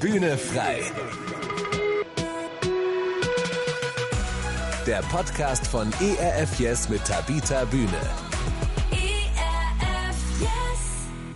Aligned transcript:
Bühne 0.00 0.38
frei. 0.38 0.80
Der 4.86 5.02
Podcast 5.10 5.66
von 5.66 5.92
ERF 6.00 6.60
Yes 6.60 6.88
mit 6.88 7.04
Tabita 7.04 7.64
Bühne. 7.64 8.00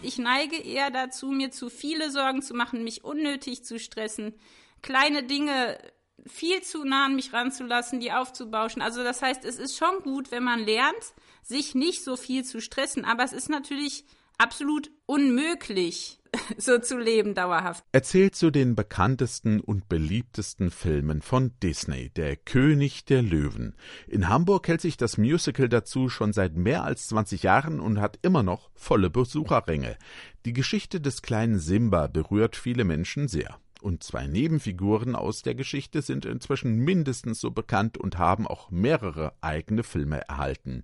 Ich 0.03 0.19
neige 0.19 0.57
eher 0.57 0.93
dazu, 0.93 1.33
mir 1.33 1.51
zu 1.51 1.71
viele 1.71 2.13
Sorgen 2.13 2.41
zu 2.41 2.55
machen, 2.55 2.85
mich 2.85 3.03
unnötig 3.03 3.65
zu 3.65 3.81
stressen, 3.81 4.35
kleine 4.81 5.25
Dinge 5.25 5.79
viel 6.27 6.63
zu 6.63 6.85
nah 6.85 7.07
an 7.07 7.17
mich 7.17 7.33
ranzulassen, 7.33 7.99
die 7.99 8.13
aufzubauschen. 8.13 8.81
Also 8.81 9.03
das 9.03 9.23
heißt, 9.23 9.45
es 9.45 9.57
ist 9.57 9.77
schon 9.77 10.03
gut, 10.05 10.31
wenn 10.31 10.45
man 10.45 10.61
lernt, 10.61 11.15
sich 11.43 11.75
nicht 11.75 12.05
so 12.05 12.17
viel 12.17 12.45
zu 12.45 12.61
stressen, 12.61 13.05
aber 13.05 13.25
es 13.25 13.33
ist 13.33 13.49
natürlich 13.49 14.05
absolut 14.39 14.93
unmöglich, 15.07 16.22
so 16.57 16.79
zu 16.79 16.99
leben 16.99 17.35
dauerhaft. 17.35 17.85
Erzählt 17.93 18.35
zu 18.35 18.51
den 18.51 18.75
bekanntesten 18.75 19.61
und 19.61 19.89
beliebtesten 19.89 20.71
Filmen 20.71 21.23
von 21.23 21.53
Disney, 21.63 22.11
Der 22.11 22.37
König 22.37 23.05
der 23.05 23.23
Löwen. 23.23 23.75
In 24.07 24.29
Hamburg 24.29 24.69
hält 24.69 24.81
sich 24.81 24.97
das 24.97 25.19
Musical 25.19 25.69
dazu 25.69 26.09
schon 26.09 26.33
seit 26.33 26.57
mehr 26.57 26.85
als 26.85 27.09
20 27.09 27.43
Jahren 27.43 27.81
und 27.81 28.01
hat 28.01 28.19
immer 28.23 28.43
noch 28.43 28.71
volle 28.75 29.11
Besucherränge. 29.11 29.97
Die 30.45 30.53
Geschichte 30.53 31.01
des 31.01 31.23
kleinen 31.23 31.59
Simba 31.59 32.07
berührt 32.07 32.57
viele 32.57 32.85
Menschen 32.85 33.29
sehr 33.29 33.59
und 33.83 34.03
zwei 34.03 34.27
Nebenfiguren 34.27 35.15
aus 35.17 35.43
der 35.43 35.55
Geschichte 35.55 36.01
sind 36.03 36.25
inzwischen 36.25 36.79
mindestens 36.79 37.41
so 37.41 37.51
bekannt 37.51 37.99
und 37.99 38.19
haben 38.19 38.47
auch 38.47 38.71
mehrere 38.71 39.35
eigene 39.41 39.83
Filme 39.83 40.23
erhalten. 40.29 40.83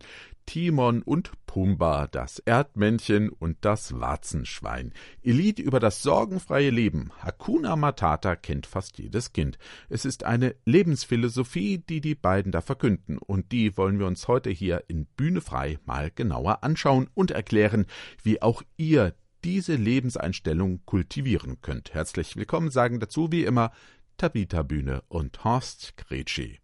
Timon 0.49 1.03
und 1.03 1.31
Pumba, 1.45 2.07
das 2.07 2.39
Erdmännchen 2.39 3.29
und 3.29 3.59
das 3.61 4.01
Warzenschwein. 4.01 4.95
Ihr 5.21 5.35
Lied 5.35 5.59
über 5.59 5.79
das 5.79 6.03
sorgenfreie 6.03 6.71
Leben, 6.71 7.11
Hakuna 7.21 7.77
Matata, 7.77 8.35
kennt 8.35 8.67
fast 8.67 8.99
jedes 8.99 9.35
Kind. 9.35 9.59
Es 9.91 10.07
ist 10.07 10.25
eine 10.25 10.55
Lebensphilosophie, 10.65 11.79
die 11.79 12.01
die 12.01 12.15
beiden 12.15 12.51
da 12.51 12.63
verkünden, 12.63 13.19
und 13.19 13.53
die 13.53 13.77
wollen 13.77 13.99
wir 13.99 14.07
uns 14.07 14.27
heute 14.27 14.49
hier 14.49 14.85
in 14.89 15.05
Bühne 15.05 15.43
frei 15.43 15.79
mal 15.85 16.11
genauer 16.11 16.65
anschauen 16.65 17.11
und 17.13 17.31
erklären, 17.31 17.85
wie 18.23 18.41
auch 18.41 18.63
ihr 18.79 19.15
diese 19.45 19.75
Lebenseinstellung 19.75 20.85
kultivieren 20.85 21.61
könnt. 21.61 21.95
Herzlich 21.95 22.37
willkommen 22.37 22.71
sagen 22.71 23.01
dazu 23.01 23.31
wie 23.31 23.45
immer 23.45 23.71
Tabita 24.17 24.63
Bühne 24.63 25.03
und 25.09 25.45
Horst 25.45 25.97
Gretschi. 25.97 26.59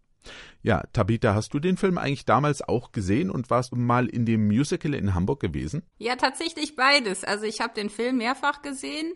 Ja, 0.62 0.82
Tabita, 0.92 1.34
hast 1.34 1.52
du 1.52 1.58
den 1.58 1.76
Film 1.76 1.98
eigentlich 1.98 2.24
damals 2.24 2.62
auch 2.62 2.92
gesehen 2.92 3.30
und 3.30 3.50
warst 3.50 3.74
mal 3.74 4.06
in 4.06 4.24
dem 4.24 4.46
Musical 4.46 4.94
in 4.94 5.14
Hamburg 5.14 5.40
gewesen? 5.40 5.82
Ja, 5.98 6.16
tatsächlich 6.16 6.76
beides. 6.76 7.24
Also 7.24 7.44
ich 7.44 7.60
habe 7.60 7.74
den 7.74 7.90
Film 7.90 8.16
mehrfach 8.18 8.62
gesehen. 8.62 9.12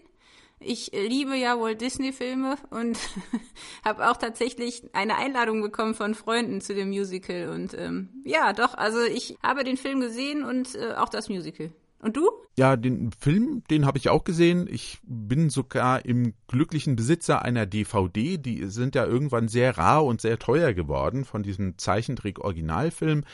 Ich 0.61 0.91
liebe 0.93 1.37
ja 1.37 1.59
Walt 1.59 1.81
Disney 1.81 2.13
Filme 2.13 2.57
und 2.71 2.99
habe 3.85 4.11
auch 4.11 4.17
tatsächlich 4.17 4.83
eine 4.93 5.17
Einladung 5.17 5.63
bekommen 5.63 5.95
von 5.95 6.15
Freunden 6.15 6.61
zu 6.61 6.75
dem 6.75 6.89
Musical. 6.89 7.49
Und 7.49 7.75
ähm, 7.75 8.23
ja, 8.25 8.53
doch, 8.53 8.75
also 8.75 9.03
ich 9.03 9.39
habe 9.43 9.65
den 9.65 9.77
Film 9.77 10.01
gesehen 10.01 10.43
und 10.43 10.75
äh, 10.75 10.95
auch 10.95 11.09
das 11.09 11.29
Musical. 11.29 11.71
Und 12.01 12.17
du? 12.17 12.31
Ja, 12.57 12.77
den 12.77 13.11
Film, 13.13 13.63
den 13.71 13.85
habe 13.85 13.99
ich 13.99 14.09
auch 14.09 14.23
gesehen. 14.23 14.69
Ich 14.71 14.99
bin 15.03 15.51
sogar 15.51 16.05
im 16.05 16.35
glücklichen 16.47 16.95
Besitzer 16.95 17.43
einer 17.43 17.67
DVD. 17.67 18.39
Die 18.39 18.67
sind 18.67 18.95
ja 18.95 19.05
irgendwann 19.05 19.49
sehr 19.49 19.79
rar 19.79 20.05
und 20.05 20.21
sehr 20.21 20.39
teuer 20.39 20.73
geworden 20.75 21.25
von 21.25 21.43
diesem 21.43 21.77
Zeichentrick-Originalfilm. 21.77 23.25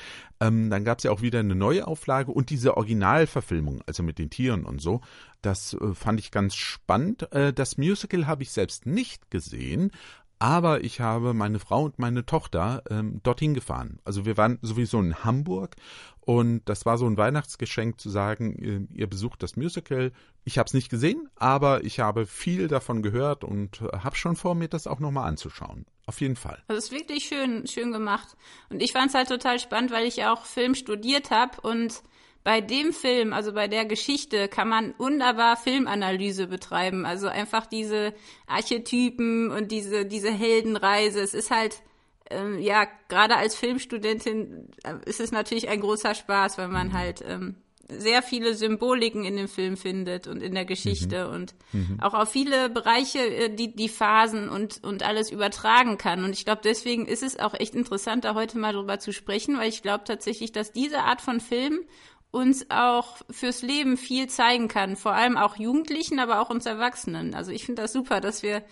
Ähm, 0.41 0.71
dann 0.71 0.85
gab 0.85 0.99
es 0.99 1.05
ja 1.05 1.11
auch 1.11 1.21
wieder 1.21 1.41
eine 1.41 1.55
neue 1.55 1.87
Auflage 1.87 2.33
und 2.33 2.49
diese 2.49 2.77
Originalverfilmung, 2.77 3.83
also 3.87 4.03
mit 4.03 4.19
den 4.19 4.31
Tieren 4.31 4.65
und 4.65 4.81
so. 4.81 5.03
Das 5.43 5.75
äh, 5.75 5.95
fand 5.95 6.21
ich 6.21 6.31
ganz 6.31 6.55
spannend. 6.55 7.31
Äh, 7.33 7.53
das 7.53 7.77
Musical 7.77 8.27
habe 8.27 8.43
ich 8.43 8.51
selbst 8.51 8.87
nicht 8.87 9.31
gesehen, 9.31 9.91
aber 10.39 10.85
ich 10.85 11.01
habe 11.01 11.35
meine 11.35 11.59
Frau 11.59 11.85
und 11.85 11.99
meine 11.99 12.27
Tochter 12.27 12.83
ähm, 12.91 13.21
dorthin 13.23 13.55
gefahren. 13.55 14.01
Also 14.05 14.27
wir 14.27 14.37
waren 14.37 14.59
sowieso 14.63 15.01
in 15.01 15.25
Hamburg 15.25 15.77
und 16.21 16.63
das 16.65 16.87
war 16.87 16.97
so 16.97 17.07
ein 17.07 17.17
Weihnachtsgeschenk 17.17 18.01
zu 18.01 18.09
sagen, 18.09 18.89
äh, 18.93 18.99
ihr 18.99 19.07
besucht 19.07 19.43
das 19.43 19.57
Musical. 19.57 20.13
Ich 20.45 20.59
habe 20.59 20.67
es 20.67 20.75
nicht 20.75 20.89
gesehen, 20.89 21.29
aber 21.37 21.85
ich 21.85 22.01
habe 22.01 22.27
viel 22.27 22.69
davon 22.69 23.03
gehört 23.03 23.45
und 23.45 23.83
äh, 23.83 23.99
habe 23.99 24.17
schon 24.17 24.37
vor, 24.37 24.55
mir 24.55 24.69
das 24.69 24.87
auch 24.87 25.01
nochmal 25.01 25.29
anzuschauen. 25.29 25.87
Auf 26.07 26.21
jeden 26.21 26.37
Fall. 26.37 26.63
Das 26.69 26.79
ist 26.79 26.93
wirklich 26.93 27.25
schön, 27.25 27.67
schön 27.67 27.93
gemacht. 27.93 28.37
Und 28.71 28.83
ich 28.83 28.93
fand 28.93 29.09
es 29.09 29.15
halt 29.15 29.29
total 29.29 29.59
spannend, 29.59 29.91
weil 29.91 30.07
ich 30.07 30.17
ja 30.17 30.33
auch 30.33 30.45
Film 30.45 30.75
studiert 30.75 31.31
habe 31.31 31.61
und 31.61 32.03
bei 32.45 32.61
dem 32.61 32.93
Film, 32.93 33.33
also 33.33 33.55
bei 33.55 33.69
der 33.69 33.87
Geschichte, 33.87 34.49
kann 34.49 34.69
man 34.69 34.95
wunderbar 34.99 35.57
Filmanalyse 35.57 36.47
betreiben. 36.47 37.07
Also 37.07 37.27
einfach 37.27 37.65
diese 37.65 38.13
Archetypen 38.47 39.51
und 39.51 39.73
diese, 39.73 40.05
diese 40.05 40.31
Heldenreise. 40.31 41.21
Es 41.21 41.33
ist 41.33 41.51
halt, 41.51 41.81
ähm, 42.31 42.59
ja, 42.59 42.87
gerade 43.09 43.37
als 43.37 43.55
Filmstudentin 43.55 44.69
äh, 44.85 44.97
ist 45.07 45.21
es 45.21 45.33
natürlich 45.33 45.71
ein 45.71 45.81
großer 45.81 46.15
Spaß, 46.15 46.59
weil 46.59 46.69
man 46.69 46.93
halt 46.93 47.25
ähm, 47.27 47.57
sehr 47.89 48.23
viele 48.23 48.55
Symboliken 48.55 49.25
in 49.25 49.37
dem 49.37 49.49
Film 49.49 49.77
findet 49.77 50.27
und 50.27 50.43
in 50.43 50.55
der 50.55 50.65
Geschichte 50.65 51.27
mhm. 51.27 51.35
und 51.35 51.55
mhm. 51.73 51.99
auch 52.01 52.15
auf 52.15 52.31
viele 52.31 52.71
Bereiche 52.71 53.19
äh, 53.19 53.55
die, 53.55 53.75
die 53.75 53.89
Phasen 53.89 54.49
und, 54.49 54.83
und 54.85 55.03
alles 55.03 55.31
übertragen 55.31 55.99
kann. 55.99 56.25
Und 56.25 56.33
ich 56.33 56.45
glaube, 56.45 56.63
deswegen 56.65 57.07
ist 57.07 57.23
es 57.23 57.39
auch 57.39 57.55
echt 57.55 57.75
interessant, 57.75 58.25
da 58.25 58.35
heute 58.35 58.59
mal 58.59 58.73
drüber 58.73 58.99
zu 58.99 59.13
sprechen, 59.13 59.59
weil 59.59 59.69
ich 59.69 59.83
glaube 59.83 60.05
tatsächlich, 60.05 60.53
dass 60.53 60.73
diese 60.73 61.01
Art 61.01 61.21
von 61.21 61.41
Film 61.41 61.81
uns 62.35 62.67
auch 62.71 63.23
fürs 63.31 63.63
Leben 63.63 63.97
viel 63.97 64.29
zeigen 64.29 64.69
kann, 64.69 64.97
vor 64.97 65.15
allem 65.15 65.37
auch 65.37 65.57
Jugendlichen, 65.57 66.19
aber 66.19 66.41
auch 66.41 66.51
uns 66.51 66.67
Erwachsenen. 66.67 67.35
Also 67.35 67.53
ich 67.53 67.65
finde 67.65 67.83
das 67.83 67.93
super, 67.93 68.21
dass 68.21 68.43
wir 68.43 68.63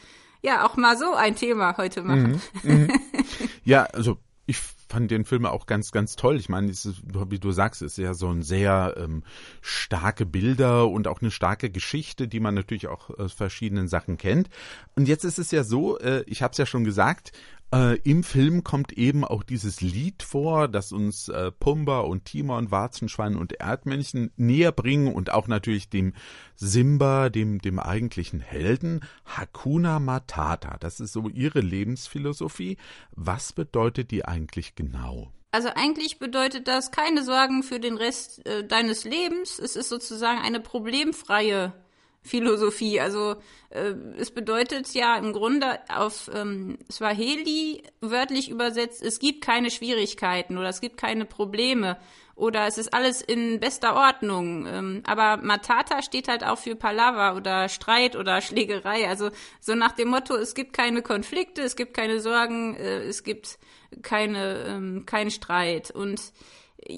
ja 0.42 0.66
auch 0.66 0.76
mal 0.76 0.98
so 0.98 1.14
ein 1.14 1.36
Thema 1.36 1.76
heute 1.76 2.02
machen. 2.02 2.42
Mhm, 2.62 2.86
mh. 2.86 2.94
Ja, 3.64 3.84
also 3.84 4.18
ich 4.46 4.58
fand 4.58 5.10
den 5.12 5.24
Film 5.24 5.46
auch 5.46 5.66
ganz, 5.66 5.92
ganz 5.92 6.16
toll. 6.16 6.36
Ich 6.36 6.48
meine, 6.48 6.68
ist, 6.68 7.00
wie 7.04 7.38
du 7.38 7.52
sagst, 7.52 7.80
ist 7.80 7.96
ja 7.96 8.12
so 8.12 8.28
ein 8.28 8.42
sehr 8.42 8.94
ähm, 8.98 9.22
starke 9.60 10.26
Bilder 10.26 10.88
und 10.88 11.06
auch 11.06 11.22
eine 11.22 11.30
starke 11.30 11.70
Geschichte, 11.70 12.26
die 12.26 12.40
man 12.40 12.54
natürlich 12.54 12.88
auch 12.88 13.08
aus 13.10 13.32
verschiedenen 13.32 13.86
Sachen 13.86 14.18
kennt. 14.18 14.50
Und 14.96 15.06
jetzt 15.06 15.24
ist 15.24 15.38
es 15.38 15.52
ja 15.52 15.62
so, 15.62 15.98
äh, 15.98 16.24
ich 16.26 16.42
habe 16.42 16.50
es 16.52 16.58
ja 16.58 16.66
schon 16.66 16.82
gesagt, 16.82 17.32
äh, 17.72 17.98
Im 18.04 18.22
Film 18.22 18.64
kommt 18.64 18.92
eben 18.92 19.24
auch 19.24 19.42
dieses 19.42 19.80
Lied 19.80 20.22
vor, 20.22 20.68
das 20.68 20.92
uns 20.92 21.28
äh, 21.28 21.50
Pumba 21.50 22.00
und 22.00 22.24
Timon, 22.26 22.70
Warzenschwein 22.70 23.36
und 23.36 23.54
Erdmännchen 23.54 24.30
näher 24.36 24.72
bringen 24.72 25.12
und 25.12 25.32
auch 25.32 25.48
natürlich 25.48 25.88
dem 25.88 26.12
Simba, 26.54 27.30
dem, 27.30 27.60
dem 27.60 27.78
eigentlichen 27.78 28.40
Helden, 28.40 29.00
Hakuna 29.24 29.98
Matata. 29.98 30.76
Das 30.78 31.00
ist 31.00 31.12
so 31.12 31.28
ihre 31.28 31.60
Lebensphilosophie. 31.60 32.76
Was 33.12 33.52
bedeutet 33.52 34.10
die 34.10 34.24
eigentlich 34.24 34.74
genau? 34.74 35.32
Also 35.50 35.68
eigentlich 35.74 36.18
bedeutet 36.18 36.68
das 36.68 36.92
keine 36.92 37.22
Sorgen 37.22 37.62
für 37.62 37.78
den 37.78 37.96
Rest 37.96 38.46
äh, 38.46 38.66
deines 38.66 39.04
Lebens. 39.04 39.58
Es 39.58 39.76
ist 39.76 39.88
sozusagen 39.88 40.40
eine 40.40 40.60
problemfreie 40.60 41.74
Philosophie. 42.22 43.00
Also 43.00 43.36
äh, 43.70 43.94
es 44.18 44.30
bedeutet 44.30 44.92
ja 44.94 45.16
im 45.16 45.32
Grunde 45.32 45.78
auf 45.88 46.30
ähm, 46.34 46.78
Swahili 46.90 47.82
wörtlich 48.00 48.48
übersetzt, 48.48 49.02
es 49.02 49.18
gibt 49.18 49.44
keine 49.44 49.70
Schwierigkeiten 49.70 50.56
oder 50.56 50.68
es 50.68 50.80
gibt 50.80 50.96
keine 50.96 51.24
Probleme 51.24 51.98
oder 52.34 52.66
es 52.66 52.78
ist 52.78 52.94
alles 52.94 53.20
in 53.20 53.60
bester 53.60 53.94
Ordnung. 53.94 54.66
Ähm, 54.66 55.02
aber 55.06 55.36
Matata 55.42 56.02
steht 56.02 56.28
halt 56.28 56.44
auch 56.44 56.58
für 56.58 56.76
Palaver 56.76 57.36
oder 57.36 57.68
Streit 57.68 58.16
oder 58.16 58.40
Schlägerei. 58.40 59.08
Also 59.08 59.30
so 59.60 59.74
nach 59.74 59.92
dem 59.92 60.08
Motto, 60.08 60.36
es 60.36 60.54
gibt 60.54 60.72
keine 60.72 61.02
Konflikte, 61.02 61.62
es 61.62 61.76
gibt 61.76 61.94
keine 61.94 62.20
Sorgen, 62.20 62.76
äh, 62.76 63.02
es 63.02 63.22
gibt 63.22 63.58
keine, 64.02 64.64
ähm, 64.66 65.06
keinen 65.06 65.30
Streit. 65.30 65.90
Und 65.90 66.20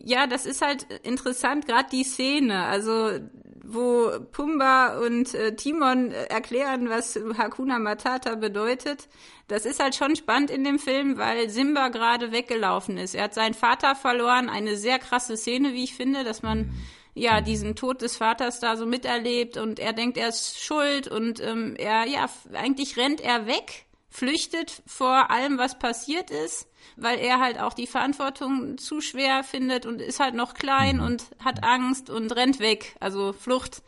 ja, 0.04 0.26
das 0.26 0.46
ist 0.46 0.62
halt 0.62 0.84
interessant, 1.02 1.66
gerade 1.66 1.88
die 1.90 2.04
Szene. 2.04 2.64
Also 2.64 3.10
wo 3.66 4.10
Pumba 4.32 4.98
und 4.98 5.34
äh, 5.34 5.56
Timon 5.56 6.12
äh, 6.12 6.24
erklären, 6.24 6.88
was 6.88 7.18
Hakuna 7.38 7.78
Matata 7.78 8.34
bedeutet. 8.34 9.08
Das 9.48 9.66
ist 9.66 9.80
halt 9.82 9.94
schon 9.94 10.16
spannend 10.16 10.50
in 10.50 10.64
dem 10.64 10.78
Film, 10.78 11.18
weil 11.18 11.48
Simba 11.50 11.88
gerade 11.88 12.32
weggelaufen 12.32 12.98
ist. 12.98 13.14
Er 13.14 13.24
hat 13.24 13.34
seinen 13.34 13.54
Vater 13.54 13.94
verloren. 13.94 14.48
Eine 14.48 14.76
sehr 14.76 14.98
krasse 14.98 15.36
Szene, 15.36 15.72
wie 15.72 15.84
ich 15.84 15.94
finde, 15.94 16.24
dass 16.24 16.42
man 16.42 16.70
ja 17.14 17.40
diesen 17.40 17.76
Tod 17.76 18.02
des 18.02 18.16
Vaters 18.16 18.60
da 18.60 18.76
so 18.76 18.86
miterlebt 18.86 19.56
und 19.56 19.78
er 19.78 19.92
denkt, 19.92 20.16
er 20.18 20.28
ist 20.28 20.60
schuld 20.60 21.08
und 21.08 21.40
ähm, 21.40 21.76
er 21.76 22.06
ja 22.06 22.28
eigentlich 22.52 22.96
rennt 22.96 23.20
er 23.20 23.46
weg, 23.46 23.86
flüchtet 24.14 24.82
vor 24.86 25.30
allem, 25.30 25.58
was 25.58 25.78
passiert 25.78 26.30
ist 26.30 26.68
weil 26.96 27.18
er 27.18 27.40
halt 27.40 27.58
auch 27.58 27.72
die 27.72 27.86
Verantwortung 27.86 28.78
zu 28.78 29.00
schwer 29.00 29.42
findet 29.42 29.86
und 29.86 30.00
ist 30.00 30.20
halt 30.20 30.34
noch 30.34 30.54
klein 30.54 30.96
mhm. 30.96 31.04
und 31.04 31.24
hat 31.42 31.64
Angst 31.64 32.10
und 32.10 32.30
rennt 32.34 32.60
weg, 32.60 32.96
also 33.00 33.32
Flucht. 33.32 33.82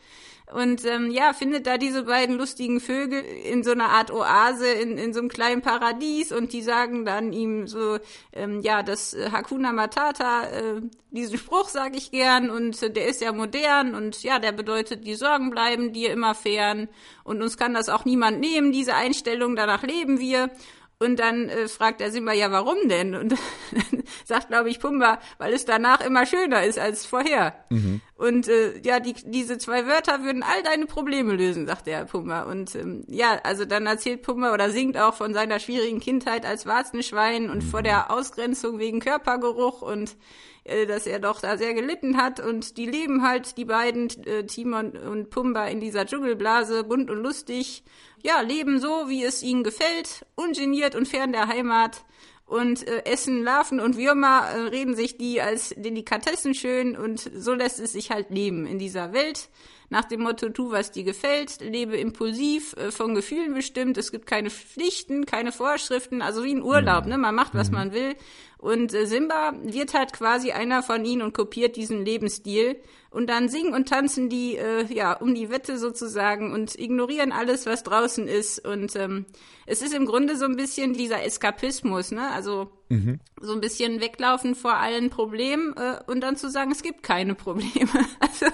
Und 0.53 0.85
ähm, 0.85 1.11
ja, 1.11 1.33
findet 1.33 1.67
da 1.67 1.77
diese 1.77 2.03
beiden 2.03 2.37
lustigen 2.37 2.79
Vögel 2.79 3.21
in 3.21 3.63
so 3.63 3.71
einer 3.71 3.89
Art 3.89 4.11
Oase, 4.11 4.67
in, 4.67 4.97
in 4.97 5.13
so 5.13 5.19
einem 5.19 5.27
kleinen 5.27 5.61
Paradies 5.61 6.31
und 6.31 6.53
die 6.53 6.61
sagen 6.61 7.03
dann 7.03 7.33
ihm 7.33 7.67
so, 7.67 7.97
ähm, 8.31 8.61
ja, 8.61 8.81
das 8.81 9.13
äh, 9.13 9.29
Hakuna 9.31 9.73
Matata, 9.73 10.43
äh, 10.45 10.81
diesen 11.11 11.37
Spruch 11.37 11.67
sage 11.67 11.97
ich 11.97 12.11
gern 12.11 12.49
und 12.49 12.81
äh, 12.81 12.89
der 12.89 13.07
ist 13.07 13.21
ja 13.21 13.33
modern 13.33 13.93
und 13.93 14.23
ja, 14.23 14.39
der 14.39 14.53
bedeutet, 14.53 15.05
die 15.05 15.15
Sorgen 15.15 15.49
bleiben 15.49 15.91
dir 15.91 16.11
immer 16.11 16.33
fern 16.33 16.87
und 17.25 17.41
uns 17.41 17.57
kann 17.57 17.73
das 17.73 17.89
auch 17.89 18.05
niemand 18.05 18.39
nehmen, 18.39 18.71
diese 18.71 18.95
Einstellung, 18.95 19.57
danach 19.57 19.83
leben 19.83 20.19
wir. 20.21 20.49
Und 20.99 21.19
dann 21.19 21.47
äh, 21.47 21.67
fragt 21.67 22.01
er 22.01 22.11
Simba, 22.11 22.33
ja, 22.33 22.51
warum 22.51 22.89
denn? 22.89 23.13
Und 23.13 23.33
dann 23.33 24.03
sagt, 24.25 24.47
glaube 24.47 24.69
ich, 24.69 24.79
Pumba, 24.79 25.19
weil 25.37 25.53
es 25.53 25.63
danach 25.63 26.01
immer 26.01 26.25
schöner 26.25 26.63
ist 26.63 26.79
als 26.79 27.05
vorher. 27.05 27.53
Mhm. 27.69 28.01
Und 28.15 28.47
äh, 28.47 28.79
ja, 28.83 28.99
die, 28.99 29.13
diese 29.13 29.59
zwei 29.59 29.85
Wörter 29.85 30.23
würden 30.23 30.41
all 30.41 30.63
deine 30.63 30.87
Probleme 30.87 31.35
lösen, 31.35 31.67
sagt 31.67 31.85
der 31.85 32.05
Pumba. 32.05 32.43
Und 32.43 32.73
ähm, 32.75 33.03
ja, 33.07 33.39
also 33.43 33.65
dann 33.65 33.85
erzählt 33.85 34.23
Pumba 34.23 34.53
oder 34.53 34.71
singt 34.71 34.97
auch 34.97 35.13
von 35.13 35.35
seiner 35.35 35.59
schwierigen 35.59 35.99
Kindheit 35.99 36.47
als 36.47 36.65
Warzenschwein 36.65 37.51
und 37.51 37.63
mhm. 37.63 37.69
vor 37.69 37.83
der 37.83 38.09
Ausgrenzung 38.09 38.79
wegen 38.79 38.99
Körpergeruch 38.99 39.83
und 39.83 40.15
dass 40.87 41.07
er 41.07 41.19
doch 41.19 41.39
da 41.39 41.57
sehr 41.57 41.73
gelitten 41.73 42.17
hat. 42.17 42.39
Und 42.39 42.77
die 42.77 42.85
leben 42.85 43.23
halt, 43.23 43.57
die 43.57 43.65
beiden, 43.65 44.09
äh, 44.25 44.45
Timon 44.45 44.91
und 44.91 45.29
Pumba, 45.29 45.65
in 45.67 45.79
dieser 45.79 46.05
Dschungelblase, 46.05 46.83
bunt 46.83 47.09
und 47.09 47.21
lustig 47.21 47.83
ja, 48.23 48.41
leben 48.41 48.79
so, 48.79 49.07
wie 49.07 49.23
es 49.23 49.43
ihnen 49.43 49.63
gefällt, 49.63 50.25
ungeniert 50.35 50.95
und 50.95 51.07
fern 51.07 51.31
der 51.31 51.47
Heimat 51.47 52.03
und 52.45 52.87
äh, 52.87 53.03
essen 53.05 53.43
Larven 53.43 53.79
und 53.79 53.97
Würmer, 53.97 54.49
äh, 54.49 54.59
reden 54.69 54.95
sich 54.95 55.17
die 55.17 55.41
als 55.41 55.73
Delikatessen 55.77 56.53
schön 56.53 56.95
und 56.95 57.19
so 57.19 57.53
lässt 57.53 57.79
es 57.79 57.91
sich 57.91 58.09
halt 58.09 58.29
leben 58.29 58.65
in 58.65 58.79
dieser 58.79 59.13
Welt. 59.13 59.49
Nach 59.89 60.05
dem 60.05 60.21
Motto, 60.21 60.49
tu, 60.49 60.71
was 60.71 60.91
dir 60.91 61.03
gefällt, 61.03 61.61
lebe 61.61 61.97
impulsiv, 61.97 62.73
äh, 62.73 62.91
von 62.91 63.15
Gefühlen 63.15 63.53
bestimmt, 63.53 63.97
es 63.97 64.11
gibt 64.11 64.27
keine 64.27 64.49
Pflichten, 64.49 65.25
keine 65.25 65.51
Vorschriften, 65.51 66.21
also 66.21 66.43
wie 66.43 66.55
ein 66.55 66.63
Urlaub, 66.63 67.03
mhm. 67.03 67.11
ne? 67.11 67.17
Man 67.17 67.35
macht, 67.35 67.53
was 67.53 67.69
mhm. 67.69 67.75
man 67.75 67.93
will. 67.93 68.15
Und 68.57 68.93
äh, 68.93 69.05
Simba 69.05 69.53
wird 69.63 69.93
halt 69.93 70.13
quasi 70.13 70.51
einer 70.51 70.81
von 70.83 71.05
ihnen 71.05 71.21
und 71.21 71.33
kopiert 71.33 71.75
diesen 71.75 72.03
Lebensstil. 72.03 72.77
Und 73.09 73.29
dann 73.29 73.49
singen 73.49 73.73
und 73.73 73.87
tanzen 73.87 74.29
die 74.29 74.57
äh, 74.57 74.85
ja 74.93 75.13
um 75.13 75.33
die 75.33 75.49
Wette 75.49 75.77
sozusagen 75.77 76.53
und 76.53 76.77
ignorieren 76.77 77.31
alles, 77.31 77.65
was 77.65 77.83
draußen 77.83 78.27
ist. 78.27 78.65
Und 78.67 78.95
ähm, 78.95 79.25
es 79.65 79.81
ist 79.81 79.93
im 79.93 80.05
Grunde 80.05 80.35
so 80.35 80.45
ein 80.45 80.55
bisschen 80.55 80.93
dieser 80.93 81.23
Eskapismus, 81.23 82.11
ne? 82.11 82.29
Also 82.31 82.69
mhm. 82.89 83.19
so 83.39 83.53
ein 83.53 83.61
bisschen 83.61 84.01
weglaufen 84.01 84.55
vor 84.55 84.75
allen 84.77 85.09
Problemen 85.09 85.75
äh, 85.77 85.99
und 86.07 86.21
dann 86.21 86.35
zu 86.35 86.49
sagen, 86.49 86.71
es 86.71 86.83
gibt 86.83 87.03
keine 87.03 87.35
Probleme. 87.35 87.89
Also 88.19 88.47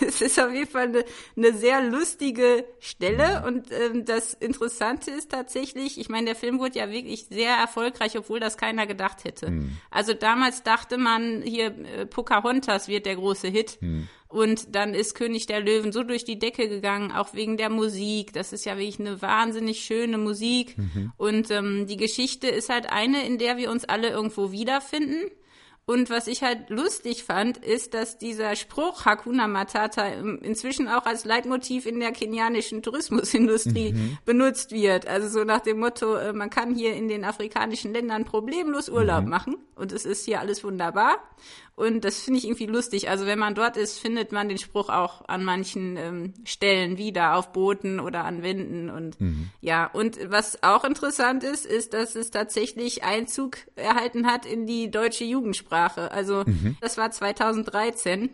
es 0.00 0.20
ist 0.20 0.40
auf 0.40 0.52
jeden 0.52 0.70
Fall 0.70 0.88
eine, 0.88 1.04
eine 1.36 1.52
sehr 1.52 1.82
lustige 1.82 2.64
Stelle. 2.78 3.44
Und 3.46 3.70
ähm, 3.70 4.04
das 4.04 4.34
Interessante 4.34 5.10
ist 5.10 5.30
tatsächlich, 5.30 6.00
ich 6.00 6.08
meine, 6.08 6.26
der 6.26 6.36
Film 6.36 6.58
wurde 6.58 6.78
ja 6.78 6.90
wirklich 6.90 7.26
sehr 7.26 7.54
erfolgreich, 7.54 8.18
obwohl 8.18 8.40
das 8.40 8.56
keiner 8.56 8.86
gedacht 8.86 9.24
hätte. 9.24 9.39
Mhm. 9.48 9.76
Also 9.90 10.12
damals 10.14 10.62
dachte 10.62 10.98
man, 10.98 11.42
hier 11.42 11.66
äh, 11.84 12.06
Pocahontas 12.06 12.88
wird 12.88 13.06
der 13.06 13.16
große 13.16 13.48
Hit. 13.48 13.78
Mhm. 13.80 14.08
Und 14.28 14.76
dann 14.76 14.94
ist 14.94 15.16
König 15.16 15.46
der 15.46 15.60
Löwen 15.60 15.90
so 15.90 16.04
durch 16.04 16.24
die 16.24 16.38
Decke 16.38 16.68
gegangen, 16.68 17.10
auch 17.10 17.34
wegen 17.34 17.56
der 17.56 17.68
Musik. 17.68 18.32
Das 18.32 18.52
ist 18.52 18.64
ja 18.64 18.78
wirklich 18.78 19.00
eine 19.00 19.20
wahnsinnig 19.20 19.80
schöne 19.80 20.18
Musik. 20.18 20.78
Mhm. 20.78 21.12
Und 21.16 21.50
ähm, 21.50 21.86
die 21.88 21.96
Geschichte 21.96 22.46
ist 22.46 22.68
halt 22.68 22.92
eine, 22.92 23.26
in 23.26 23.38
der 23.38 23.56
wir 23.56 23.70
uns 23.72 23.84
alle 23.84 24.08
irgendwo 24.08 24.52
wiederfinden. 24.52 25.30
Und 25.86 26.08
was 26.08 26.28
ich 26.28 26.42
halt 26.42 26.70
lustig 26.70 27.24
fand, 27.24 27.56
ist, 27.58 27.94
dass 27.94 28.16
dieser 28.16 28.54
Spruch 28.54 29.06
Hakuna 29.06 29.48
Matata 29.48 30.06
inzwischen 30.06 30.86
auch 30.86 31.04
als 31.04 31.24
Leitmotiv 31.24 31.84
in 31.84 31.98
der 31.98 32.12
kenianischen 32.12 32.82
Tourismusindustrie 32.82 33.92
mhm. 33.92 34.18
benutzt 34.24 34.70
wird. 34.70 35.08
Also 35.08 35.28
so 35.28 35.44
nach 35.44 35.60
dem 35.60 35.80
Motto, 35.80 36.14
äh, 36.14 36.32
man 36.32 36.48
kann 36.48 36.74
hier 36.74 36.94
in 36.94 37.08
den 37.08 37.24
afrikanischen 37.24 37.92
Ländern 37.92 38.24
problemlos 38.24 38.88
Urlaub 38.88 39.24
mhm. 39.24 39.30
machen 39.30 39.56
und 39.74 39.90
es 39.90 40.04
ist 40.04 40.26
hier 40.26 40.38
alles 40.38 40.62
wunderbar. 40.62 41.18
Und 41.80 42.04
das 42.04 42.20
finde 42.20 42.36
ich 42.36 42.44
irgendwie 42.44 42.66
lustig. 42.66 43.08
Also 43.08 43.24
wenn 43.24 43.38
man 43.38 43.54
dort 43.54 43.78
ist, 43.78 43.98
findet 43.98 44.32
man 44.32 44.50
den 44.50 44.58
Spruch 44.58 44.90
auch 44.90 45.26
an 45.28 45.42
manchen 45.42 45.96
ähm, 45.96 46.34
Stellen 46.44 46.98
wieder 46.98 47.36
auf 47.36 47.52
Booten 47.52 48.00
oder 48.00 48.26
an 48.26 48.42
Wänden. 48.42 48.90
Und 48.90 49.18
mhm. 49.18 49.48
ja, 49.62 49.86
und 49.86 50.18
was 50.30 50.62
auch 50.62 50.84
interessant 50.84 51.42
ist, 51.42 51.64
ist, 51.64 51.94
dass 51.94 52.16
es 52.16 52.30
tatsächlich 52.30 53.02
Einzug 53.02 53.56
erhalten 53.76 54.26
hat 54.26 54.44
in 54.44 54.66
die 54.66 54.90
deutsche 54.90 55.24
Jugendsprache. 55.24 56.10
Also 56.12 56.44
mhm. 56.44 56.76
das 56.82 56.98
war 56.98 57.10
2013. 57.10 58.28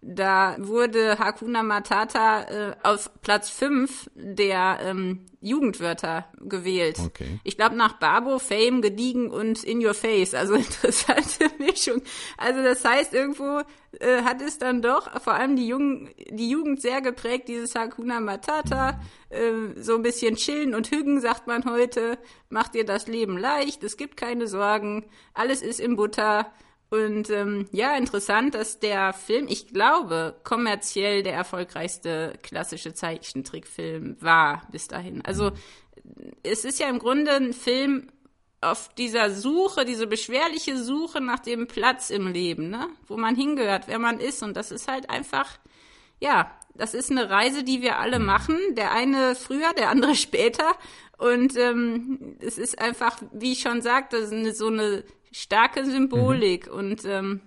Da 0.00 0.54
wurde 0.58 1.18
Hakuna 1.18 1.64
Matata 1.64 2.42
äh, 2.42 2.76
auf 2.84 3.10
Platz 3.20 3.50
5 3.50 4.08
der 4.14 4.78
ähm, 4.80 5.26
Jugendwörter 5.40 6.26
gewählt. 6.40 7.00
Okay. 7.00 7.40
Ich 7.42 7.56
glaube 7.56 7.74
nach 7.74 7.94
Babo, 7.94 8.38
Fame, 8.38 8.80
Gediegen 8.80 9.28
und 9.28 9.64
In 9.64 9.84
Your 9.84 9.94
Face. 9.94 10.34
Also 10.34 10.54
interessante 10.56 11.50
Mischung. 11.58 12.02
Also 12.36 12.62
das 12.62 12.84
heißt, 12.84 13.12
irgendwo 13.12 13.62
äh, 13.98 14.22
hat 14.22 14.40
es 14.40 14.58
dann 14.58 14.82
doch 14.82 15.20
vor 15.20 15.34
allem 15.34 15.56
die, 15.56 15.66
Jungen, 15.66 16.10
die 16.30 16.48
Jugend 16.48 16.80
sehr 16.80 17.00
geprägt, 17.00 17.48
dieses 17.48 17.74
Hakuna 17.74 18.20
Matata. 18.20 19.00
Äh, 19.30 19.80
so 19.80 19.96
ein 19.96 20.02
bisschen 20.02 20.36
chillen 20.36 20.76
und 20.76 20.92
hügen, 20.92 21.20
sagt 21.20 21.48
man 21.48 21.64
heute. 21.64 22.18
Macht 22.50 22.74
dir 22.74 22.84
das 22.84 23.08
Leben 23.08 23.36
leicht, 23.36 23.82
es 23.82 23.96
gibt 23.96 24.16
keine 24.16 24.46
Sorgen, 24.46 25.06
alles 25.34 25.60
ist 25.60 25.80
in 25.80 25.96
Butter. 25.96 26.52
Und 26.90 27.28
ähm, 27.28 27.68
ja, 27.70 27.96
interessant, 27.96 28.54
dass 28.54 28.80
der 28.80 29.12
Film, 29.12 29.46
ich 29.48 29.68
glaube, 29.68 30.36
kommerziell 30.42 31.22
der 31.22 31.34
erfolgreichste 31.34 32.38
klassische 32.42 32.94
Zeichentrickfilm 32.94 34.16
war 34.20 34.62
bis 34.72 34.88
dahin. 34.88 35.22
Also 35.24 35.52
es 36.42 36.64
ist 36.64 36.80
ja 36.80 36.88
im 36.88 36.98
Grunde 36.98 37.32
ein 37.32 37.52
Film 37.52 38.08
auf 38.60 38.92
dieser 38.94 39.30
Suche, 39.30 39.84
diese 39.84 40.06
beschwerliche 40.06 40.76
Suche 40.76 41.20
nach 41.20 41.38
dem 41.38 41.66
Platz 41.66 42.10
im 42.10 42.26
Leben, 42.26 42.70
ne? 42.70 42.88
wo 43.06 43.16
man 43.16 43.36
hingehört, 43.36 43.86
wer 43.86 43.98
man 43.98 44.18
ist. 44.18 44.42
Und 44.42 44.56
das 44.56 44.72
ist 44.72 44.88
halt 44.88 45.10
einfach, 45.10 45.58
ja, 46.20 46.50
das 46.74 46.94
ist 46.94 47.10
eine 47.10 47.28
Reise, 47.28 47.64
die 47.64 47.82
wir 47.82 47.98
alle 47.98 48.18
machen. 48.18 48.56
Der 48.76 48.92
eine 48.92 49.34
früher, 49.34 49.72
der 49.74 49.90
andere 49.90 50.14
später. 50.16 50.74
Und 51.18 51.56
ähm, 51.56 52.36
es 52.40 52.58
ist 52.58 52.78
einfach, 52.80 53.20
wie 53.32 53.52
ich 53.52 53.60
schon 53.60 53.82
sagte, 53.82 54.26
so 54.54 54.68
eine 54.68 55.04
starke 55.32 55.84
Symbolik 55.84 56.68
mhm. 56.68 56.72
und 56.78 57.04
ähm, 57.04 57.40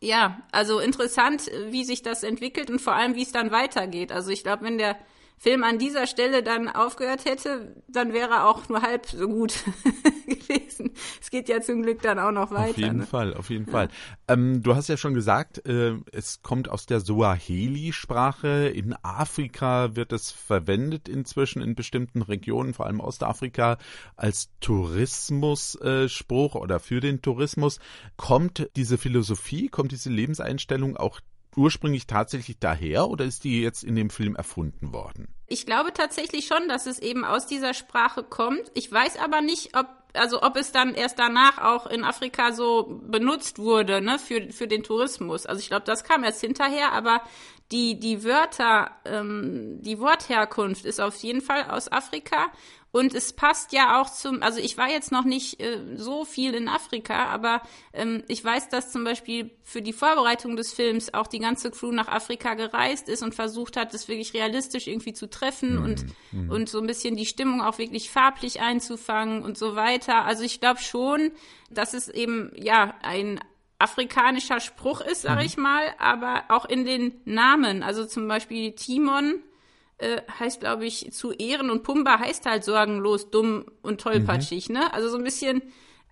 ja, 0.00 0.42
also 0.52 0.78
interessant, 0.78 1.50
wie 1.70 1.84
sich 1.84 2.02
das 2.02 2.22
entwickelt 2.22 2.70
und 2.70 2.80
vor 2.80 2.94
allem, 2.94 3.16
wie 3.16 3.22
es 3.22 3.32
dann 3.32 3.50
weitergeht. 3.50 4.12
Also 4.12 4.30
ich 4.30 4.44
glaube, 4.44 4.64
wenn 4.64 4.78
der 4.78 4.96
Film 5.38 5.62
an 5.62 5.78
dieser 5.78 6.06
Stelle 6.06 6.42
dann 6.42 6.68
aufgehört 6.68 7.24
hätte, 7.24 7.76
dann 7.88 8.12
wäre 8.12 8.30
er 8.30 8.46
auch 8.48 8.68
nur 8.68 8.82
halb 8.82 9.06
so 9.06 9.28
gut 9.28 9.54
gewesen. 10.26 10.90
Es 11.20 11.30
geht 11.30 11.48
ja 11.48 11.60
zum 11.60 11.82
Glück 11.82 12.02
dann 12.02 12.18
auch 12.18 12.32
noch 12.32 12.50
weiter. 12.50 12.70
Auf 12.70 12.78
jeden 12.78 12.96
ne? 12.98 13.06
Fall, 13.06 13.34
auf 13.34 13.50
jeden 13.50 13.66
ja. 13.66 13.72
Fall. 13.72 13.88
Ähm, 14.26 14.62
du 14.62 14.74
hast 14.74 14.88
ja 14.88 14.96
schon 14.96 15.14
gesagt, 15.14 15.66
äh, 15.66 15.94
es 16.12 16.42
kommt 16.42 16.68
aus 16.68 16.86
der 16.86 17.00
Suaheli-Sprache. 17.00 18.68
In 18.68 18.96
Afrika 19.02 19.94
wird 19.94 20.12
es 20.12 20.32
verwendet 20.32 21.08
inzwischen 21.08 21.62
in 21.62 21.76
bestimmten 21.76 22.22
Regionen, 22.22 22.74
vor 22.74 22.86
allem 22.86 23.00
Ostafrika, 23.00 23.78
als 24.16 24.50
Tourismusspruch 24.60 26.54
äh, 26.54 26.58
oder 26.58 26.80
für 26.80 27.00
den 27.00 27.22
Tourismus. 27.22 27.78
Kommt 28.16 28.70
diese 28.74 28.98
Philosophie, 28.98 29.68
kommt 29.68 29.92
diese 29.92 30.10
Lebenseinstellung 30.10 30.96
auch 30.96 31.20
ursprünglich 31.58 32.06
tatsächlich 32.06 32.58
daher 32.58 33.08
oder 33.08 33.24
ist 33.24 33.44
die 33.44 33.60
jetzt 33.60 33.84
in 33.84 33.96
dem 33.96 34.10
Film 34.10 34.36
erfunden 34.36 34.92
worden? 34.92 35.28
Ich 35.46 35.66
glaube 35.66 35.92
tatsächlich 35.92 36.46
schon, 36.46 36.68
dass 36.68 36.86
es 36.86 36.98
eben 36.98 37.24
aus 37.24 37.46
dieser 37.46 37.74
Sprache 37.74 38.22
kommt. 38.22 38.70
Ich 38.74 38.90
weiß 38.90 39.18
aber 39.18 39.40
nicht, 39.40 39.76
ob 39.76 39.86
also 40.14 40.42
ob 40.42 40.56
es 40.56 40.72
dann 40.72 40.94
erst 40.94 41.18
danach 41.18 41.58
auch 41.58 41.86
in 41.86 42.02
Afrika 42.02 42.52
so 42.52 43.00
benutzt 43.06 43.58
wurde, 43.58 44.00
ne, 44.00 44.18
für, 44.18 44.50
für 44.52 44.66
den 44.66 44.82
Tourismus. 44.82 45.46
Also 45.46 45.60
ich 45.60 45.68
glaube, 45.68 45.84
das 45.84 46.02
kam 46.02 46.24
erst 46.24 46.40
hinterher, 46.40 46.92
aber 46.92 47.20
die, 47.70 48.00
die 48.00 48.24
Wörter, 48.24 48.90
ähm, 49.04 49.80
die 49.82 49.98
Wortherkunft 50.00 50.84
ist 50.86 51.00
auf 51.00 51.14
jeden 51.16 51.42
Fall 51.42 51.64
aus 51.64 51.92
Afrika. 51.92 52.46
Und 52.90 53.14
es 53.14 53.34
passt 53.34 53.72
ja 53.72 54.00
auch 54.00 54.10
zum, 54.10 54.42
also 54.42 54.60
ich 54.60 54.78
war 54.78 54.88
jetzt 54.88 55.12
noch 55.12 55.24
nicht 55.24 55.60
äh, 55.60 55.78
so 55.96 56.24
viel 56.24 56.54
in 56.54 56.68
Afrika, 56.68 57.26
aber 57.26 57.60
ähm, 57.92 58.24
ich 58.28 58.42
weiß, 58.42 58.70
dass 58.70 58.90
zum 58.90 59.04
Beispiel 59.04 59.50
für 59.62 59.82
die 59.82 59.92
Vorbereitung 59.92 60.56
des 60.56 60.72
Films 60.72 61.12
auch 61.12 61.26
die 61.26 61.38
ganze 61.38 61.70
Crew 61.70 61.92
nach 61.92 62.08
Afrika 62.08 62.54
gereist 62.54 63.10
ist 63.10 63.22
und 63.22 63.34
versucht 63.34 63.76
hat, 63.76 63.92
das 63.92 64.08
wirklich 64.08 64.32
realistisch 64.32 64.86
irgendwie 64.86 65.12
zu 65.12 65.28
treffen 65.28 65.76
mhm. 65.76 65.84
und, 65.84 66.06
mhm. 66.32 66.50
und 66.50 66.68
so 66.70 66.80
ein 66.80 66.86
bisschen 66.86 67.14
die 67.14 67.26
Stimmung 67.26 67.60
auch 67.60 67.76
wirklich 67.76 68.10
farblich 68.10 68.60
einzufangen 68.60 69.42
und 69.42 69.58
so 69.58 69.76
weiter. 69.76 70.24
Also 70.24 70.42
ich 70.42 70.60
glaube 70.60 70.80
schon, 70.80 71.32
dass 71.70 71.92
es 71.92 72.08
eben 72.08 72.52
ja 72.56 72.94
ein 73.02 73.38
afrikanischer 73.78 74.60
Spruch 74.60 75.02
ist, 75.02 75.22
sage 75.22 75.40
mhm. 75.40 75.46
ich 75.46 75.56
mal, 75.58 75.94
aber 75.98 76.44
auch 76.48 76.64
in 76.64 76.86
den 76.86 77.20
Namen. 77.26 77.82
Also 77.82 78.06
zum 78.06 78.26
Beispiel 78.28 78.72
Timon 78.72 79.42
äh, 79.98 80.22
heißt, 80.38 80.60
glaube 80.60 80.86
ich, 80.86 81.12
zu 81.12 81.32
Ehren 81.32 81.70
und 81.70 81.82
Pumba 81.82 82.18
heißt 82.18 82.46
halt 82.46 82.64
sorgenlos, 82.64 83.30
dumm 83.30 83.66
und 83.82 84.00
tollpatschig, 84.00 84.68
mhm. 84.68 84.76
ne? 84.76 84.92
Also 84.92 85.08
so 85.08 85.18
ein 85.18 85.24
bisschen, 85.24 85.62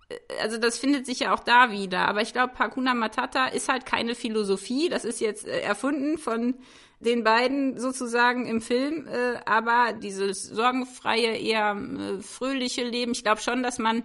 äh, 0.09 0.15
also 0.41 0.57
das 0.57 0.77
findet 0.77 1.05
sich 1.05 1.21
ja 1.21 1.33
auch 1.33 1.39
da 1.39 1.71
wieder. 1.71 2.07
Aber 2.07 2.21
ich 2.21 2.33
glaube, 2.33 2.59
Hakuna 2.59 2.93
Matata 2.93 3.47
ist 3.47 3.69
halt 3.69 3.85
keine 3.85 4.15
Philosophie. 4.15 4.89
Das 4.89 5.05
ist 5.05 5.21
jetzt 5.21 5.47
äh, 5.47 5.61
erfunden 5.61 6.17
von 6.17 6.55
den 6.99 7.23
beiden 7.23 7.79
sozusagen 7.79 8.47
im 8.47 8.59
Film, 8.59 9.07
äh, 9.07 9.37
aber 9.45 9.93
dieses 9.93 10.43
sorgenfreie, 10.43 11.37
eher 11.37 11.75
äh, 11.75 12.21
fröhliche 12.21 12.83
Leben, 12.83 13.11
ich 13.11 13.23
glaube 13.23 13.39
schon, 13.41 13.61
dass 13.61 13.77
man 13.77 14.03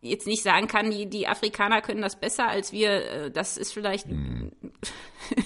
jetzt 0.00 0.26
nicht 0.26 0.42
sagen 0.42 0.66
kann, 0.66 0.90
die, 0.90 1.06
die 1.06 1.28
Afrikaner 1.28 1.82
können 1.82 2.02
das 2.02 2.18
besser 2.18 2.48
als 2.48 2.72
wir. 2.72 2.90
Äh, 2.90 3.30
das 3.30 3.56
ist 3.56 3.72
vielleicht, 3.72 4.06
mhm. 4.08 4.52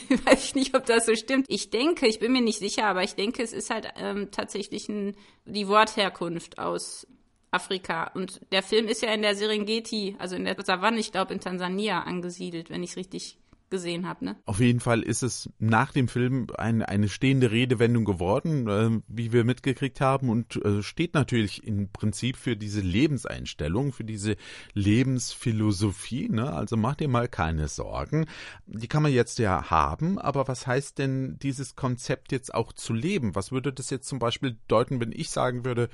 weiß 0.25 0.44
ich 0.44 0.54
nicht, 0.54 0.76
ob 0.76 0.87
das 0.87 1.06
so 1.06 1.14
stimmt. 1.14 1.46
Ich 1.49 1.70
denke, 1.70 2.06
ich 2.06 2.18
bin 2.18 2.32
mir 2.32 2.42
nicht 2.42 2.58
sicher, 2.58 2.87
aber 2.87 3.02
ich 3.02 3.14
denke, 3.14 3.42
es 3.42 3.52
ist 3.52 3.70
halt 3.70 3.88
ähm, 3.96 4.30
tatsächlich 4.30 4.88
ein, 4.88 5.16
die 5.44 5.68
Wortherkunft 5.68 6.58
aus 6.58 7.06
Afrika. 7.50 8.11
Und 8.14 8.40
der 8.52 8.62
Film 8.62 8.87
ist 8.88 9.02
ja 9.02 9.12
in 9.12 9.23
der 9.23 9.37
Serengeti, 9.37 10.16
also 10.18 10.37
in 10.37 10.44
der 10.44 10.56
Savanne, 10.62 10.99
ich 10.99 11.12
glaube 11.12 11.32
in 11.32 11.40
Tansania 11.40 12.00
angesiedelt, 12.00 12.70
wenn 12.70 12.82
ich 12.82 12.90
es 12.90 12.96
richtig 12.96 13.38
gesehen 13.71 14.06
habe. 14.06 14.25
Ne? 14.25 14.37
Auf 14.47 14.61
jeden 14.61 14.80
Fall 14.80 15.02
ist 15.02 15.23
es 15.23 15.50
nach 15.59 15.92
dem 15.92 16.09
Film 16.09 16.47
ein, 16.56 16.83
eine 16.83 17.09
stehende 17.09 17.50
Redewendung 17.50 18.04
geworden, 18.04 18.68
äh, 18.68 19.02
wie 19.09 19.33
wir 19.33 19.44
mitgekriegt 19.44 20.00
haben, 20.00 20.28
und 20.28 20.56
äh, 20.64 20.83
steht 20.83 21.14
natürlich 21.14 21.64
im 21.64 21.90
Prinzip 21.90 22.37
für 22.37 22.56
diese 22.56 22.80
Lebenseinstellung, 22.80 23.92
für 23.92 24.04
diese 24.04 24.37
Lebensphilosophie. 24.75 26.28
Ne? 26.28 26.52
Also 26.52 26.76
mach 26.76 26.97
dir 26.97 27.09
mal 27.09 27.28
keine 27.28 27.68
Sorgen. 27.68 28.26
Die 28.66 28.88
kann 28.88 29.02
man 29.02 29.12
jetzt 29.12 29.38
ja 29.38 29.71
haben, 29.71 30.18
aber 30.18 30.49
was 30.49 30.66
heißt 30.66 30.99
denn 30.99 31.38
dieses 31.42 31.76
Konzept 31.76 32.33
jetzt 32.33 32.54
auch 32.54 32.73
zu 32.73 32.92
leben? 32.92 33.35
Was 33.35 33.52
würde 33.52 33.73
das 33.73 33.90
jetzt 33.90 34.09
zum 34.09 34.18
Beispiel 34.18 34.52
bedeuten, 34.52 35.00
wenn 35.00 35.12
ich 35.12 35.30
sagen 35.30 35.64
würde, 35.64 35.88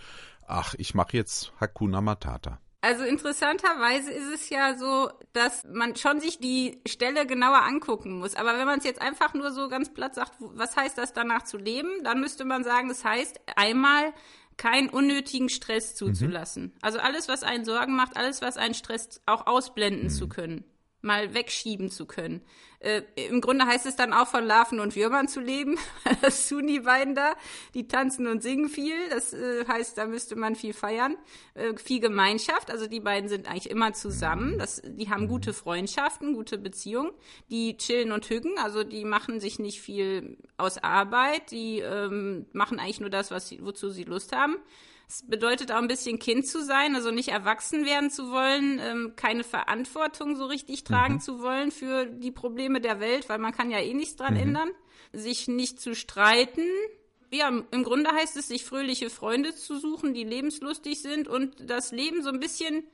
ach, 0.46 0.74
ich 0.78 0.94
mache 0.94 1.16
jetzt 1.16 1.52
Hakuna 1.60 2.00
Matata? 2.00 2.60
Also 2.82 3.04
interessanterweise 3.04 4.10
ist 4.10 4.32
es 4.32 4.48
ja 4.48 4.76
so, 4.76 5.10
dass 5.34 5.64
man 5.64 5.96
schon 5.96 6.18
sich 6.18 6.38
die 6.38 6.80
Stelle 6.88 7.26
genauer 7.26 7.62
angucken 7.62 8.18
muss. 8.18 8.34
Aber 8.34 8.58
wenn 8.58 8.66
man 8.66 8.78
es 8.78 8.84
jetzt 8.84 9.02
einfach 9.02 9.34
nur 9.34 9.50
so 9.50 9.68
ganz 9.68 9.92
platt 9.92 10.14
sagt, 10.14 10.32
was 10.38 10.76
heißt 10.76 10.96
das 10.96 11.12
danach 11.12 11.42
zu 11.42 11.58
leben, 11.58 11.90
dann 12.04 12.20
müsste 12.20 12.44
man 12.44 12.64
sagen, 12.64 12.88
das 12.88 13.04
heißt 13.04 13.40
einmal 13.56 14.14
keinen 14.56 14.88
unnötigen 14.88 15.48
Stress 15.50 15.94
zuzulassen. 15.94 16.64
Mhm. 16.64 16.72
Also 16.80 16.98
alles, 16.98 17.28
was 17.28 17.42
einen 17.42 17.64
Sorgen 17.64 17.96
macht, 17.96 18.16
alles, 18.16 18.40
was 18.40 18.56
einen 18.56 18.74
stresst, 18.74 19.20
auch 19.26 19.46
ausblenden 19.46 20.04
mhm. 20.04 20.10
zu 20.10 20.28
können 20.28 20.64
mal 21.02 21.34
wegschieben 21.34 21.90
zu 21.90 22.06
können. 22.06 22.42
Äh, 22.80 23.02
Im 23.28 23.42
Grunde 23.42 23.66
heißt 23.66 23.84
es 23.84 23.94
dann 23.94 24.14
auch 24.14 24.26
von 24.26 24.44
Larven 24.44 24.80
und 24.80 24.96
Würmern 24.96 25.28
zu 25.28 25.40
leben. 25.40 25.76
das 26.22 26.48
tun 26.48 26.66
die 26.66 26.80
beiden 26.80 27.14
da. 27.14 27.34
Die 27.74 27.86
tanzen 27.86 28.26
und 28.26 28.42
singen 28.42 28.70
viel. 28.70 28.96
Das 29.10 29.34
äh, 29.34 29.66
heißt, 29.66 29.98
da 29.98 30.06
müsste 30.06 30.34
man 30.34 30.56
viel 30.56 30.72
feiern. 30.72 31.16
Äh, 31.54 31.76
viel 31.76 32.00
Gemeinschaft. 32.00 32.70
Also 32.70 32.86
die 32.86 33.00
beiden 33.00 33.28
sind 33.28 33.48
eigentlich 33.48 33.70
immer 33.70 33.92
zusammen. 33.92 34.58
Das, 34.58 34.80
die 34.84 35.10
haben 35.10 35.28
gute 35.28 35.52
Freundschaften, 35.52 36.32
gute 36.32 36.56
Beziehungen. 36.56 37.12
Die 37.50 37.76
chillen 37.76 38.12
und 38.12 38.28
hüggen. 38.30 38.58
Also 38.58 38.82
die 38.82 39.04
machen 39.04 39.40
sich 39.40 39.58
nicht 39.58 39.82
viel 39.82 40.38
aus 40.56 40.78
Arbeit. 40.78 41.50
Die 41.50 41.80
ähm, 41.80 42.46
machen 42.52 42.78
eigentlich 42.78 43.00
nur 43.00 43.10
das, 43.10 43.30
was 43.30 43.46
sie, 43.46 43.62
wozu 43.62 43.90
sie 43.90 44.04
Lust 44.04 44.34
haben. 44.34 44.56
Es 45.10 45.26
bedeutet 45.26 45.72
auch 45.72 45.78
ein 45.78 45.88
bisschen 45.88 46.20
Kind 46.20 46.46
zu 46.46 46.62
sein, 46.62 46.94
also 46.94 47.10
nicht 47.10 47.30
erwachsen 47.30 47.84
werden 47.84 48.10
zu 48.10 48.30
wollen, 48.30 48.78
ähm, 48.78 49.14
keine 49.16 49.42
Verantwortung 49.42 50.36
so 50.36 50.46
richtig 50.46 50.84
tragen 50.84 51.14
mhm. 51.14 51.20
zu 51.20 51.42
wollen 51.42 51.72
für 51.72 52.06
die 52.06 52.30
Probleme 52.30 52.80
der 52.80 53.00
Welt, 53.00 53.28
weil 53.28 53.38
man 53.38 53.50
kann 53.50 53.72
ja 53.72 53.80
eh 53.80 53.92
nichts 53.92 54.14
dran 54.14 54.34
mhm. 54.34 54.40
ändern. 54.40 54.70
Sich 55.12 55.48
nicht 55.48 55.80
zu 55.80 55.96
streiten. 55.96 56.62
Ja, 57.32 57.48
im 57.48 57.82
Grunde 57.82 58.12
heißt 58.12 58.36
es, 58.36 58.46
sich 58.46 58.64
fröhliche 58.64 59.10
Freunde 59.10 59.52
zu 59.52 59.80
suchen, 59.80 60.14
die 60.14 60.22
lebenslustig 60.22 61.02
sind 61.02 61.26
und 61.26 61.56
das 61.68 61.90
Leben 61.90 62.22
so 62.22 62.28
ein 62.28 62.38
bisschen 62.38 62.84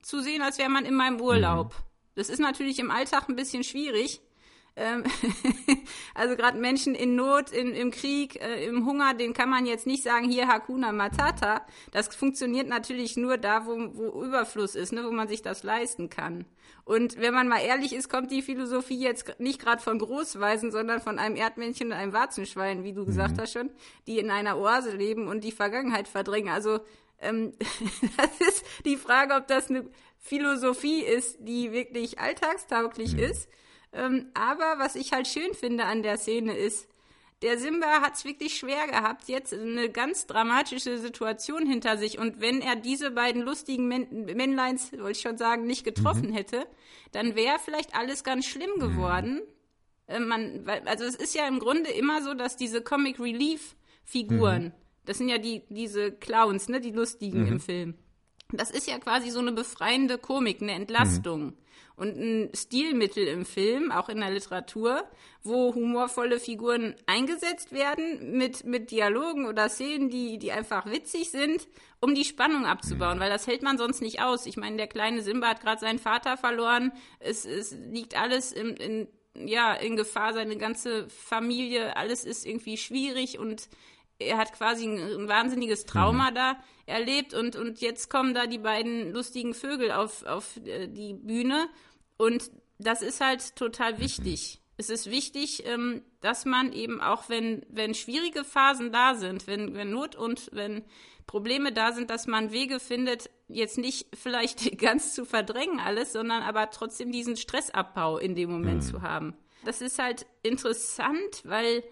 zu 0.00 0.20
sehen, 0.20 0.42
als 0.42 0.58
wäre 0.58 0.70
man 0.70 0.84
in 0.84 0.94
meinem 0.94 1.20
Urlaub. 1.20 1.74
Mhm. 1.76 1.84
Das 2.14 2.28
ist 2.28 2.38
natürlich 2.38 2.78
im 2.78 2.92
Alltag 2.92 3.28
ein 3.28 3.34
bisschen 3.34 3.64
schwierig. 3.64 4.20
Ähm, 4.76 5.04
also 6.14 6.34
gerade 6.34 6.58
Menschen 6.58 6.96
in 6.96 7.14
Not, 7.14 7.50
in, 7.50 7.74
im 7.74 7.92
Krieg, 7.92 8.42
äh, 8.42 8.64
im 8.66 8.84
Hunger, 8.84 9.14
den 9.14 9.32
kann 9.32 9.48
man 9.48 9.66
jetzt 9.66 9.86
nicht 9.86 10.02
sagen, 10.02 10.28
hier 10.28 10.48
Hakuna 10.48 10.90
Matata. 10.90 11.64
Das 11.92 12.14
funktioniert 12.14 12.68
natürlich 12.68 13.16
nur 13.16 13.38
da, 13.38 13.66
wo, 13.66 13.76
wo 13.94 14.24
Überfluss 14.24 14.74
ist, 14.74 14.92
ne, 14.92 15.04
wo 15.04 15.12
man 15.12 15.28
sich 15.28 15.42
das 15.42 15.62
leisten 15.62 16.10
kann. 16.10 16.44
Und 16.84 17.18
wenn 17.18 17.32
man 17.32 17.48
mal 17.48 17.60
ehrlich 17.60 17.94
ist, 17.94 18.08
kommt 18.08 18.30
die 18.30 18.42
Philosophie 18.42 18.98
jetzt 18.98 19.38
nicht 19.38 19.60
gerade 19.60 19.80
von 19.80 19.98
Großweisen, 19.98 20.72
sondern 20.72 21.00
von 21.00 21.18
einem 21.18 21.36
Erdmännchen 21.36 21.88
und 21.88 21.92
einem 21.94 22.12
Warzenschwein, 22.12 22.82
wie 22.82 22.92
du 22.92 23.02
mhm. 23.02 23.06
gesagt 23.06 23.40
hast 23.40 23.52
schon, 23.52 23.70
die 24.06 24.18
in 24.18 24.30
einer 24.30 24.58
Oase 24.58 24.94
leben 24.96 25.28
und 25.28 25.44
die 25.44 25.52
Vergangenheit 25.52 26.08
verdrängen. 26.08 26.52
Also 26.52 26.80
ähm, 27.20 27.52
das 28.16 28.48
ist 28.48 28.64
die 28.84 28.96
Frage, 28.96 29.34
ob 29.34 29.46
das 29.46 29.70
eine 29.70 29.88
Philosophie 30.18 31.00
ist, 31.02 31.38
die 31.40 31.70
wirklich 31.70 32.18
alltagstauglich 32.18 33.12
mhm. 33.12 33.20
ist 33.20 33.48
ähm, 33.94 34.26
aber 34.34 34.78
was 34.78 34.96
ich 34.96 35.12
halt 35.12 35.28
schön 35.28 35.54
finde 35.54 35.84
an 35.84 36.02
der 36.02 36.18
Szene 36.18 36.56
ist, 36.56 36.88
der 37.42 37.58
Simba 37.58 38.00
hat 38.00 38.14
es 38.14 38.24
wirklich 38.24 38.56
schwer 38.56 38.86
gehabt, 38.86 39.28
jetzt 39.28 39.52
eine 39.52 39.90
ganz 39.90 40.26
dramatische 40.26 40.98
Situation 40.98 41.66
hinter 41.66 41.98
sich. 41.98 42.18
Und 42.18 42.40
wenn 42.40 42.62
er 42.62 42.74
diese 42.74 43.10
beiden 43.10 43.42
lustigen 43.42 43.86
Män 43.86 44.06
Männleins, 44.24 44.92
wollte 44.92 45.12
ich 45.12 45.20
schon 45.20 45.36
sagen, 45.36 45.66
nicht 45.66 45.84
getroffen 45.84 46.30
mhm. 46.30 46.34
hätte, 46.34 46.66
dann 47.12 47.34
wäre 47.34 47.58
vielleicht 47.62 47.94
alles 47.94 48.24
ganz 48.24 48.46
schlimm 48.46 48.70
mhm. 48.76 48.80
geworden. 48.80 49.34
Mhm. 49.34 50.14
Äh, 50.14 50.20
man, 50.20 50.64
also 50.86 51.04
es 51.04 51.16
ist 51.16 51.34
ja 51.34 51.46
im 51.46 51.58
Grunde 51.58 51.90
immer 51.90 52.22
so, 52.22 52.32
dass 52.34 52.56
diese 52.56 52.80
Comic 52.80 53.20
Relief 53.20 53.76
Figuren, 54.04 54.64
mhm. 54.64 54.72
das 55.04 55.18
sind 55.18 55.28
ja 55.28 55.38
die 55.38 55.62
diese 55.68 56.12
Clowns, 56.12 56.68
ne, 56.68 56.80
die 56.80 56.92
lustigen 56.92 57.46
im 57.46 57.54
mhm. 57.54 57.60
Film. 57.60 57.94
Das 58.52 58.70
ist 58.70 58.88
ja 58.88 58.98
quasi 58.98 59.30
so 59.30 59.40
eine 59.40 59.52
befreiende 59.52 60.16
Komik, 60.16 60.62
eine 60.62 60.72
Entlastung. 60.72 61.54
Und 61.96 62.16
ein 62.16 62.50
Stilmittel 62.54 63.28
im 63.28 63.44
Film, 63.44 63.92
auch 63.92 64.08
in 64.08 64.18
der 64.18 64.30
Literatur, 64.30 65.04
wo 65.44 65.74
humorvolle 65.74 66.40
Figuren 66.40 66.96
eingesetzt 67.06 67.70
werden 67.70 68.36
mit, 68.36 68.64
mit 68.64 68.90
Dialogen 68.90 69.46
oder 69.46 69.68
Szenen, 69.68 70.10
die, 70.10 70.38
die 70.38 70.50
einfach 70.50 70.86
witzig 70.86 71.30
sind, 71.30 71.68
um 72.00 72.14
die 72.14 72.24
Spannung 72.24 72.66
abzubauen, 72.66 73.18
mhm. 73.18 73.20
weil 73.20 73.30
das 73.30 73.46
hält 73.46 73.62
man 73.62 73.78
sonst 73.78 74.02
nicht 74.02 74.20
aus. 74.20 74.46
Ich 74.46 74.56
meine, 74.56 74.76
der 74.76 74.88
kleine 74.88 75.22
Simba 75.22 75.48
hat 75.48 75.60
gerade 75.60 75.80
seinen 75.80 76.00
Vater 76.00 76.36
verloren, 76.36 76.92
es, 77.20 77.44
es 77.44 77.72
liegt 77.72 78.20
alles 78.20 78.50
in, 78.50 78.76
in, 78.76 79.08
ja, 79.34 79.74
in 79.74 79.96
Gefahr, 79.96 80.32
seine 80.32 80.56
ganze 80.56 81.08
Familie, 81.08 81.96
alles 81.96 82.24
ist 82.24 82.44
irgendwie 82.44 82.76
schwierig 82.76 83.38
und 83.38 83.68
er 84.18 84.38
hat 84.38 84.52
quasi 84.52 84.86
ein, 84.86 84.98
ein 84.98 85.28
wahnsinniges 85.28 85.86
Trauma 85.86 86.30
mhm. 86.30 86.34
da 86.34 86.56
erlebt 86.86 87.34
und, 87.34 87.56
und 87.56 87.80
jetzt 87.80 88.10
kommen 88.10 88.34
da 88.34 88.46
die 88.46 88.58
beiden 88.58 89.12
lustigen 89.12 89.54
Vögel 89.54 89.90
auf, 89.92 90.24
auf 90.24 90.56
äh, 90.64 90.88
die 90.88 91.14
Bühne 91.14 91.68
und 92.16 92.50
das 92.78 93.02
ist 93.02 93.20
halt 93.20 93.56
total 93.56 93.98
wichtig. 94.00 94.58
Mhm. 94.58 94.64
Es 94.76 94.90
ist 94.90 95.10
wichtig, 95.10 95.64
ähm, 95.66 96.02
dass 96.20 96.44
man 96.44 96.72
eben 96.72 97.00
auch, 97.00 97.28
wenn, 97.28 97.64
wenn 97.68 97.94
schwierige 97.94 98.44
Phasen 98.44 98.90
da 98.90 99.14
sind, 99.14 99.46
wenn, 99.46 99.74
wenn 99.74 99.90
Not 99.90 100.16
und 100.16 100.50
wenn 100.52 100.84
Probleme 101.26 101.72
da 101.72 101.92
sind, 101.92 102.10
dass 102.10 102.26
man 102.26 102.52
Wege 102.52 102.80
findet, 102.80 103.30
jetzt 103.48 103.78
nicht 103.78 104.08
vielleicht 104.14 104.78
ganz 104.78 105.14
zu 105.14 105.24
verdrängen 105.24 105.80
alles, 105.80 106.12
sondern 106.12 106.42
aber 106.42 106.70
trotzdem 106.70 107.12
diesen 107.12 107.36
Stressabbau 107.36 108.18
in 108.18 108.34
dem 108.34 108.50
Moment 108.50 108.82
mhm. 108.82 108.88
zu 108.88 109.02
haben. 109.02 109.36
Das 109.64 109.80
ist 109.80 109.98
halt 109.98 110.26
interessant, 110.42 111.42
weil 111.44 111.82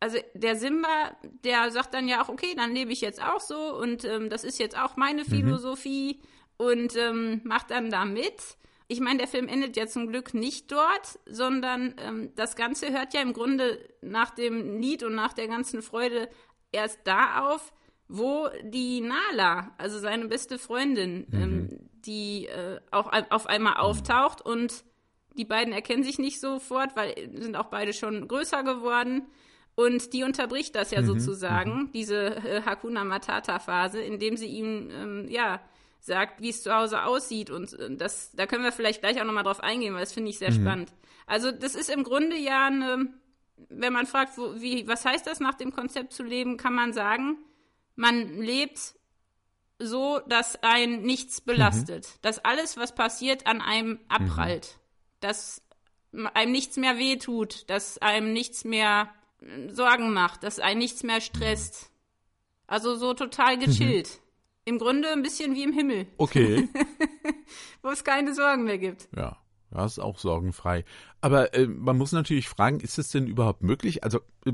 also 0.00 0.18
der 0.34 0.56
Simba, 0.56 1.16
der 1.44 1.70
sagt 1.70 1.94
dann 1.94 2.08
ja 2.08 2.22
auch, 2.22 2.28
okay, 2.28 2.54
dann 2.56 2.72
lebe 2.74 2.92
ich 2.92 3.00
jetzt 3.00 3.22
auch 3.22 3.40
so 3.40 3.76
und 3.76 4.04
ähm, 4.04 4.28
das 4.28 4.44
ist 4.44 4.58
jetzt 4.58 4.78
auch 4.78 4.96
meine 4.96 5.22
mhm. 5.22 5.28
Philosophie 5.28 6.20
mhm. 6.20 6.66
und 6.66 6.96
ähm, 6.96 7.40
macht 7.44 7.70
dann 7.70 7.90
da 7.90 8.04
mit. 8.04 8.56
Ich 8.88 9.00
meine, 9.00 9.18
der 9.18 9.26
Film 9.26 9.48
endet 9.48 9.76
ja 9.76 9.86
zum 9.86 10.06
Glück 10.06 10.32
nicht 10.32 10.70
dort, 10.70 11.18
sondern 11.26 11.94
ähm, 11.98 12.32
das 12.36 12.54
Ganze 12.54 12.92
hört 12.92 13.14
ja 13.14 13.20
im 13.20 13.32
Grunde 13.32 13.78
nach 14.00 14.30
dem 14.30 14.78
Lied 14.80 15.02
und 15.02 15.14
nach 15.14 15.32
der 15.32 15.48
ganzen 15.48 15.82
Freude 15.82 16.28
erst 16.70 17.00
da 17.04 17.48
auf, 17.48 17.72
wo 18.08 18.48
die 18.62 19.00
Nala, 19.00 19.74
also 19.78 19.98
seine 19.98 20.26
beste 20.26 20.58
Freundin, 20.58 21.26
mhm. 21.30 21.42
ähm, 21.42 21.68
die 22.06 22.46
äh, 22.46 22.80
auch 22.92 23.10
auf 23.30 23.46
einmal 23.46 23.74
mhm. 23.74 23.80
auftaucht 23.80 24.42
und 24.42 24.84
die 25.36 25.44
beiden 25.44 25.72
erkennen 25.72 26.04
sich 26.04 26.18
nicht 26.18 26.40
sofort, 26.40 26.96
weil 26.96 27.14
sind 27.34 27.56
auch 27.56 27.66
beide 27.66 27.92
schon 27.92 28.28
größer 28.28 28.62
geworden. 28.62 29.26
Und 29.76 30.14
die 30.14 30.24
unterbricht 30.24 30.74
das 30.74 30.90
ja 30.90 31.02
mhm, 31.02 31.06
sozusagen, 31.06 31.74
mhm. 31.74 31.92
diese 31.92 32.36
äh, 32.36 32.62
Hakuna 32.62 33.04
Matata-Phase, 33.04 34.00
indem 34.00 34.36
sie 34.36 34.46
ihm, 34.46 34.90
ähm, 34.90 35.28
ja, 35.28 35.60
sagt, 36.00 36.40
wie 36.40 36.48
es 36.48 36.62
zu 36.62 36.74
Hause 36.74 37.04
aussieht. 37.04 37.50
Und 37.50 37.74
äh, 37.74 37.94
das, 37.94 38.32
da 38.32 38.46
können 38.46 38.64
wir 38.64 38.72
vielleicht 38.72 39.02
gleich 39.02 39.20
auch 39.20 39.26
nochmal 39.26 39.44
drauf 39.44 39.60
eingehen, 39.60 39.92
weil 39.92 40.00
das 40.00 40.14
finde 40.14 40.30
ich 40.30 40.38
sehr 40.38 40.50
mhm. 40.50 40.62
spannend. 40.62 40.92
Also, 41.26 41.52
das 41.52 41.74
ist 41.74 41.90
im 41.90 42.04
Grunde 42.04 42.36
ja 42.36 42.66
eine, 42.68 43.08
wenn 43.68 43.92
man 43.92 44.06
fragt, 44.06 44.38
wo, 44.38 44.58
wie, 44.58 44.88
was 44.88 45.04
heißt 45.04 45.26
das 45.26 45.40
nach 45.40 45.54
dem 45.54 45.72
Konzept 45.72 46.14
zu 46.14 46.22
leben, 46.22 46.56
kann 46.56 46.74
man 46.74 46.94
sagen, 46.94 47.36
man 47.96 48.38
lebt 48.38 48.94
so, 49.78 50.20
dass 50.20 50.62
ein 50.62 51.02
nichts 51.02 51.42
belastet. 51.42 52.06
Mhm. 52.06 52.18
Dass 52.22 52.44
alles, 52.46 52.78
was 52.78 52.94
passiert, 52.94 53.46
an 53.46 53.60
einem 53.60 54.00
abprallt. 54.08 54.74
Mhm. 54.74 55.20
Dass 55.20 55.62
einem 56.32 56.52
nichts 56.52 56.78
mehr 56.78 56.96
wehtut, 56.96 57.68
dass 57.68 57.98
einem 57.98 58.32
nichts 58.32 58.64
mehr 58.64 59.12
Sorgen 59.68 60.12
macht, 60.12 60.42
dass 60.42 60.58
einen 60.58 60.78
nichts 60.78 61.02
mehr 61.02 61.20
stresst. 61.20 61.90
Also 62.66 62.96
so 62.96 63.14
total 63.14 63.58
gechillt. 63.58 64.08
Mhm. 64.08 64.22
Im 64.64 64.78
Grunde 64.78 65.08
ein 65.10 65.22
bisschen 65.22 65.54
wie 65.54 65.62
im 65.62 65.72
Himmel. 65.72 66.06
Okay. 66.16 66.68
Wo 67.82 67.90
es 67.90 68.02
keine 68.02 68.34
Sorgen 68.34 68.64
mehr 68.64 68.78
gibt. 68.78 69.08
Ja. 69.16 69.38
Das 69.70 69.92
ist 69.92 69.98
auch 69.98 70.18
sorgenfrei. 70.18 70.84
Aber 71.20 71.54
äh, 71.54 71.66
man 71.66 71.98
muss 71.98 72.12
natürlich 72.12 72.48
fragen, 72.48 72.80
ist 72.80 72.98
es 72.98 73.10
denn 73.10 73.26
überhaupt 73.26 73.62
möglich? 73.62 74.04
Also 74.04 74.20
äh, 74.44 74.52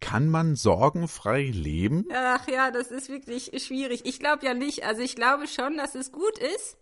kann 0.00 0.28
man 0.28 0.54
sorgenfrei 0.54 1.44
leben? 1.44 2.06
Ach 2.12 2.46
ja, 2.48 2.70
das 2.70 2.90
ist 2.90 3.08
wirklich 3.08 3.50
schwierig. 3.64 4.02
Ich 4.04 4.18
glaube 4.20 4.44
ja 4.44 4.52
nicht. 4.52 4.84
Also 4.84 5.02
ich 5.02 5.16
glaube 5.16 5.46
schon, 5.46 5.78
dass 5.78 5.94
es 5.94 6.12
gut 6.12 6.38
ist, 6.38 6.76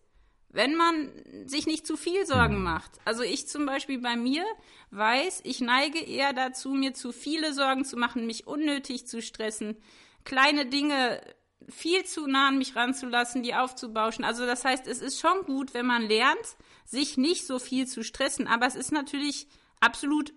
wenn 0.53 0.77
man 0.77 1.11
sich 1.47 1.67
nicht 1.67 1.87
zu 1.87 1.97
viel 1.97 2.27
Sorgen 2.27 2.57
hm. 2.57 2.63
macht. 2.63 2.93
Also 3.05 3.23
ich 3.23 3.49
zum 3.49 3.67
Beispiel 3.67 3.99
bei 3.99 4.17
mir 4.17 4.45
weiß, 4.91 5.41
ich 5.45 5.61
neige 5.61 5.99
eher 5.99 6.33
dazu, 6.33 6.71
mir 6.71 6.95
zu 6.95 7.13
viele 7.13 7.53
Sorgen 7.55 7.85
zu 7.85 7.97
machen, 7.97 8.27
mich 8.27 8.47
unnötig 8.47 9.07
zu 9.07 9.23
stressen, 9.23 9.77
kleine 10.25 10.67
Dinge 10.67 11.21
viel 11.69 12.05
zu 12.05 12.27
nah 12.27 12.49
an 12.49 12.59
mich 12.59 12.77
ranzulassen, 12.77 13.43
die 13.43 13.55
aufzubauschen. 13.55 14.25
Also 14.25 14.47
das 14.47 14.65
heißt, 14.65 14.87
es 14.87 15.01
ist 15.01 15.21
schon 15.21 15.45
gut, 15.45 15.75
wenn 15.75 15.87
man 15.87 16.03
lernt, 16.03 16.57
sich 16.85 17.17
nicht 17.17 17.47
so 17.47 17.59
viel 17.59 17.87
zu 17.87 18.03
stressen. 18.03 18.47
Aber 18.47 18.67
es 18.67 18.75
ist 18.75 18.93
natürlich 18.93 19.47
absolut 19.81 20.35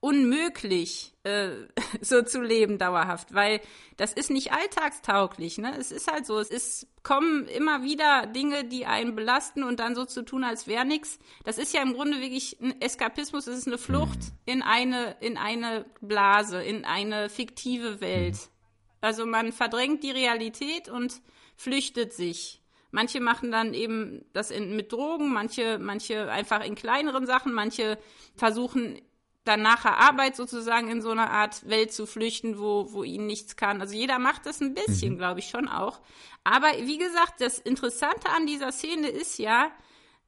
unmöglich, 0.00 1.14
äh, 1.24 1.50
so 2.00 2.22
zu 2.22 2.40
leben 2.40 2.78
dauerhaft, 2.78 3.34
weil 3.34 3.60
das 3.96 4.12
ist 4.12 4.30
nicht 4.30 4.52
alltagstauglich. 4.52 5.58
Ne? 5.58 5.76
Es 5.78 5.92
ist 5.92 6.10
halt 6.10 6.26
so, 6.26 6.38
es 6.38 6.50
ist, 6.50 6.86
kommen 7.02 7.46
immer 7.46 7.82
wieder 7.82 8.26
Dinge, 8.26 8.64
die 8.64 8.86
einen 8.86 9.14
belasten 9.14 9.62
und 9.62 9.78
dann 9.78 9.94
so 9.94 10.06
zu 10.06 10.24
tun, 10.24 10.42
als 10.42 10.66
wäre 10.66 10.86
nichts. 10.86 11.18
Das 11.44 11.58
ist 11.58 11.74
ja 11.74 11.82
im 11.82 11.92
Grunde 11.92 12.20
wirklich 12.20 12.58
ein 12.60 12.80
Eskapismus, 12.80 13.46
es 13.46 13.58
ist 13.58 13.66
eine 13.66 13.78
Flucht 13.78 14.18
mhm. 14.18 14.38
in 14.46 14.62
eine, 14.62 15.16
in 15.20 15.36
eine 15.36 15.84
Blase, 16.00 16.62
in 16.62 16.84
eine 16.84 17.28
fiktive 17.28 18.00
Welt. 18.00 18.34
Mhm. 18.34 18.60
Also 19.02 19.26
man 19.26 19.52
verdrängt 19.52 20.02
die 20.02 20.10
Realität 20.10 20.88
und 20.88 21.20
flüchtet 21.56 22.12
sich. 22.12 22.62
Manche 22.90 23.20
machen 23.20 23.52
dann 23.52 23.72
eben 23.72 24.24
das 24.32 24.50
in, 24.50 24.74
mit 24.74 24.92
Drogen, 24.92 25.32
manche, 25.32 25.78
manche 25.78 26.30
einfach 26.30 26.64
in 26.64 26.74
kleineren 26.74 27.24
Sachen, 27.24 27.52
manche 27.52 27.98
versuchen 28.34 29.00
dann 29.44 29.62
nachher 29.62 29.96
Arbeit 29.98 30.36
sozusagen 30.36 30.90
in 30.90 31.00
so 31.00 31.10
einer 31.10 31.30
Art 31.30 31.68
Welt 31.68 31.92
zu 31.92 32.06
flüchten, 32.06 32.58
wo, 32.58 32.92
wo 32.92 33.04
ihnen 33.04 33.26
nichts 33.26 33.56
kann. 33.56 33.80
Also 33.80 33.94
jeder 33.94 34.18
macht 34.18 34.46
das 34.46 34.60
ein 34.60 34.74
bisschen, 34.74 35.14
mhm. 35.14 35.18
glaube 35.18 35.40
ich, 35.40 35.48
schon 35.48 35.68
auch. 35.68 36.00
Aber 36.44 36.68
wie 36.78 36.98
gesagt, 36.98 37.40
das 37.40 37.58
Interessante 37.58 38.28
an 38.30 38.46
dieser 38.46 38.72
Szene 38.72 39.08
ist 39.08 39.38
ja, 39.38 39.70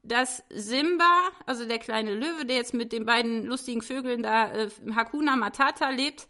dass 0.02 0.42
Simba, 0.50 1.30
also 1.46 1.66
der 1.66 1.78
kleine 1.78 2.14
Löwe, 2.14 2.44
der 2.44 2.56
jetzt 2.56 2.74
mit 2.74 2.92
den 2.92 3.04
beiden 3.04 3.44
lustigen 3.44 3.82
Vögeln 3.82 4.22
da, 4.22 4.52
äh, 4.52 4.70
Hakuna 4.94 5.36
Matata 5.36 5.90
lebt, 5.90 6.26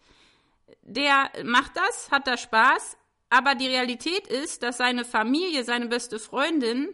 der 0.83 1.31
macht 1.45 1.77
das, 1.77 2.11
hat 2.11 2.27
da 2.27 2.37
Spaß, 2.37 2.99
aber 3.31 3.55
die 3.55 3.69
Realität 3.69 4.27
ist, 4.27 4.63
dass 4.63 4.77
seine 4.77 5.05
Familie, 5.05 5.65
seine 5.65 5.87
beste 5.87 6.19
Freundin, 6.19 6.89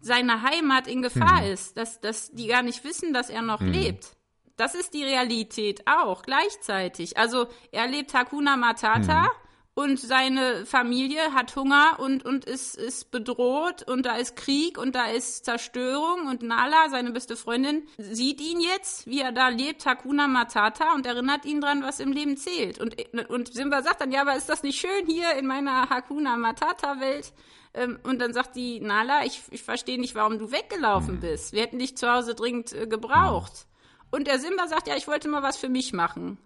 seine 0.00 0.42
Heimat 0.42 0.86
in 0.86 1.02
Gefahr 1.02 1.42
mhm. 1.42 1.52
ist, 1.52 1.76
dass, 1.76 2.00
dass 2.00 2.30
die 2.30 2.46
gar 2.46 2.62
nicht 2.62 2.84
wissen, 2.84 3.12
dass 3.12 3.30
er 3.30 3.42
noch 3.42 3.60
mhm. 3.60 3.72
lebt. 3.72 4.16
Das 4.56 4.74
ist 4.74 4.94
die 4.94 5.02
Realität 5.02 5.82
auch 5.86 6.22
gleichzeitig. 6.22 7.16
Also 7.16 7.48
er 7.72 7.88
lebt 7.88 8.14
Hakuna 8.14 8.56
Matata 8.56 9.22
mhm. 9.22 9.28
und 9.74 9.98
seine 9.98 10.64
Familie 10.64 11.34
hat 11.34 11.56
Hunger 11.56 11.96
und, 11.98 12.24
und 12.24 12.44
ist, 12.44 12.76
ist 12.76 13.10
bedroht 13.10 13.82
und 13.88 14.06
da 14.06 14.16
ist 14.16 14.36
Krieg 14.36 14.78
und 14.78 14.94
da 14.94 15.06
ist 15.06 15.44
Zerstörung 15.44 16.28
und 16.28 16.42
Nala, 16.42 16.88
seine 16.88 17.10
beste 17.10 17.36
Freundin, 17.36 17.82
sieht 17.98 18.40
ihn 18.40 18.60
jetzt, 18.60 19.08
wie 19.08 19.20
er 19.20 19.32
da 19.32 19.48
lebt, 19.48 19.86
Hakuna 19.86 20.28
Matata 20.28 20.94
und 20.94 21.04
erinnert 21.04 21.44
ihn 21.44 21.60
dran, 21.60 21.82
was 21.82 21.98
im 21.98 22.12
Leben 22.12 22.36
zählt. 22.36 22.78
Und, 22.78 22.96
und 23.28 23.52
Simba 23.52 23.82
sagt 23.82 24.02
dann, 24.02 24.12
ja, 24.12 24.20
aber 24.20 24.36
ist 24.36 24.48
das 24.48 24.62
nicht 24.62 24.78
schön 24.78 25.06
hier 25.06 25.32
in 25.34 25.46
meiner 25.46 25.90
Hakuna 25.90 26.36
Matata 26.36 27.00
Welt? 27.00 27.32
Ähm, 27.74 27.98
und 28.04 28.20
dann 28.20 28.32
sagt 28.32 28.54
die 28.54 28.78
Nala, 28.78 29.24
ich, 29.24 29.42
ich 29.50 29.64
verstehe 29.64 30.00
nicht, 30.00 30.14
warum 30.14 30.38
du 30.38 30.52
weggelaufen 30.52 31.16
mhm. 31.16 31.20
bist. 31.20 31.52
Wir 31.52 31.62
hätten 31.62 31.80
dich 31.80 31.96
zu 31.96 32.08
Hause 32.08 32.36
dringend 32.36 32.72
äh, 32.72 32.86
gebraucht. 32.86 33.66
Und 34.14 34.28
der 34.28 34.38
Simba 34.38 34.68
sagt, 34.68 34.86
ja, 34.86 34.96
ich 34.96 35.08
wollte 35.08 35.26
mal 35.26 35.42
was 35.42 35.56
für 35.56 35.68
mich 35.68 35.92
machen. 35.92 36.38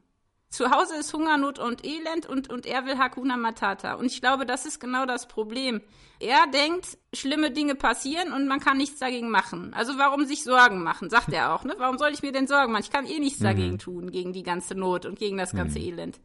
Zu 0.49 0.71
Hause 0.71 0.97
ist 0.97 1.13
Hungernot 1.13 1.59
und 1.59 1.85
Elend 1.85 2.25
und, 2.25 2.49
und 2.49 2.65
er 2.65 2.87
will 2.87 2.97
Hakuna 2.97 3.37
Matata. 3.37 3.93
Und 3.93 4.07
ich 4.07 4.23
glaube, 4.23 4.47
das 4.47 4.65
ist 4.65 4.81
genau 4.81 5.05
das 5.05 5.29
Problem. 5.29 5.83
Er 6.19 6.47
denkt, 6.47 6.97
schlimme 7.13 7.51
Dinge 7.51 7.75
passieren 7.75 8.33
und 8.33 8.49
man 8.49 8.61
kann 8.61 8.79
nichts 8.79 8.99
dagegen 8.99 9.29
machen. 9.29 9.75
Also 9.75 9.99
warum 9.99 10.25
sich 10.25 10.45
Sorgen 10.45 10.83
machen, 10.83 11.11
sagt 11.11 11.31
er 11.35 11.53
auch. 11.53 11.65
Ne? 11.65 11.75
Warum 11.77 11.99
soll 11.99 12.15
ich 12.15 12.23
mir 12.23 12.33
denn 12.33 12.47
Sorgen 12.47 12.73
machen? 12.73 12.85
Ich 12.85 12.91
kann 12.91 13.05
eh 13.05 13.19
nichts 13.19 13.41
mhm. 13.41 13.45
dagegen 13.45 13.79
tun, 13.79 14.13
gegen 14.13 14.33
die 14.33 14.45
ganze 14.45 14.75
Not 14.75 15.05
und 15.05 15.19
gegen 15.19 15.37
das 15.37 15.53
ganze 15.53 15.79
mhm. 15.79 15.85
Elend. 15.85 16.21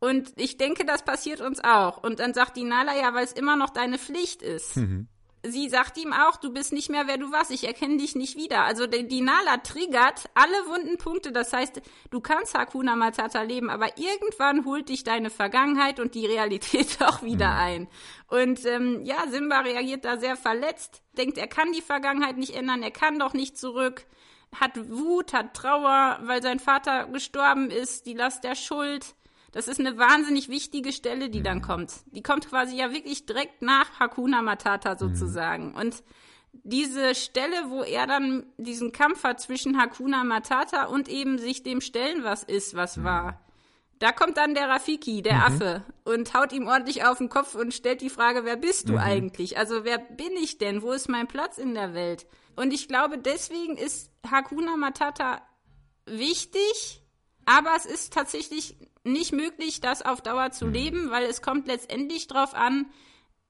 Und 0.00 0.32
ich 0.36 0.56
denke, 0.56 0.86
das 0.86 1.04
passiert 1.04 1.42
uns 1.42 1.62
auch. 1.62 2.02
Und 2.02 2.18
dann 2.18 2.32
sagt 2.32 2.56
die 2.56 2.64
Nala, 2.64 2.96
ja, 2.96 3.12
weil 3.12 3.24
es 3.24 3.32
immer 3.32 3.56
noch 3.56 3.68
deine 3.68 3.98
Pflicht 3.98 4.40
ist. 4.40 4.78
Mhm 4.78 5.08
sie 5.44 5.68
sagt 5.68 5.98
ihm 5.98 6.12
auch, 6.12 6.36
du 6.36 6.52
bist 6.52 6.72
nicht 6.72 6.88
mehr, 6.90 7.06
wer 7.06 7.18
du 7.18 7.32
warst, 7.32 7.50
ich 7.50 7.66
erkenne 7.66 7.96
dich 7.96 8.14
nicht 8.14 8.36
wieder. 8.36 8.64
Also 8.64 8.86
die, 8.86 9.06
die 9.06 9.20
Nala 9.20 9.58
triggert 9.58 10.30
alle 10.34 10.66
wunden 10.66 10.98
Punkte. 10.98 11.32
Das 11.32 11.52
heißt, 11.52 11.82
du 12.10 12.20
kannst 12.20 12.54
Hakuna 12.54 12.96
Matata 12.96 13.42
leben, 13.42 13.68
aber 13.68 13.98
irgendwann 13.98 14.64
holt 14.64 14.88
dich 14.88 15.04
deine 15.04 15.30
Vergangenheit 15.30 16.00
und 16.00 16.14
die 16.14 16.26
Realität 16.26 16.98
auch 17.02 17.22
wieder 17.22 17.50
mhm. 17.50 17.58
ein. 17.58 17.88
Und 18.28 18.64
ähm, 18.66 19.02
ja, 19.04 19.26
Simba 19.28 19.60
reagiert 19.60 20.04
da 20.04 20.18
sehr 20.18 20.36
verletzt, 20.36 21.02
denkt, 21.16 21.38
er 21.38 21.48
kann 21.48 21.72
die 21.72 21.82
Vergangenheit 21.82 22.36
nicht 22.36 22.54
ändern, 22.54 22.82
er 22.82 22.90
kann 22.90 23.18
doch 23.18 23.34
nicht 23.34 23.58
zurück, 23.58 24.06
hat 24.58 24.72
Wut, 24.90 25.32
hat 25.32 25.54
Trauer, 25.54 26.18
weil 26.22 26.42
sein 26.42 26.58
Vater 26.58 27.06
gestorben 27.06 27.70
ist, 27.70 28.06
die 28.06 28.14
Last 28.14 28.44
der 28.44 28.54
Schuld 28.54 29.14
das 29.52 29.68
ist 29.68 29.78
eine 29.78 29.98
wahnsinnig 29.98 30.48
wichtige 30.48 30.92
Stelle, 30.92 31.28
die 31.28 31.42
dann 31.42 31.60
kommt. 31.60 31.92
Die 32.06 32.22
kommt 32.22 32.48
quasi 32.48 32.76
ja 32.76 32.90
wirklich 32.90 33.26
direkt 33.26 33.60
nach 33.60 34.00
Hakuna 34.00 34.40
Matata 34.40 34.96
sozusagen. 34.96 35.70
Mhm. 35.70 35.76
Und 35.76 36.02
diese 36.52 37.14
Stelle, 37.14 37.68
wo 37.68 37.82
er 37.82 38.06
dann 38.06 38.46
diesen 38.56 38.92
Kampf 38.92 39.24
hat 39.24 39.40
zwischen 39.40 39.78
Hakuna 39.78 40.24
Matata 40.24 40.86
und 40.86 41.08
eben 41.08 41.38
sich 41.38 41.62
dem 41.62 41.80
stellen, 41.80 42.24
was 42.24 42.42
ist, 42.42 42.74
was 42.74 42.96
mhm. 42.96 43.04
war. 43.04 43.40
Da 43.98 44.10
kommt 44.10 44.36
dann 44.36 44.54
der 44.54 44.68
Rafiki, 44.68 45.22
der 45.22 45.34
mhm. 45.34 45.42
Affe, 45.42 45.84
und 46.04 46.34
haut 46.34 46.52
ihm 46.52 46.66
ordentlich 46.66 47.04
auf 47.04 47.18
den 47.18 47.28
Kopf 47.28 47.54
und 47.54 47.72
stellt 47.72 48.00
die 48.00 48.10
Frage, 48.10 48.44
wer 48.44 48.56
bist 48.56 48.88
du 48.88 48.94
mhm. 48.94 48.98
eigentlich? 48.98 49.58
Also 49.58 49.84
wer 49.84 49.98
bin 49.98 50.32
ich 50.42 50.58
denn? 50.58 50.82
Wo 50.82 50.92
ist 50.92 51.08
mein 51.08 51.28
Platz 51.28 51.58
in 51.58 51.74
der 51.74 51.94
Welt? 51.94 52.26
Und 52.56 52.72
ich 52.72 52.88
glaube, 52.88 53.18
deswegen 53.18 53.76
ist 53.76 54.10
Hakuna 54.28 54.76
Matata 54.76 55.42
wichtig, 56.06 57.02
aber 57.44 57.70
es 57.76 57.86
ist 57.86 58.12
tatsächlich 58.12 58.76
nicht 59.04 59.32
möglich, 59.32 59.80
das 59.80 60.02
auf 60.02 60.20
Dauer 60.20 60.50
zu 60.50 60.66
mhm. 60.66 60.72
leben, 60.72 61.10
weil 61.10 61.24
es 61.24 61.42
kommt 61.42 61.66
letztendlich 61.66 62.26
darauf 62.28 62.54
an, 62.54 62.86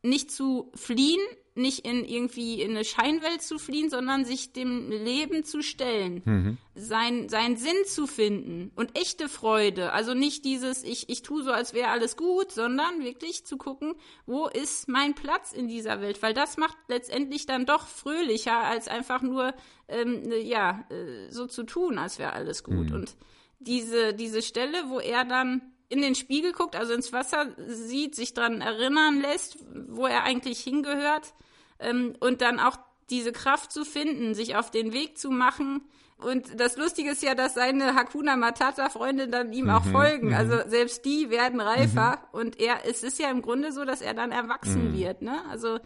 nicht 0.03 0.31
zu 0.31 0.71
fliehen, 0.75 1.21
nicht 1.55 1.87
in 1.87 2.05
irgendwie 2.05 2.63
in 2.63 2.71
eine 2.71 2.85
Scheinwelt 2.85 3.43
zu 3.43 3.59
fliehen, 3.59 3.91
sondern 3.91 4.25
sich 4.25 4.53
dem 4.53 4.91
Leben 4.91 5.45
zu 5.45 5.63
stellen, 5.63 6.23
mhm. 6.25 6.59
sein, 6.75 7.29
seinen 7.29 7.57
Sinn 7.57 7.77
zu 7.87 8.07
finden 8.07 8.73
und 8.75 8.99
echte 8.99 9.29
Freude. 9.29 9.93
Also 9.93 10.15
nicht 10.15 10.45
dieses, 10.45 10.83
ich, 10.83 11.11
ich 11.11 11.23
tue 11.23 11.43
so, 11.43 11.53
als 11.53 11.75
wäre 11.75 11.91
alles 11.91 12.17
gut, 12.17 12.51
sondern 12.53 13.05
wirklich 13.05 13.45
zu 13.45 13.59
gucken, 13.59 13.95
wo 14.25 14.47
ist 14.47 14.89
mein 14.89 15.15
Platz 15.15 15.53
in 15.53 15.69
dieser 15.69 16.01
Welt, 16.01 16.23
weil 16.23 16.33
das 16.33 16.57
macht 16.57 16.77
letztendlich 16.89 17.45
dann 17.45 17.67
doch 17.67 17.87
fröhlicher, 17.87 18.59
als 18.59 18.89
einfach 18.89 19.21
nur, 19.21 19.55
ähm, 19.89 20.33
ja, 20.43 20.87
äh, 20.91 21.31
so 21.31 21.47
zu 21.47 21.65
tun, 21.65 21.99
als 21.99 22.19
wäre 22.19 22.33
alles 22.33 22.65
gut. 22.65 22.89
Mhm. 22.89 22.95
Und 22.95 23.17
diese, 23.67 24.15
diese 24.15 24.43
Stelle, 24.43 24.89
wo 24.89 25.01
er 25.01 25.25
dann 25.25 25.63
in 25.89 26.01
den 26.01 26.15
Spiegel 26.15 26.53
guckt, 26.53 26.75
also 26.75 26.95
ins 26.95 27.13
Wasser 27.13 27.55
sieht, 27.67 28.15
sich 28.15 28.33
daran 28.33 28.63
erinnern 28.63 29.21
lässt, 29.21 29.59
wo 29.89 30.07
er 30.07 30.25
eigentlich 30.25 30.61
hingehört 30.61 31.35
ähm, 31.79 32.15
und 32.19 32.41
dann 32.41 32.61
auch 32.61 32.79
diese 33.11 33.33
Kraft 33.33 33.73
zu 33.73 33.85
finden, 33.85 34.35
sich 34.35 34.57
auf 34.57 34.71
den 34.71 34.93
Weg 34.93 35.19
zu 35.19 35.31
machen. 35.31 35.83
Und 36.17 36.59
das 36.59 36.77
Lustige 36.77 37.11
ist 37.11 37.23
ja, 37.23 37.35
dass 37.35 37.55
seine 37.55 37.95
Hakuna 37.95 38.37
Matata-Freunde 38.37 39.29
dann 39.29 39.53
ihm 39.53 39.65
mhm, 39.65 39.71
auch 39.71 39.85
folgen. 39.85 40.29
Mhm. 40.29 40.35
Also 40.35 40.61
selbst 40.67 41.05
die 41.05 41.29
werden 41.29 41.61
reifer 41.61 42.23
mhm. 42.33 42.41
und 42.41 42.61
er, 42.61 42.87
es 42.87 43.03
ist 43.03 43.19
ja 43.19 43.31
im 43.31 43.43
Grunde 43.43 43.73
so, 43.73 43.85
dass 43.85 44.01
er 44.01 44.15
dann 44.15 44.33
erwachsen 44.33 44.93
mhm. 44.93 44.99
wird, 44.99 45.23
ne? 45.23 45.43
Also 45.51 45.79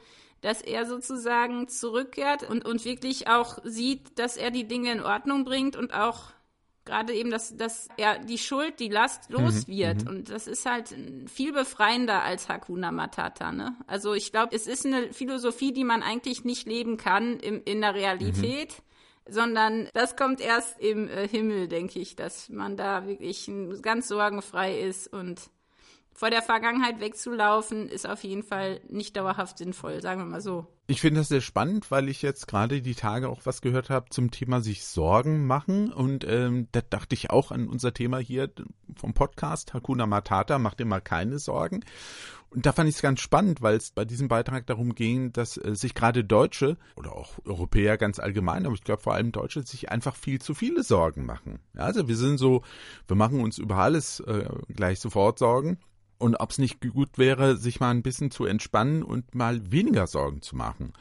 dass 0.42 0.62
er 0.62 0.86
sozusagen 0.86 1.66
zurückkehrt 1.66 2.48
und, 2.48 2.64
und 2.64 2.84
wirklich 2.84 3.26
auch 3.26 3.58
sieht, 3.64 4.18
dass 4.18 4.36
er 4.36 4.50
die 4.50 4.68
Dinge 4.68 4.92
in 4.92 5.02
Ordnung 5.02 5.44
bringt 5.44 5.74
und 5.74 5.94
auch 5.94 6.35
gerade 6.86 7.12
eben, 7.12 7.30
dass, 7.30 7.56
dass 7.56 7.88
er 7.96 8.18
die 8.18 8.38
Schuld, 8.38 8.80
die 8.80 8.88
Last 8.88 9.28
mhm, 9.28 9.36
los 9.36 9.68
wird. 9.68 10.04
Mhm, 10.04 10.08
und 10.08 10.30
das 10.30 10.46
ist 10.46 10.64
halt 10.64 10.94
viel 11.26 11.52
befreiender 11.52 12.22
als 12.22 12.48
Hakuna 12.48 12.92
Matata. 12.92 13.52
Ne? 13.52 13.76
Also 13.86 14.14
ich 14.14 14.32
glaube, 14.32 14.54
es 14.54 14.66
ist 14.66 14.86
eine 14.86 15.12
Philosophie, 15.12 15.72
die 15.72 15.84
man 15.84 16.02
eigentlich 16.02 16.44
nicht 16.44 16.66
leben 16.66 16.96
kann 16.96 17.38
im, 17.40 17.62
in 17.64 17.82
der 17.82 17.94
Realität. 17.94 18.70
Mhm 18.78 18.86
sondern 19.28 19.88
das 19.92 20.16
kommt 20.16 20.40
erst 20.40 20.78
im 20.78 21.08
äh, 21.08 21.26
Himmel, 21.26 21.66
denke 21.68 21.98
ich, 21.98 22.14
dass 22.14 22.48
man 22.48 22.76
da 22.76 23.06
wirklich 23.06 23.50
ganz 23.82 24.08
sorgenfrei 24.08 24.78
ist 24.78 25.12
und 25.12 25.50
vor 26.16 26.30
der 26.30 26.42
Vergangenheit 26.42 26.98
wegzulaufen, 26.98 27.88
ist 27.88 28.08
auf 28.08 28.24
jeden 28.24 28.42
Fall 28.42 28.80
nicht 28.88 29.16
dauerhaft 29.16 29.58
sinnvoll, 29.58 30.00
sagen 30.00 30.22
wir 30.22 30.26
mal 30.26 30.40
so. 30.40 30.66
Ich 30.86 31.00
finde 31.00 31.20
das 31.20 31.28
sehr 31.28 31.42
spannend, 31.42 31.90
weil 31.90 32.08
ich 32.08 32.22
jetzt 32.22 32.48
gerade 32.48 32.80
die 32.80 32.94
Tage 32.94 33.28
auch 33.28 33.40
was 33.44 33.60
gehört 33.60 33.90
habe 33.90 34.08
zum 34.08 34.30
Thema 34.30 34.60
sich 34.60 34.86
Sorgen 34.86 35.46
machen. 35.46 35.92
Und 35.92 36.24
ähm, 36.26 36.68
da 36.72 36.80
dachte 36.80 37.14
ich 37.14 37.30
auch 37.30 37.50
an 37.50 37.68
unser 37.68 37.92
Thema 37.92 38.18
hier 38.18 38.50
vom 38.94 39.12
Podcast, 39.12 39.74
Hakuna 39.74 40.06
Matata, 40.06 40.58
mach 40.58 40.74
dir 40.74 40.86
mal 40.86 41.00
keine 41.00 41.38
Sorgen. 41.38 41.84
Und 42.48 42.64
da 42.64 42.72
fand 42.72 42.88
ich 42.88 42.94
es 42.94 43.02
ganz 43.02 43.20
spannend, 43.20 43.60
weil 43.60 43.76
es 43.76 43.90
bei 43.90 44.06
diesem 44.06 44.28
Beitrag 44.28 44.66
darum 44.66 44.94
ging, 44.94 45.32
dass 45.32 45.58
äh, 45.58 45.74
sich 45.74 45.94
gerade 45.94 46.24
Deutsche 46.24 46.78
oder 46.94 47.14
auch 47.14 47.34
Europäer 47.44 47.98
ganz 47.98 48.18
allgemein, 48.20 48.64
aber 48.64 48.74
ich 48.74 48.84
glaube 48.84 49.02
vor 49.02 49.12
allem 49.12 49.32
Deutsche, 49.32 49.62
sich 49.66 49.90
einfach 49.90 50.16
viel 50.16 50.40
zu 50.40 50.54
viele 50.54 50.82
Sorgen 50.82 51.26
machen. 51.26 51.58
Ja, 51.74 51.82
also 51.82 52.08
wir 52.08 52.16
sind 52.16 52.38
so, 52.38 52.62
wir 53.06 53.16
machen 53.16 53.40
uns 53.40 53.58
über 53.58 53.76
alles 53.76 54.20
äh, 54.20 54.48
gleich 54.68 55.00
sofort 55.00 55.38
Sorgen. 55.38 55.78
Und 56.18 56.36
ob 56.36 56.50
es 56.50 56.58
nicht 56.58 56.80
gut 56.80 57.18
wäre, 57.18 57.56
sich 57.56 57.80
mal 57.80 57.90
ein 57.90 58.02
bisschen 58.02 58.30
zu 58.30 58.44
entspannen 58.46 59.02
und 59.02 59.34
mal 59.34 59.70
weniger 59.70 60.06
Sorgen 60.06 60.42
zu 60.42 60.56
machen. 60.56 60.92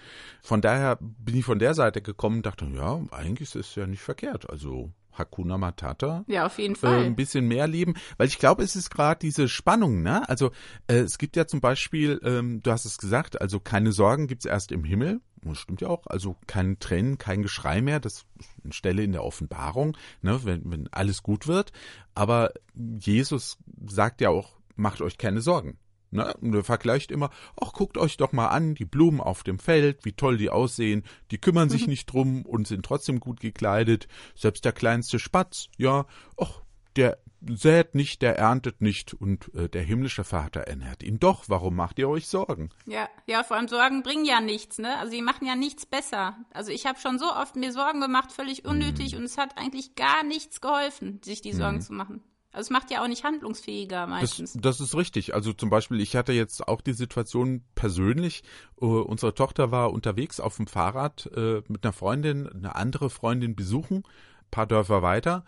Von 0.41 0.61
daher 0.61 0.97
bin 0.99 1.37
ich 1.37 1.45
von 1.45 1.59
der 1.59 1.73
Seite 1.73 2.01
gekommen 2.01 2.37
und 2.37 2.45
dachte, 2.45 2.65
ja, 2.65 3.01
eigentlich 3.11 3.55
ist 3.55 3.69
es 3.69 3.75
ja 3.75 3.87
nicht 3.87 4.01
verkehrt. 4.01 4.49
Also 4.49 4.91
Hakuna 5.17 5.57
Matata. 5.57 6.23
Ja, 6.27 6.45
auf 6.45 6.59
jeden 6.59 6.75
Fall. 6.75 7.03
Äh, 7.03 7.05
ein 7.05 7.15
bisschen 7.15 7.47
mehr 7.47 7.67
leben, 7.67 7.95
weil 8.17 8.27
ich 8.27 8.37
glaube, 8.37 8.63
es 8.63 8.75
ist 8.75 8.89
gerade 8.89 9.19
diese 9.19 9.47
Spannung, 9.47 10.03
ne? 10.03 10.27
Also 10.27 10.51
äh, 10.87 10.97
es 10.97 11.17
gibt 11.17 11.35
ja 11.35 11.47
zum 11.47 11.61
Beispiel, 11.61 12.19
ähm, 12.23 12.61
du 12.61 12.71
hast 12.71 12.85
es 12.85 12.97
gesagt, 12.97 13.41
also 13.41 13.59
keine 13.59 13.91
Sorgen 13.91 14.27
gibt's 14.27 14.45
erst 14.45 14.71
im 14.71 14.83
Himmel. 14.83 15.21
Das 15.43 15.59
stimmt 15.59 15.81
ja 15.81 15.89
auch. 15.89 16.07
Also 16.07 16.35
keine 16.47 16.79
Tränen, 16.79 17.17
kein 17.17 17.43
Geschrei 17.43 17.81
mehr. 17.81 17.99
Das 17.99 18.25
ist 18.39 18.49
eine 18.63 18.73
Stelle 18.73 19.03
in 19.03 19.11
der 19.11 19.23
Offenbarung, 19.23 19.95
ne? 20.21 20.39
wenn, 20.43 20.69
wenn 20.71 20.87
alles 20.91 21.21
gut 21.23 21.47
wird. 21.47 21.71
Aber 22.15 22.51
Jesus 22.73 23.57
sagt 23.85 24.21
ja 24.21 24.29
auch, 24.29 24.55
macht 24.75 25.01
euch 25.01 25.17
keine 25.17 25.41
Sorgen. 25.41 25.77
Ne? 26.11 26.33
Und 26.41 26.53
er 26.55 26.63
vergleicht 26.63 27.11
immer, 27.11 27.29
ach, 27.59 27.73
guckt 27.73 27.97
euch 27.97 28.17
doch 28.17 28.31
mal 28.31 28.47
an, 28.47 28.75
die 28.75 28.85
Blumen 28.85 29.19
auf 29.19 29.43
dem 29.43 29.59
Feld, 29.59 30.05
wie 30.05 30.13
toll 30.13 30.37
die 30.37 30.49
aussehen, 30.49 31.03
die 31.31 31.37
kümmern 31.37 31.69
sich 31.69 31.87
nicht 31.87 32.05
drum 32.05 32.45
und 32.45 32.67
sind 32.67 32.85
trotzdem 32.85 33.19
gut 33.19 33.39
gekleidet. 33.39 34.07
Selbst 34.35 34.65
der 34.65 34.71
kleinste 34.71 35.19
Spatz, 35.19 35.67
ja, 35.77 36.05
ach, 36.37 36.61
der 36.95 37.17
sät 37.47 37.93
nicht, 37.93 38.21
der 38.21 38.37
erntet 38.37 38.81
nicht 38.81 39.13
und 39.13 39.53
äh, 39.53 39.69
der 39.69 39.83
himmlische 39.83 40.23
Vater 40.23 40.61
ernährt 40.61 41.03
ihn 41.03 41.19
doch. 41.19 41.45
Warum 41.47 41.75
macht 41.75 41.99
ihr 41.99 42.09
euch 42.09 42.27
Sorgen? 42.27 42.69
Ja, 42.85 43.07
ja, 43.27 43.43
vor 43.43 43.57
allem 43.57 43.67
Sorgen 43.67 44.01
bringen 44.01 44.25
ja 44.25 44.41
nichts, 44.41 44.79
ne? 44.79 44.97
Also 44.97 45.11
die 45.11 45.21
machen 45.21 45.45
ja 45.45 45.55
nichts 45.55 45.85
besser. 45.85 46.37
Also 46.51 46.71
ich 46.71 46.85
habe 46.85 46.99
schon 46.99 47.19
so 47.19 47.31
oft 47.31 47.55
mir 47.55 47.71
Sorgen 47.71 48.01
gemacht, 48.01 48.31
völlig 48.31 48.65
unnötig 48.65 49.13
mm. 49.13 49.17
und 49.17 49.23
es 49.23 49.37
hat 49.37 49.57
eigentlich 49.57 49.95
gar 49.95 50.23
nichts 50.23 50.61
geholfen, 50.61 51.21
sich 51.23 51.41
die 51.41 51.53
Sorgen 51.53 51.77
mm. 51.77 51.81
zu 51.81 51.93
machen. 51.93 52.23
Also 52.55 52.67
es 52.67 52.69
macht 52.69 52.89
ja 52.89 53.03
auch 53.03 53.09
nicht 53.09 53.25
handlungsfähiger 53.25 54.07
meistens. 54.07 54.53
Das, 54.53 54.77
das, 54.77 54.79
ist 54.79 54.95
richtig. 54.95 55.35
Also 55.35 55.51
zum 55.51 55.69
Beispiel, 55.69 55.99
ich 55.99 56.15
hatte 56.15 56.31
jetzt 56.31 56.65
auch 56.69 56.79
die 56.79 56.93
Situation 56.93 57.63
persönlich, 57.75 58.43
uh, 58.79 59.01
unsere 59.01 59.33
Tochter 59.33 59.71
war 59.71 59.91
unterwegs 59.91 60.39
auf 60.39 60.55
dem 60.55 60.65
Fahrrad 60.65 61.29
uh, 61.35 61.61
mit 61.67 61.83
einer 61.83 61.91
Freundin, 61.91 62.47
eine 62.47 62.75
andere 62.75 63.09
Freundin 63.09 63.57
besuchen, 63.57 64.03
paar 64.51 64.67
Dörfer 64.67 65.01
weiter. 65.01 65.43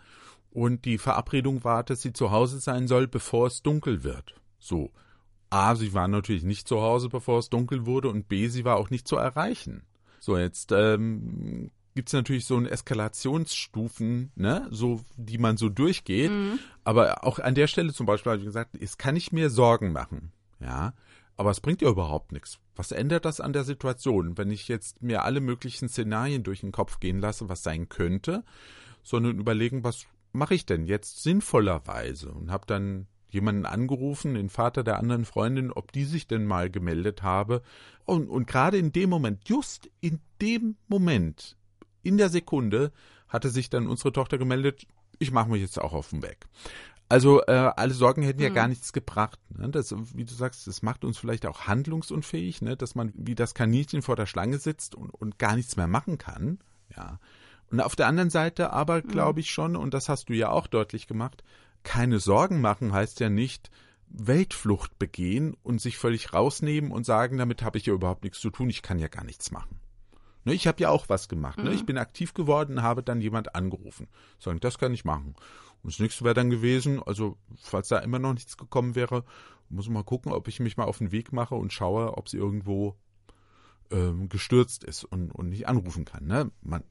Und 0.50 0.84
die 0.84 0.98
Verabredung 0.98 1.64
war, 1.64 1.82
dass 1.82 2.02
sie 2.02 2.12
zu 2.12 2.30
Hause 2.30 2.60
sein 2.60 2.86
soll, 2.88 3.08
bevor 3.08 3.46
es 3.46 3.62
dunkel 3.62 4.04
wird. 4.04 4.34
So. 4.58 4.90
A, 5.48 5.76
sie 5.76 5.94
war 5.94 6.08
natürlich 6.08 6.44
nicht 6.44 6.68
zu 6.68 6.82
Hause, 6.82 7.08
bevor 7.08 7.38
es 7.38 7.48
dunkel 7.48 7.86
wurde, 7.86 8.10
und 8.10 8.28
B, 8.28 8.48
sie 8.48 8.66
war 8.66 8.76
auch 8.76 8.90
nicht 8.90 9.08
zu 9.08 9.16
erreichen. 9.16 9.82
So, 10.20 10.36
jetzt 10.36 10.72
ähm, 10.72 11.70
gibt 11.94 12.08
es 12.08 12.12
natürlich 12.12 12.44
so 12.44 12.56
eine 12.56 12.70
Eskalationsstufen, 12.70 14.32
ne, 14.36 14.68
so 14.70 15.00
die 15.16 15.38
man 15.38 15.56
so 15.56 15.68
durchgeht. 15.68 16.30
Mhm. 16.30 16.58
Aber 16.84 17.24
auch 17.24 17.38
an 17.38 17.54
der 17.54 17.66
Stelle 17.66 17.92
zum 17.92 18.06
Beispiel 18.06 18.32
habe 18.32 18.40
ich 18.40 18.46
gesagt, 18.46 18.76
es 18.80 18.98
kann 18.98 19.16
ich 19.16 19.32
mir 19.32 19.50
Sorgen 19.50 19.92
machen, 19.92 20.32
ja. 20.60 20.94
Aber 21.36 21.50
es 21.50 21.60
bringt 21.60 21.82
ja 21.82 21.88
überhaupt 21.88 22.32
nichts. 22.32 22.58
Was 22.74 22.90
ändert 22.90 23.24
das 23.24 23.40
an 23.40 23.52
der 23.52 23.62
Situation, 23.62 24.36
wenn 24.36 24.50
ich 24.50 24.66
jetzt 24.66 25.02
mir 25.02 25.22
alle 25.22 25.40
möglichen 25.40 25.88
Szenarien 25.88 26.42
durch 26.42 26.60
den 26.60 26.72
Kopf 26.72 26.98
gehen 26.98 27.20
lasse, 27.20 27.48
was 27.48 27.62
sein 27.62 27.88
könnte, 27.88 28.42
sondern 29.04 29.38
überlegen, 29.38 29.84
was 29.84 30.06
mache 30.32 30.54
ich 30.54 30.66
denn 30.66 30.84
jetzt 30.84 31.22
sinnvollerweise 31.22 32.32
und 32.32 32.50
habe 32.50 32.66
dann 32.66 33.06
jemanden 33.30 33.66
angerufen, 33.66 34.34
den 34.34 34.48
Vater 34.48 34.82
der 34.82 34.98
anderen 34.98 35.24
Freundin, 35.24 35.70
ob 35.70 35.92
die 35.92 36.04
sich 36.04 36.26
denn 36.26 36.46
mal 36.46 36.70
gemeldet 36.70 37.22
habe. 37.22 37.62
Und, 38.04 38.28
und 38.28 38.46
gerade 38.46 38.78
in 38.78 38.92
dem 38.92 39.10
Moment, 39.10 39.48
just 39.48 39.90
in 40.00 40.20
dem 40.40 40.76
Moment, 40.88 41.56
in 42.08 42.16
der 42.16 42.30
Sekunde 42.30 42.92
hatte 43.28 43.50
sich 43.50 43.70
dann 43.70 43.86
unsere 43.86 44.12
Tochter 44.12 44.38
gemeldet, 44.38 44.86
ich 45.18 45.30
mache 45.30 45.50
mich 45.50 45.60
jetzt 45.60 45.80
auch 45.80 45.92
auf 45.92 46.10
den 46.10 46.22
Weg. 46.22 46.46
Also 47.10 47.42
äh, 47.46 47.52
alle 47.52 47.94
Sorgen 47.94 48.22
hätten 48.22 48.42
ja 48.42 48.50
mhm. 48.50 48.54
gar 48.54 48.68
nichts 48.68 48.92
gebracht. 48.92 49.38
Ne? 49.56 49.68
Das, 49.70 49.94
wie 50.14 50.24
du 50.24 50.34
sagst, 50.34 50.66
das 50.66 50.82
macht 50.82 51.04
uns 51.04 51.18
vielleicht 51.18 51.46
auch 51.46 51.62
handlungsunfähig, 51.62 52.60
ne? 52.60 52.76
dass 52.76 52.94
man 52.94 53.12
wie 53.14 53.34
das 53.34 53.54
Kaninchen 53.54 54.02
vor 54.02 54.16
der 54.16 54.26
Schlange 54.26 54.58
sitzt 54.58 54.94
und, 54.94 55.10
und 55.10 55.38
gar 55.38 55.56
nichts 55.56 55.76
mehr 55.76 55.86
machen 55.86 56.18
kann. 56.18 56.58
Ja. 56.94 57.18
Und 57.70 57.80
auf 57.80 57.96
der 57.96 58.06
anderen 58.08 58.30
Seite 58.30 58.72
aber 58.72 58.98
mhm. 58.98 59.08
glaube 59.08 59.40
ich 59.40 59.50
schon, 59.50 59.76
und 59.76 59.94
das 59.94 60.08
hast 60.08 60.28
du 60.28 60.34
ja 60.34 60.50
auch 60.50 60.66
deutlich 60.66 61.06
gemacht, 61.06 61.44
keine 61.82 62.18
Sorgen 62.18 62.60
machen 62.60 62.92
heißt 62.92 63.20
ja 63.20 63.30
nicht 63.30 63.70
Weltflucht 64.10 64.98
begehen 64.98 65.54
und 65.62 65.80
sich 65.80 65.98
völlig 65.98 66.32
rausnehmen 66.32 66.92
und 66.92 67.04
sagen, 67.04 67.38
damit 67.38 67.62
habe 67.62 67.78
ich 67.78 67.86
ja 67.86 67.94
überhaupt 67.94 68.24
nichts 68.24 68.40
zu 68.40 68.50
tun, 68.50 68.70
ich 68.70 68.82
kann 68.82 68.98
ja 68.98 69.08
gar 69.08 69.24
nichts 69.24 69.50
machen. 69.50 69.80
Ne, 70.44 70.54
ich 70.54 70.66
habe 70.66 70.80
ja 70.80 70.90
auch 70.90 71.08
was 71.08 71.28
gemacht. 71.28 71.58
Ne? 71.58 71.72
Ich 71.72 71.82
mhm. 71.82 71.86
bin 71.86 71.98
aktiv 71.98 72.34
geworden, 72.34 72.82
habe 72.82 73.02
dann 73.02 73.20
jemand 73.20 73.54
angerufen. 73.54 74.08
Sagen, 74.38 74.60
das 74.60 74.78
kann 74.78 74.94
ich 74.94 75.04
machen. 75.04 75.34
Und 75.82 75.92
das 75.92 76.00
nächste 76.00 76.24
wäre 76.24 76.34
dann 76.34 76.50
gewesen, 76.50 77.02
also 77.02 77.38
falls 77.56 77.88
da 77.88 77.98
immer 77.98 78.18
noch 78.18 78.34
nichts 78.34 78.56
gekommen 78.56 78.94
wäre, 78.94 79.24
muss 79.68 79.86
ich 79.86 79.90
mal 79.90 80.04
gucken, 80.04 80.32
ob 80.32 80.48
ich 80.48 80.60
mich 80.60 80.76
mal 80.76 80.84
auf 80.84 80.98
den 80.98 81.12
Weg 81.12 81.32
mache 81.32 81.54
und 81.54 81.72
schaue, 81.72 82.16
ob 82.16 82.28
sie 82.28 82.38
irgendwo 82.38 82.96
ähm, 83.90 84.28
gestürzt 84.28 84.84
ist 84.84 85.04
und, 85.04 85.30
und 85.30 85.50
nicht 85.50 85.68
anrufen 85.68 86.04
kann. 86.04 86.26
Ne? 86.26 86.50
Man 86.62 86.82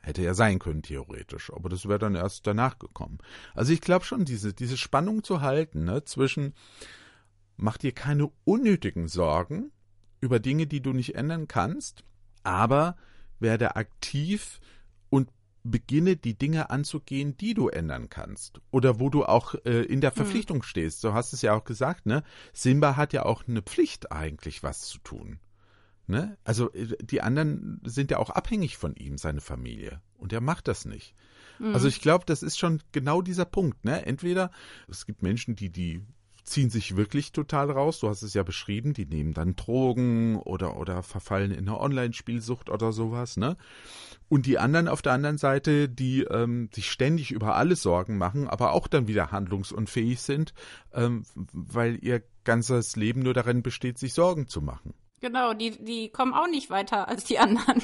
hätte 0.00 0.22
ja 0.22 0.34
sein 0.34 0.58
können, 0.58 0.82
theoretisch, 0.82 1.52
aber 1.52 1.68
das 1.68 1.88
wäre 1.88 1.98
dann 1.98 2.14
erst 2.14 2.46
danach 2.46 2.78
gekommen. 2.78 3.18
Also 3.54 3.72
ich 3.72 3.80
glaube 3.80 4.04
schon, 4.04 4.24
diese, 4.24 4.54
diese 4.54 4.76
Spannung 4.76 5.24
zu 5.24 5.40
halten 5.40 5.84
ne, 5.84 6.04
zwischen 6.04 6.54
mach 7.56 7.76
dir 7.76 7.92
keine 7.92 8.30
unnötigen 8.44 9.08
Sorgen 9.08 9.72
über 10.20 10.38
Dinge, 10.40 10.66
die 10.66 10.80
du 10.80 10.92
nicht 10.92 11.14
ändern 11.14 11.48
kannst, 11.48 12.04
aber 12.48 12.96
werde 13.38 13.76
aktiv 13.76 14.60
und 15.10 15.30
beginne 15.62 16.16
die 16.16 16.36
Dinge 16.36 16.70
anzugehen, 16.70 17.36
die 17.36 17.54
du 17.54 17.68
ändern 17.68 18.08
kannst 18.08 18.60
oder 18.70 18.98
wo 18.98 19.10
du 19.10 19.24
auch 19.26 19.54
äh, 19.64 19.82
in 19.82 20.00
der 20.00 20.10
hm. 20.10 20.16
Verpflichtung 20.16 20.58
hm. 20.58 20.62
stehst. 20.62 21.04
Du 21.04 21.12
hast 21.12 21.32
es 21.32 21.42
ja 21.42 21.54
auch 21.54 21.64
gesagt, 21.64 22.06
ne? 22.06 22.22
Simba 22.52 22.96
hat 22.96 23.12
ja 23.12 23.24
auch 23.24 23.46
eine 23.46 23.62
Pflicht 23.62 24.10
eigentlich 24.10 24.62
was 24.62 24.80
zu 24.80 24.98
tun. 24.98 25.38
Ne? 26.06 26.38
Also 26.42 26.72
äh, 26.72 26.96
die 27.02 27.20
anderen 27.20 27.82
sind 27.84 28.10
ja 28.10 28.18
auch 28.18 28.30
abhängig 28.30 28.78
von 28.78 28.96
ihm, 28.96 29.18
seine 29.18 29.42
Familie, 29.42 30.00
und 30.16 30.32
er 30.32 30.40
macht 30.40 30.66
das 30.66 30.86
nicht. 30.86 31.14
Hm. 31.58 31.74
Also 31.74 31.86
ich 31.86 32.00
glaube, 32.00 32.24
das 32.24 32.42
ist 32.42 32.58
schon 32.58 32.82
genau 32.92 33.20
dieser 33.20 33.44
Punkt. 33.44 33.84
Ne? 33.84 34.06
Entweder 34.06 34.50
es 34.88 35.04
gibt 35.04 35.22
Menschen, 35.22 35.54
die 35.54 35.70
die 35.70 36.02
ziehen 36.48 36.70
sich 36.70 36.96
wirklich 36.96 37.32
total 37.32 37.70
raus. 37.70 38.00
Du 38.00 38.08
hast 38.08 38.22
es 38.22 38.34
ja 38.34 38.42
beschrieben, 38.42 38.94
die 38.94 39.06
nehmen 39.06 39.34
dann 39.34 39.56
Drogen 39.56 40.36
oder, 40.36 40.76
oder 40.76 41.02
verfallen 41.02 41.50
in 41.50 41.68
eine 41.68 41.80
Online-Spielsucht 41.80 42.70
oder 42.70 42.92
sowas, 42.92 43.36
ne? 43.36 43.56
Und 44.28 44.46
die 44.46 44.58
anderen 44.58 44.88
auf 44.88 45.00
der 45.00 45.12
anderen 45.12 45.38
Seite, 45.38 45.88
die 45.88 46.22
ähm, 46.22 46.68
sich 46.72 46.90
ständig 46.90 47.30
über 47.30 47.56
alles 47.56 47.82
Sorgen 47.82 48.18
machen, 48.18 48.48
aber 48.48 48.72
auch 48.72 48.86
dann 48.86 49.08
wieder 49.08 49.30
handlungsunfähig 49.32 50.20
sind, 50.20 50.52
ähm, 50.92 51.24
weil 51.52 51.98
ihr 52.02 52.22
ganzes 52.44 52.96
Leben 52.96 53.22
nur 53.22 53.34
darin 53.34 53.62
besteht, 53.62 53.98
sich 53.98 54.12
Sorgen 54.12 54.48
zu 54.48 54.60
machen. 54.60 54.94
Genau, 55.20 55.54
die, 55.54 55.82
die 55.82 56.10
kommen 56.10 56.34
auch 56.34 56.48
nicht 56.48 56.70
weiter 56.70 57.08
als 57.08 57.24
die 57.24 57.38
anderen. 57.38 57.82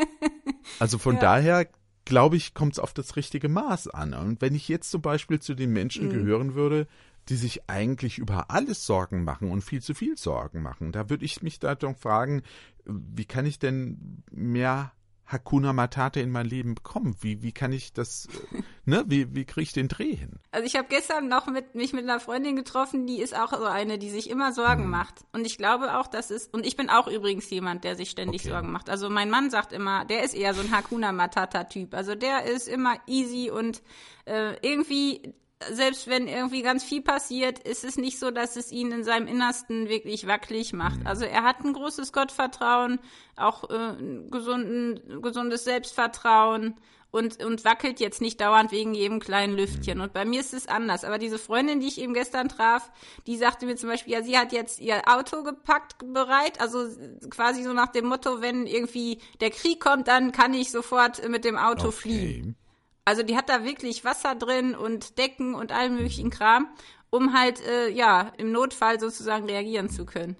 also 0.78 0.98
von 0.98 1.14
ja. 1.14 1.20
daher 1.20 1.68
glaube 2.04 2.36
ich, 2.36 2.54
kommt 2.54 2.74
es 2.74 2.78
auf 2.78 2.92
das 2.92 3.16
richtige 3.16 3.48
Maß 3.48 3.88
an. 3.88 4.14
Und 4.14 4.40
wenn 4.40 4.54
ich 4.54 4.68
jetzt 4.68 4.90
zum 4.90 5.02
Beispiel 5.02 5.40
zu 5.40 5.54
den 5.54 5.72
Menschen 5.72 6.06
mhm. 6.06 6.10
gehören 6.10 6.54
würde, 6.54 6.86
die 7.28 7.36
sich 7.36 7.68
eigentlich 7.68 8.18
über 8.18 8.50
alles 8.50 8.84
Sorgen 8.84 9.24
machen 9.24 9.50
und 9.50 9.62
viel 9.62 9.82
zu 9.82 9.94
viel 9.94 10.16
Sorgen 10.16 10.62
machen. 10.62 10.92
Da 10.92 11.08
würde 11.08 11.24
ich 11.24 11.42
mich 11.42 11.58
da 11.58 11.74
doch 11.74 11.96
fragen, 11.96 12.42
wie 12.84 13.24
kann 13.24 13.46
ich 13.46 13.58
denn 13.58 14.22
mehr 14.30 14.92
Hakuna 15.32 15.72
Matata 15.72 16.20
in 16.20 16.30
mein 16.30 16.46
Leben 16.46 16.74
bekommen? 16.74 17.16
Wie, 17.20 17.42
wie 17.42 17.52
kann 17.52 17.72
ich 17.72 17.92
das, 17.92 18.28
ne, 18.84 19.04
wie, 19.06 19.34
wie 19.34 19.44
kriege 19.44 19.62
ich 19.62 19.72
den 19.72 19.88
Dreh 19.88 20.14
hin? 20.14 20.40
Also 20.50 20.66
ich 20.66 20.76
habe 20.76 20.88
gestern 20.88 21.28
noch 21.28 21.46
mit, 21.46 21.74
mich 21.74 21.92
mit 21.92 22.04
einer 22.04 22.20
Freundin 22.20 22.54
getroffen, 22.54 23.06
die 23.06 23.20
ist 23.20 23.34
auch 23.34 23.52
so 23.52 23.64
eine, 23.64 23.98
die 23.98 24.10
sich 24.10 24.28
immer 24.28 24.52
Sorgen 24.52 24.84
hm. 24.84 24.90
macht. 24.90 25.24
Und 25.32 25.46
ich 25.46 25.56
glaube 25.56 25.96
auch, 25.96 26.06
dass 26.06 26.30
es, 26.30 26.48
und 26.48 26.66
ich 26.66 26.76
bin 26.76 26.90
auch 26.90 27.08
übrigens 27.08 27.48
jemand, 27.50 27.84
der 27.84 27.96
sich 27.96 28.10
ständig 28.10 28.42
okay. 28.42 28.50
Sorgen 28.50 28.70
macht. 28.70 28.90
Also 28.90 29.08
mein 29.08 29.30
Mann 29.30 29.50
sagt 29.50 29.72
immer, 29.72 30.04
der 30.04 30.22
ist 30.22 30.34
eher 30.34 30.54
so 30.54 30.60
ein 30.60 30.70
Hakuna 30.70 31.12
Matata 31.12 31.64
Typ. 31.64 31.94
Also 31.94 32.14
der 32.14 32.44
ist 32.44 32.68
immer 32.68 32.96
easy 33.06 33.50
und 33.50 33.82
äh, 34.26 34.56
irgendwie 34.60 35.34
selbst 35.70 36.08
wenn 36.08 36.28
irgendwie 36.28 36.62
ganz 36.62 36.84
viel 36.84 37.02
passiert, 37.02 37.58
ist 37.60 37.84
es 37.84 37.96
nicht 37.96 38.18
so, 38.18 38.30
dass 38.30 38.56
es 38.56 38.72
ihn 38.72 38.92
in 38.92 39.04
seinem 39.04 39.26
Innersten 39.26 39.88
wirklich 39.88 40.26
wackelig 40.26 40.72
macht. 40.72 41.00
Also 41.04 41.24
er 41.24 41.42
hat 41.42 41.60
ein 41.60 41.72
großes 41.72 42.12
Gottvertrauen, 42.12 42.98
auch 43.36 43.68
äh, 43.70 43.94
gesunden, 44.30 45.20
gesundes 45.22 45.64
Selbstvertrauen 45.64 46.74
und, 47.12 47.44
und 47.44 47.64
wackelt 47.64 48.00
jetzt 48.00 48.20
nicht 48.20 48.40
dauernd 48.40 48.72
wegen 48.72 48.94
jedem 48.94 49.20
kleinen 49.20 49.54
Lüftchen. 49.54 49.98
Mhm. 49.98 50.04
Und 50.04 50.12
bei 50.12 50.24
mir 50.24 50.40
ist 50.40 50.54
es 50.54 50.66
anders. 50.66 51.04
Aber 51.04 51.18
diese 51.18 51.38
Freundin, 51.38 51.78
die 51.78 51.86
ich 51.86 52.00
eben 52.00 52.14
gestern 52.14 52.48
traf, 52.48 52.90
die 53.26 53.36
sagte 53.36 53.66
mir 53.66 53.76
zum 53.76 53.90
Beispiel, 53.90 54.14
ja, 54.14 54.22
sie 54.22 54.36
hat 54.36 54.52
jetzt 54.52 54.80
ihr 54.80 55.02
Auto 55.06 55.42
gepackt 55.42 55.96
bereit, 56.12 56.60
also 56.60 56.88
quasi 57.30 57.62
so 57.62 57.74
nach 57.74 57.92
dem 57.92 58.06
Motto, 58.06 58.40
wenn 58.40 58.66
irgendwie 58.66 59.18
der 59.40 59.50
Krieg 59.50 59.78
kommt, 59.78 60.08
dann 60.08 60.32
kann 60.32 60.54
ich 60.54 60.70
sofort 60.70 61.28
mit 61.28 61.44
dem 61.44 61.58
Auto 61.58 61.88
okay. 61.88 61.96
fliehen. 61.96 62.56
Also 63.04 63.22
die 63.22 63.36
hat 63.36 63.48
da 63.48 63.64
wirklich 63.64 64.04
Wasser 64.04 64.34
drin 64.34 64.74
und 64.74 65.18
Decken 65.18 65.54
und 65.54 65.72
allen 65.72 65.94
möglichen 65.94 66.30
Kram. 66.30 66.68
um 67.14 67.38
halt, 67.38 67.60
äh, 67.66 67.90
ja, 67.90 68.32
im 68.38 68.52
Notfall 68.52 68.98
sozusagen 68.98 69.44
reagieren 69.44 69.90
zu 69.90 70.06
können. 70.06 70.34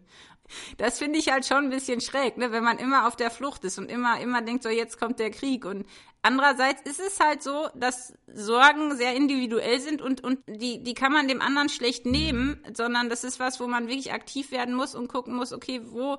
Das 0.78 0.98
finde 0.98 1.18
ich 1.18 1.30
halt 1.30 1.46
schon 1.46 1.64
ein 1.64 1.70
bisschen 1.70 2.00
schräg, 2.00 2.36
ne? 2.38 2.50
wenn 2.52 2.64
man 2.64 2.78
immer 2.78 3.06
auf 3.06 3.16
der 3.16 3.30
Flucht 3.30 3.64
ist 3.64 3.78
und 3.78 3.90
immer, 3.90 4.20
immer 4.20 4.42
denkt, 4.42 4.62
so 4.62 4.68
jetzt 4.68 4.98
kommt 4.98 5.18
der 5.18 5.30
Krieg. 5.30 5.64
Und 5.64 5.86
andererseits 6.22 6.82
ist 6.82 7.00
es 7.00 7.20
halt 7.20 7.42
so, 7.42 7.68
dass 7.74 8.14
Sorgen 8.26 8.96
sehr 8.96 9.14
individuell 9.14 9.80
sind 9.80 10.00
und, 10.02 10.22
und 10.22 10.40
die, 10.46 10.82
die 10.82 10.94
kann 10.94 11.12
man 11.12 11.28
dem 11.28 11.42
anderen 11.42 11.68
schlecht 11.68 12.06
nehmen, 12.06 12.62
sondern 12.74 13.08
das 13.08 13.24
ist 13.24 13.38
was, 13.38 13.60
wo 13.60 13.66
man 13.66 13.88
wirklich 13.88 14.12
aktiv 14.12 14.50
werden 14.50 14.74
muss 14.74 14.94
und 14.94 15.08
gucken 15.08 15.34
muss, 15.34 15.52
okay, 15.52 15.82
wo, 15.84 16.18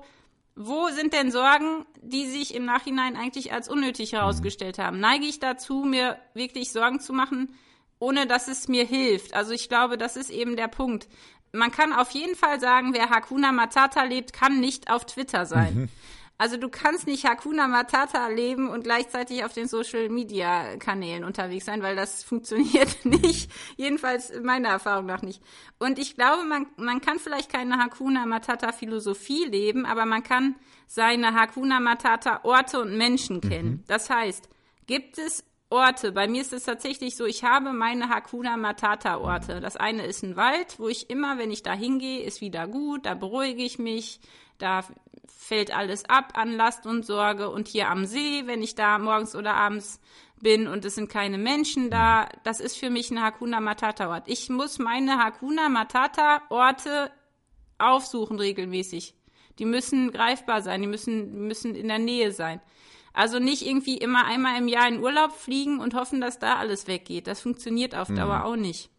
wo 0.56 0.88
sind 0.88 1.12
denn 1.12 1.30
Sorgen, 1.30 1.84
die 2.00 2.26
sich 2.26 2.54
im 2.54 2.64
Nachhinein 2.64 3.16
eigentlich 3.16 3.52
als 3.52 3.68
unnötig 3.68 4.12
herausgestellt 4.12 4.78
haben? 4.78 5.00
Neige 5.00 5.26
ich 5.26 5.40
dazu, 5.40 5.84
mir 5.84 6.18
wirklich 6.34 6.72
Sorgen 6.72 7.00
zu 7.00 7.12
machen, 7.12 7.54
ohne 7.98 8.26
dass 8.26 8.48
es 8.48 8.68
mir 8.68 8.84
hilft? 8.84 9.34
Also 9.34 9.52
ich 9.52 9.68
glaube, 9.68 9.98
das 9.98 10.16
ist 10.16 10.30
eben 10.30 10.56
der 10.56 10.68
Punkt 10.68 11.08
man 11.54 11.70
kann 11.70 11.92
auf 11.92 12.10
jeden 12.10 12.34
Fall 12.34 12.60
sagen, 12.60 12.92
wer 12.92 13.10
Hakuna 13.10 13.52
Matata 13.52 14.02
lebt, 14.02 14.32
kann 14.32 14.60
nicht 14.60 14.90
auf 14.90 15.06
Twitter 15.06 15.46
sein. 15.46 15.74
Mhm. 15.74 15.88
Also 16.36 16.56
du 16.56 16.68
kannst 16.68 17.06
nicht 17.06 17.24
Hakuna 17.24 17.68
Matata 17.68 18.26
leben 18.28 18.68
und 18.68 18.82
gleichzeitig 18.82 19.44
auf 19.44 19.52
den 19.52 19.68
Social 19.68 20.08
Media 20.08 20.76
Kanälen 20.78 21.22
unterwegs 21.22 21.64
sein, 21.64 21.82
weil 21.82 21.94
das 21.94 22.24
funktioniert 22.24 23.04
nicht. 23.04 23.50
Jedenfalls 23.76 24.32
meiner 24.42 24.70
Erfahrung 24.70 25.06
nach 25.06 25.22
nicht. 25.22 25.42
Und 25.78 25.98
ich 25.98 26.16
glaube, 26.16 26.44
man, 26.44 26.66
man 26.76 27.00
kann 27.00 27.18
vielleicht 27.18 27.52
keine 27.52 27.78
Hakuna 27.78 28.26
Matata 28.26 28.72
Philosophie 28.72 29.44
leben, 29.44 29.86
aber 29.86 30.06
man 30.06 30.22
kann 30.22 30.56
seine 30.86 31.34
Hakuna 31.34 31.78
Matata 31.78 32.40
Orte 32.42 32.80
und 32.80 32.96
Menschen 32.96 33.40
kennen. 33.40 33.70
Mhm. 33.70 33.84
Das 33.86 34.10
heißt, 34.10 34.48
gibt 34.86 35.18
es 35.18 35.44
Orte. 35.70 36.12
Bei 36.12 36.28
mir 36.28 36.42
ist 36.42 36.52
es 36.52 36.64
tatsächlich 36.64 37.16
so, 37.16 37.26
ich 37.26 37.44
habe 37.44 37.72
meine 37.72 38.08
Hakuna 38.08 38.56
Matata 38.56 39.18
Orte. 39.18 39.60
Das 39.60 39.76
eine 39.76 40.04
ist 40.04 40.22
ein 40.22 40.36
Wald, 40.36 40.78
wo 40.78 40.88
ich 40.88 41.10
immer, 41.10 41.38
wenn 41.38 41.50
ich 41.50 41.62
da 41.62 41.72
hingehe, 41.72 42.22
ist 42.22 42.40
wieder 42.40 42.66
gut, 42.66 43.06
da 43.06 43.14
beruhige 43.14 43.62
ich 43.62 43.78
mich, 43.78 44.20
da 44.58 44.84
fällt 45.44 45.74
alles 45.74 46.04
ab 46.06 46.32
an 46.34 46.52
Last 46.52 46.86
und 46.86 47.04
Sorge. 47.04 47.50
Und 47.50 47.68
hier 47.68 47.88
am 47.88 48.06
See, 48.06 48.46
wenn 48.46 48.62
ich 48.62 48.74
da 48.74 48.98
morgens 48.98 49.36
oder 49.36 49.54
abends 49.54 50.00
bin 50.40 50.66
und 50.66 50.84
es 50.84 50.94
sind 50.94 51.08
keine 51.08 51.38
Menschen 51.38 51.90
da, 51.90 52.28
das 52.44 52.60
ist 52.60 52.76
für 52.76 52.90
mich 52.90 53.10
ein 53.10 53.22
Hakuna 53.22 53.60
Matata 53.60 54.08
Ort. 54.08 54.24
Ich 54.26 54.48
muss 54.48 54.78
meine 54.78 55.18
Hakuna 55.18 55.68
Matata 55.68 56.42
Orte 56.48 57.10
aufsuchen 57.78 58.38
regelmäßig. 58.38 59.14
Die 59.58 59.64
müssen 59.64 60.10
greifbar 60.10 60.62
sein, 60.62 60.82
die 60.82 60.88
müssen, 60.88 61.46
müssen 61.46 61.74
in 61.74 61.88
der 61.88 61.98
Nähe 61.98 62.32
sein. 62.32 62.60
Also 63.12 63.38
nicht 63.38 63.64
irgendwie 63.64 63.96
immer 63.96 64.24
einmal 64.24 64.58
im 64.58 64.66
Jahr 64.66 64.88
in 64.88 65.00
Urlaub 65.00 65.32
fliegen 65.32 65.78
und 65.78 65.94
hoffen, 65.94 66.20
dass 66.20 66.40
da 66.40 66.56
alles 66.56 66.88
weggeht. 66.88 67.26
Das 67.26 67.40
funktioniert 67.40 67.94
auf 67.94 68.08
Dauer 68.08 68.38
mhm. 68.38 68.44
auch 68.44 68.56
nicht. 68.56 68.90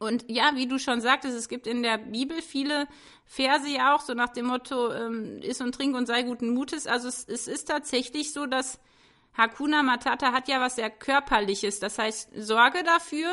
Und 0.00 0.24
ja, 0.28 0.52
wie 0.54 0.66
du 0.66 0.78
schon 0.78 1.02
sagtest, 1.02 1.36
es 1.36 1.48
gibt 1.48 1.66
in 1.66 1.82
der 1.82 1.98
Bibel 1.98 2.40
viele 2.40 2.88
Verse 3.26 3.68
ja 3.68 3.94
auch, 3.94 4.00
so 4.00 4.14
nach 4.14 4.30
dem 4.30 4.46
Motto, 4.46 4.90
ähm, 4.92 5.42
iss 5.42 5.60
und 5.60 5.74
trink 5.74 5.94
und 5.94 6.06
sei 6.06 6.22
guten 6.22 6.54
Mutes. 6.54 6.86
Also 6.86 7.06
es, 7.06 7.28
es 7.28 7.46
ist 7.46 7.68
tatsächlich 7.68 8.32
so, 8.32 8.46
dass 8.46 8.80
Hakuna 9.36 9.82
Matata 9.82 10.32
hat 10.32 10.48
ja 10.48 10.58
was 10.58 10.76
sehr 10.76 10.88
Körperliches. 10.88 11.80
Das 11.80 11.98
heißt, 11.98 12.30
sorge 12.34 12.82
dafür, 12.82 13.30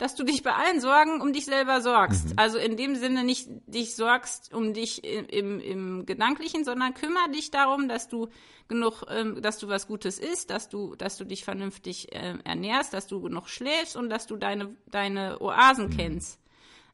dass 0.00 0.14
du 0.14 0.24
dich 0.24 0.42
bei 0.42 0.54
allen 0.54 0.80
Sorgen 0.80 1.20
um 1.20 1.34
dich 1.34 1.44
selber 1.44 1.82
sorgst. 1.82 2.30
Mhm. 2.30 2.32
Also 2.36 2.56
in 2.56 2.78
dem 2.78 2.96
Sinne 2.96 3.22
nicht 3.22 3.48
dich 3.66 3.94
sorgst 3.94 4.52
um 4.54 4.72
dich 4.72 5.04
im, 5.04 5.26
im, 5.28 5.60
im 5.60 6.06
Gedanklichen, 6.06 6.64
sondern 6.64 6.94
kümmere 6.94 7.30
dich 7.30 7.50
darum, 7.50 7.86
dass 7.86 8.08
du 8.08 8.28
genug, 8.66 9.04
ähm, 9.10 9.42
dass 9.42 9.58
du 9.58 9.68
was 9.68 9.86
Gutes 9.86 10.18
isst, 10.18 10.48
dass 10.48 10.70
du, 10.70 10.94
dass 10.94 11.18
du 11.18 11.24
dich 11.24 11.44
vernünftig 11.44 12.14
äh, 12.14 12.38
ernährst, 12.44 12.94
dass 12.94 13.08
du 13.08 13.20
genug 13.20 13.48
schläfst 13.50 13.94
und 13.94 14.08
dass 14.08 14.26
du 14.26 14.36
deine, 14.36 14.74
deine 14.90 15.38
Oasen 15.38 15.88
mhm. 15.88 15.96
kennst. 15.96 16.40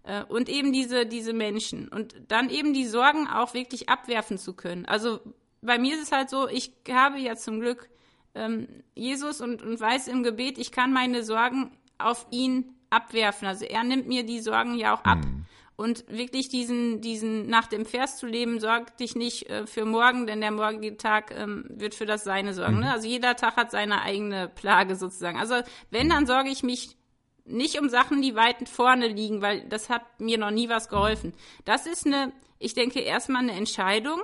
Äh, 0.02 0.24
und 0.24 0.48
eben 0.48 0.72
diese, 0.72 1.06
diese 1.06 1.32
Menschen. 1.32 1.86
Und 1.86 2.16
dann 2.26 2.50
eben 2.50 2.74
die 2.74 2.86
Sorgen 2.86 3.28
auch 3.28 3.54
wirklich 3.54 3.88
abwerfen 3.88 4.36
zu 4.36 4.54
können. 4.54 4.84
Also 4.84 5.20
bei 5.62 5.78
mir 5.78 5.94
ist 5.94 6.02
es 6.02 6.12
halt 6.12 6.28
so, 6.28 6.48
ich 6.48 6.72
habe 6.90 7.20
ja 7.20 7.36
zum 7.36 7.60
Glück 7.60 7.88
ähm, 8.34 8.66
Jesus 8.96 9.40
und, 9.40 9.62
und 9.62 9.78
weiß 9.78 10.08
im 10.08 10.24
Gebet, 10.24 10.58
ich 10.58 10.72
kann 10.72 10.92
meine 10.92 11.22
Sorgen 11.22 11.70
auf 11.98 12.26
ihn 12.30 12.75
abwerfen. 12.96 13.46
Also 13.46 13.64
er 13.64 13.84
nimmt 13.84 14.08
mir 14.08 14.24
die 14.24 14.40
Sorgen 14.40 14.74
ja 14.76 14.94
auch 14.94 15.04
ab. 15.04 15.18
Mhm. 15.18 15.44
Und 15.76 16.04
wirklich 16.08 16.48
diesen, 16.48 17.02
diesen 17.02 17.48
nach 17.48 17.66
dem 17.66 17.84
Vers 17.84 18.16
zu 18.16 18.26
leben, 18.26 18.60
sorg 18.60 18.96
dich 18.96 19.14
nicht 19.14 19.50
äh, 19.50 19.66
für 19.66 19.84
morgen, 19.84 20.26
denn 20.26 20.40
der 20.40 20.50
morgige 20.50 20.96
Tag 20.96 21.34
ähm, 21.36 21.66
wird 21.68 21.94
für 21.94 22.06
das 22.06 22.24
Seine 22.24 22.54
sorgen. 22.54 22.76
Mhm. 22.76 22.80
Ne? 22.80 22.92
Also 22.92 23.06
jeder 23.06 23.36
Tag 23.36 23.56
hat 23.56 23.70
seine 23.70 24.00
eigene 24.00 24.48
Plage 24.48 24.96
sozusagen. 24.96 25.38
Also 25.38 25.56
wenn, 25.90 26.08
dann 26.08 26.26
sorge 26.26 26.48
ich 26.48 26.62
mich 26.62 26.96
nicht 27.44 27.78
um 27.78 27.90
Sachen, 27.90 28.22
die 28.22 28.34
weit 28.34 28.68
vorne 28.68 29.06
liegen, 29.06 29.42
weil 29.42 29.68
das 29.68 29.90
hat 29.90 30.02
mir 30.18 30.38
noch 30.38 30.50
nie 30.50 30.68
was 30.68 30.88
geholfen. 30.88 31.34
Das 31.64 31.86
ist 31.86 32.06
eine, 32.06 32.32
ich 32.58 32.74
denke, 32.74 33.00
erstmal 33.00 33.42
eine 33.42 33.52
Entscheidung. 33.52 34.20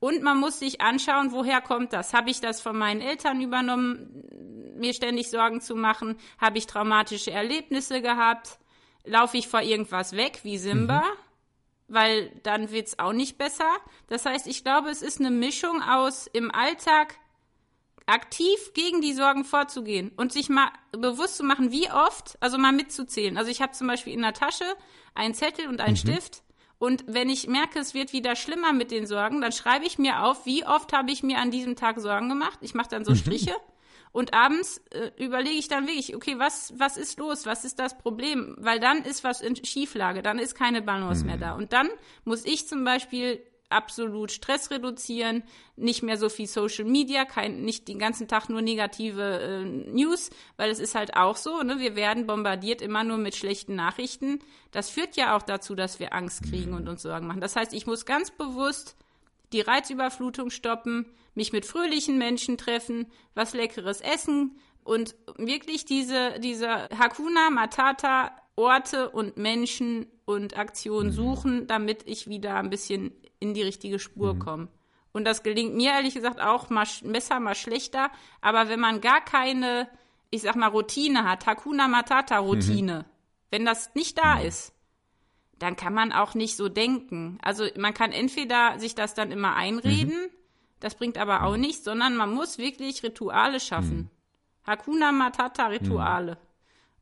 Und 0.00 0.22
man 0.22 0.38
muss 0.38 0.58
sich 0.58 0.80
anschauen, 0.80 1.32
woher 1.32 1.60
kommt 1.60 1.92
das? 1.92 2.12
Habe 2.12 2.30
ich 2.30 2.40
das 2.40 2.60
von 2.60 2.76
meinen 2.76 3.00
Eltern 3.00 3.40
übernommen, 3.40 4.24
mir 4.76 4.92
ständig 4.92 5.30
Sorgen 5.30 5.60
zu 5.60 5.74
machen? 5.74 6.16
Habe 6.38 6.58
ich 6.58 6.66
traumatische 6.66 7.30
Erlebnisse 7.30 8.02
gehabt? 8.02 8.58
Laufe 9.04 9.36
ich 9.36 9.48
vor 9.48 9.62
irgendwas 9.62 10.12
weg, 10.12 10.40
wie 10.42 10.58
Simba? 10.58 11.00
Mhm. 11.00 11.04
Weil 11.88 12.40
dann 12.42 12.70
wird's 12.70 12.98
auch 12.98 13.12
nicht 13.12 13.38
besser. 13.38 13.70
Das 14.08 14.26
heißt, 14.26 14.46
ich 14.46 14.64
glaube, 14.64 14.90
es 14.90 15.02
ist 15.02 15.20
eine 15.20 15.30
Mischung 15.30 15.82
aus 15.82 16.26
im 16.26 16.50
Alltag 16.50 17.18
aktiv 18.06 18.72
gegen 18.74 19.00
die 19.00 19.14
Sorgen 19.14 19.44
vorzugehen 19.44 20.12
und 20.16 20.32
sich 20.32 20.48
mal 20.48 20.70
bewusst 20.92 21.36
zu 21.36 21.44
machen, 21.44 21.72
wie 21.72 21.90
oft, 21.90 22.36
also 22.40 22.58
mal 22.58 22.72
mitzuzählen. 22.72 23.38
Also 23.38 23.50
ich 23.50 23.62
habe 23.62 23.72
zum 23.72 23.86
Beispiel 23.86 24.12
in 24.12 24.22
der 24.22 24.34
Tasche 24.34 24.64
einen 25.14 25.34
Zettel 25.34 25.68
und 25.68 25.80
einen 25.80 25.94
mhm. 25.94 25.98
Stift 25.98 26.43
und 26.84 27.02
wenn 27.06 27.30
ich 27.30 27.48
merke, 27.48 27.78
es 27.78 27.94
wird 27.94 28.12
wieder 28.12 28.36
schlimmer 28.36 28.74
mit 28.74 28.90
den 28.90 29.06
Sorgen, 29.06 29.40
dann 29.40 29.52
schreibe 29.52 29.86
ich 29.86 29.96
mir 29.96 30.22
auf, 30.22 30.44
wie 30.44 30.66
oft 30.66 30.92
habe 30.92 31.10
ich 31.10 31.22
mir 31.22 31.38
an 31.38 31.50
diesem 31.50 31.76
Tag 31.76 31.98
Sorgen 31.98 32.28
gemacht. 32.28 32.58
Ich 32.60 32.74
mache 32.74 32.90
dann 32.90 33.06
so 33.06 33.12
mhm. 33.12 33.16
Striche. 33.16 33.54
Und 34.12 34.34
abends 34.34 34.82
äh, 34.90 35.10
überlege 35.16 35.56
ich 35.56 35.68
dann 35.68 35.86
wirklich, 35.86 36.14
okay, 36.14 36.38
was, 36.38 36.74
was 36.76 36.98
ist 36.98 37.18
los? 37.18 37.46
Was 37.46 37.64
ist 37.64 37.78
das 37.78 37.96
Problem? 37.96 38.54
Weil 38.58 38.80
dann 38.80 38.98
ist 38.98 39.24
was 39.24 39.40
in 39.40 39.56
Schieflage, 39.56 40.20
dann 40.20 40.38
ist 40.38 40.56
keine 40.56 40.82
Balance 40.82 41.22
mhm. 41.22 41.26
mehr 41.30 41.38
da. 41.38 41.52
Und 41.54 41.72
dann 41.72 41.88
muss 42.26 42.44
ich 42.44 42.68
zum 42.68 42.84
Beispiel 42.84 43.40
absolut 43.74 44.32
Stress 44.32 44.70
reduzieren, 44.70 45.42
nicht 45.76 46.02
mehr 46.02 46.16
so 46.16 46.28
viel 46.28 46.46
Social 46.46 46.84
Media, 46.84 47.24
kein, 47.24 47.62
nicht 47.62 47.88
den 47.88 47.98
ganzen 47.98 48.28
Tag 48.28 48.48
nur 48.48 48.62
negative 48.62 49.40
äh, 49.40 49.64
News, 49.64 50.30
weil 50.56 50.70
es 50.70 50.78
ist 50.78 50.94
halt 50.94 51.16
auch 51.16 51.36
so, 51.36 51.62
ne, 51.62 51.78
wir 51.78 51.96
werden 51.96 52.26
bombardiert 52.26 52.80
immer 52.80 53.04
nur 53.04 53.18
mit 53.18 53.36
schlechten 53.36 53.74
Nachrichten. 53.74 54.38
Das 54.70 54.88
führt 54.88 55.16
ja 55.16 55.36
auch 55.36 55.42
dazu, 55.42 55.74
dass 55.74 56.00
wir 56.00 56.14
Angst 56.14 56.44
kriegen 56.44 56.72
und 56.72 56.88
uns 56.88 57.02
Sorgen 57.02 57.26
machen. 57.26 57.40
Das 57.40 57.56
heißt, 57.56 57.74
ich 57.74 57.86
muss 57.86 58.06
ganz 58.06 58.30
bewusst 58.30 58.96
die 59.52 59.60
Reizüberflutung 59.60 60.50
stoppen, 60.50 61.06
mich 61.34 61.52
mit 61.52 61.66
fröhlichen 61.66 62.16
Menschen 62.16 62.56
treffen, 62.56 63.06
was 63.34 63.54
leckeres 63.54 64.00
essen 64.00 64.58
und 64.84 65.14
wirklich 65.36 65.84
diese, 65.84 66.38
diese 66.40 66.88
Hakuna 66.96 67.50
Matata 67.50 68.30
Orte 68.56 69.10
und 69.10 69.36
Menschen 69.36 70.06
und 70.24 70.56
Aktionen 70.56 71.10
mhm. 71.10 71.14
suchen, 71.14 71.66
damit 71.66 72.06
ich 72.06 72.28
wieder 72.28 72.56
ein 72.56 72.70
bisschen 72.70 73.12
in 73.44 73.54
die 73.54 73.62
richtige 73.62 73.98
Spur 73.98 74.34
mhm. 74.34 74.38
komme. 74.38 74.68
Und 75.12 75.24
das 75.24 75.42
gelingt 75.42 75.76
mir 75.76 75.92
ehrlich 75.92 76.14
gesagt 76.14 76.40
auch 76.40 76.70
mal 76.70 76.86
besser, 77.04 77.38
mal 77.38 77.54
schlechter. 77.54 78.10
Aber 78.40 78.68
wenn 78.68 78.80
man 78.80 79.00
gar 79.00 79.20
keine, 79.20 79.88
ich 80.30 80.42
sag 80.42 80.56
mal, 80.56 80.68
Routine 80.68 81.24
hat, 81.24 81.46
Hakuna 81.46 81.86
Matata 81.86 82.38
Routine, 82.38 83.00
mhm. 83.00 83.04
wenn 83.50 83.64
das 83.64 83.94
nicht 83.94 84.18
da 84.18 84.36
mhm. 84.36 84.46
ist, 84.46 84.72
dann 85.58 85.76
kann 85.76 85.94
man 85.94 86.10
auch 86.10 86.34
nicht 86.34 86.56
so 86.56 86.68
denken. 86.68 87.38
Also 87.42 87.66
man 87.76 87.94
kann 87.94 88.10
entweder 88.10 88.78
sich 88.80 88.96
das 88.96 89.14
dann 89.14 89.30
immer 89.30 89.54
einreden, 89.54 90.14
mhm. 90.14 90.30
das 90.80 90.96
bringt 90.96 91.18
aber 91.18 91.44
auch 91.44 91.54
mhm. 91.54 91.60
nichts, 91.60 91.84
sondern 91.84 92.16
man 92.16 92.32
muss 92.32 92.58
wirklich 92.58 93.02
Rituale 93.02 93.60
schaffen. 93.60 93.96
Mhm. 93.96 94.10
Hakuna 94.66 95.12
Matata 95.12 95.66
Rituale. 95.66 96.38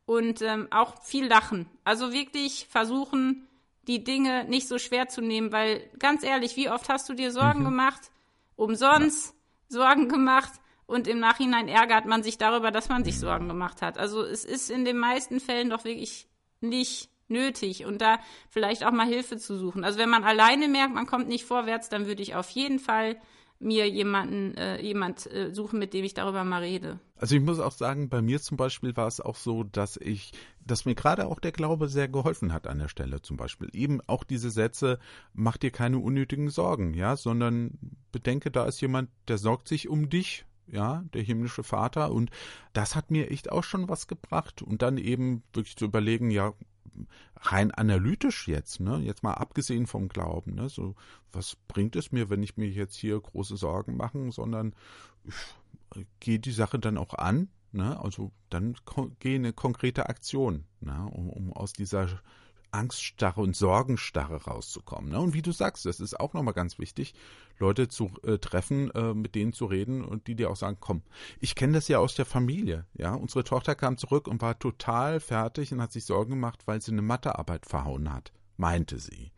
Und 0.05 0.41
ähm, 0.41 0.67
auch 0.69 1.01
viel 1.01 1.27
lachen. 1.27 1.65
Also 1.85 2.11
wirklich 2.11 2.67
versuchen, 2.69 3.47
die 3.87 4.03
Dinge 4.03 4.45
nicht 4.45 4.67
so 4.67 4.77
schwer 4.77 5.07
zu 5.07 5.21
nehmen, 5.21 5.51
weil 5.51 5.89
ganz 5.99 6.23
ehrlich, 6.23 6.55
wie 6.55 6.69
oft 6.69 6.89
hast 6.89 7.09
du 7.09 7.13
dir 7.13 7.31
Sorgen 7.31 7.61
mhm. 7.61 7.65
gemacht, 7.65 8.11
umsonst 8.55 9.33
ja. 9.69 9.79
Sorgen 9.79 10.09
gemacht 10.09 10.53
und 10.85 11.07
im 11.07 11.19
Nachhinein 11.19 11.67
ärgert 11.67 12.05
man 12.05 12.23
sich 12.23 12.37
darüber, 12.37 12.71
dass 12.71 12.89
man 12.89 13.03
sich 13.03 13.19
Sorgen 13.19 13.47
gemacht 13.47 13.81
hat. 13.81 13.97
Also 13.97 14.21
es 14.21 14.45
ist 14.45 14.69
in 14.69 14.85
den 14.85 14.97
meisten 14.97 15.39
Fällen 15.39 15.69
doch 15.69 15.85
wirklich 15.85 16.27
nicht 16.61 17.09
nötig 17.27 17.85
und 17.85 18.01
da 18.01 18.19
vielleicht 18.49 18.85
auch 18.85 18.91
mal 18.91 19.07
Hilfe 19.07 19.37
zu 19.37 19.57
suchen. 19.57 19.83
Also 19.83 19.97
wenn 19.97 20.09
man 20.09 20.23
alleine 20.23 20.67
merkt, 20.67 20.93
man 20.93 21.07
kommt 21.07 21.27
nicht 21.27 21.45
vorwärts, 21.45 21.89
dann 21.89 22.05
würde 22.05 22.21
ich 22.21 22.35
auf 22.35 22.49
jeden 22.49 22.79
Fall 22.79 23.19
mir 23.63 23.89
jemanden, 23.89 24.55
äh, 24.55 24.81
jemand 24.81 25.31
äh, 25.31 25.53
suchen, 25.53 25.79
mit 25.79 25.93
dem 25.93 26.03
ich 26.03 26.13
darüber 26.13 26.43
mal 26.43 26.61
rede. 26.61 26.99
Also 27.15 27.35
ich 27.35 27.41
muss 27.41 27.59
auch 27.59 27.71
sagen, 27.71 28.09
bei 28.09 28.21
mir 28.21 28.41
zum 28.41 28.57
Beispiel 28.57 28.95
war 28.97 29.07
es 29.07 29.21
auch 29.21 29.35
so, 29.35 29.63
dass 29.63 29.97
ich, 29.97 30.33
dass 30.65 30.85
mir 30.85 30.95
gerade 30.95 31.27
auch 31.27 31.39
der 31.39 31.51
Glaube 31.51 31.87
sehr 31.87 32.07
geholfen 32.07 32.53
hat 32.53 32.67
an 32.67 32.79
der 32.79 32.89
Stelle 32.89 33.21
zum 33.21 33.37
Beispiel. 33.37 33.69
Eben 33.73 34.01
auch 34.07 34.23
diese 34.23 34.49
Sätze, 34.49 34.99
mach 35.33 35.57
dir 35.57 35.71
keine 35.71 35.99
unnötigen 35.99 36.49
Sorgen, 36.49 36.93
ja, 36.93 37.15
sondern 37.15 37.77
bedenke, 38.11 38.51
da 38.51 38.65
ist 38.65 38.81
jemand, 38.81 39.09
der 39.27 39.37
sorgt 39.37 39.67
sich 39.67 39.87
um 39.87 40.09
dich, 40.09 40.45
ja, 40.67 41.03
der 41.13 41.21
himmlische 41.21 41.63
Vater 41.63 42.11
und 42.11 42.29
das 42.73 42.95
hat 42.95 43.11
mir 43.11 43.31
echt 43.31 43.51
auch 43.51 43.63
schon 43.63 43.89
was 43.89 44.07
gebracht 44.07 44.61
und 44.61 44.81
dann 44.81 44.97
eben 44.97 45.43
wirklich 45.53 45.75
zu 45.75 45.85
überlegen, 45.85 46.31
ja, 46.31 46.53
rein 47.37 47.71
analytisch 47.71 48.47
jetzt, 48.47 48.79
ne, 48.79 48.99
jetzt 48.99 49.23
mal 49.23 49.33
abgesehen 49.33 49.87
vom 49.87 50.07
Glauben, 50.07 50.55
ne, 50.55 50.69
so, 50.69 50.95
was 51.31 51.57
bringt 51.67 51.95
es 51.95 52.11
mir, 52.11 52.29
wenn 52.29 52.43
ich 52.43 52.57
mir 52.57 52.69
jetzt 52.69 52.95
hier 52.95 53.19
große 53.19 53.57
Sorgen 53.57 53.97
mache, 53.97 54.31
sondern 54.31 54.73
ich 55.25 56.05
gehe 56.19 56.39
die 56.39 56.51
Sache 56.51 56.79
dann 56.79 56.97
auch 56.97 57.13
an, 57.13 57.49
ne, 57.71 57.99
also 57.99 58.31
dann 58.49 58.75
gehe 59.19 59.35
eine 59.35 59.53
konkrete 59.53 60.07
Aktion, 60.09 60.65
ne, 60.79 61.09
um, 61.11 61.29
um 61.29 61.53
aus 61.53 61.73
dieser 61.73 62.07
Angststarre 62.73 63.41
und 63.41 63.55
Sorgenstarre 63.55 64.43
rauszukommen. 64.43 65.11
Ne? 65.11 65.19
Und 65.19 65.33
wie 65.33 65.41
du 65.41 65.51
sagst, 65.51 65.85
das 65.85 65.99
ist 65.99 66.19
auch 66.19 66.33
nochmal 66.33 66.53
ganz 66.53 66.79
wichtig, 66.79 67.13
Leute 67.59 67.87
zu 67.87 68.11
äh, 68.23 68.37
treffen, 68.37 68.91
äh, 68.91 69.13
mit 69.13 69.35
denen 69.35 69.53
zu 69.53 69.65
reden 69.65 70.03
und 70.03 70.27
die 70.27 70.35
dir 70.35 70.49
auch 70.49 70.55
sagen, 70.55 70.77
komm, 70.79 71.03
ich 71.39 71.55
kenne 71.55 71.73
das 71.73 71.87
ja 71.87 71.99
aus 71.99 72.15
der 72.15 72.25
Familie. 72.25 72.85
Ja, 72.93 73.13
unsere 73.13 73.43
Tochter 73.43 73.75
kam 73.75 73.97
zurück 73.97 74.27
und 74.27 74.41
war 74.41 74.57
total 74.57 75.19
fertig 75.19 75.71
und 75.71 75.81
hat 75.81 75.91
sich 75.91 76.05
Sorgen 76.05 76.31
gemacht, 76.31 76.61
weil 76.65 76.81
sie 76.81 76.91
eine 76.91 77.01
Mathearbeit 77.01 77.65
verhauen 77.65 78.11
hat, 78.11 78.33
meinte 78.57 78.99
sie. 78.99 79.31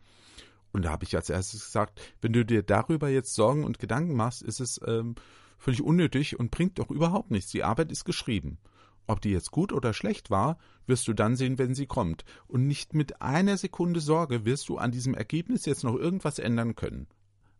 Und 0.72 0.82
da 0.82 0.90
habe 0.90 1.04
ich 1.04 1.16
als 1.16 1.30
erstes 1.30 1.64
gesagt, 1.64 2.00
wenn 2.20 2.32
du 2.32 2.44
dir 2.44 2.62
darüber 2.62 3.08
jetzt 3.08 3.34
Sorgen 3.34 3.64
und 3.64 3.78
Gedanken 3.78 4.14
machst, 4.14 4.42
ist 4.42 4.60
es 4.60 4.80
ähm, 4.86 5.14
völlig 5.58 5.82
unnötig 5.82 6.38
und 6.38 6.50
bringt 6.50 6.78
doch 6.78 6.90
überhaupt 6.90 7.30
nichts. 7.30 7.50
Die 7.50 7.64
Arbeit 7.64 7.90
ist 7.90 8.04
geschrieben. 8.04 8.58
Ob 9.06 9.20
die 9.20 9.30
jetzt 9.30 9.50
gut 9.50 9.72
oder 9.72 9.92
schlecht 9.92 10.30
war, 10.30 10.58
wirst 10.86 11.06
du 11.08 11.12
dann 11.12 11.36
sehen, 11.36 11.58
wenn 11.58 11.74
sie 11.74 11.86
kommt. 11.86 12.24
Und 12.48 12.66
nicht 12.66 12.94
mit 12.94 13.22
einer 13.22 13.56
Sekunde 13.56 14.00
Sorge 14.00 14.44
wirst 14.44 14.68
du 14.68 14.78
an 14.78 14.90
diesem 14.90 15.14
Ergebnis 15.14 15.64
jetzt 15.66 15.84
noch 15.84 15.94
irgendwas 15.94 16.38
ändern 16.38 16.74
können. 16.74 17.06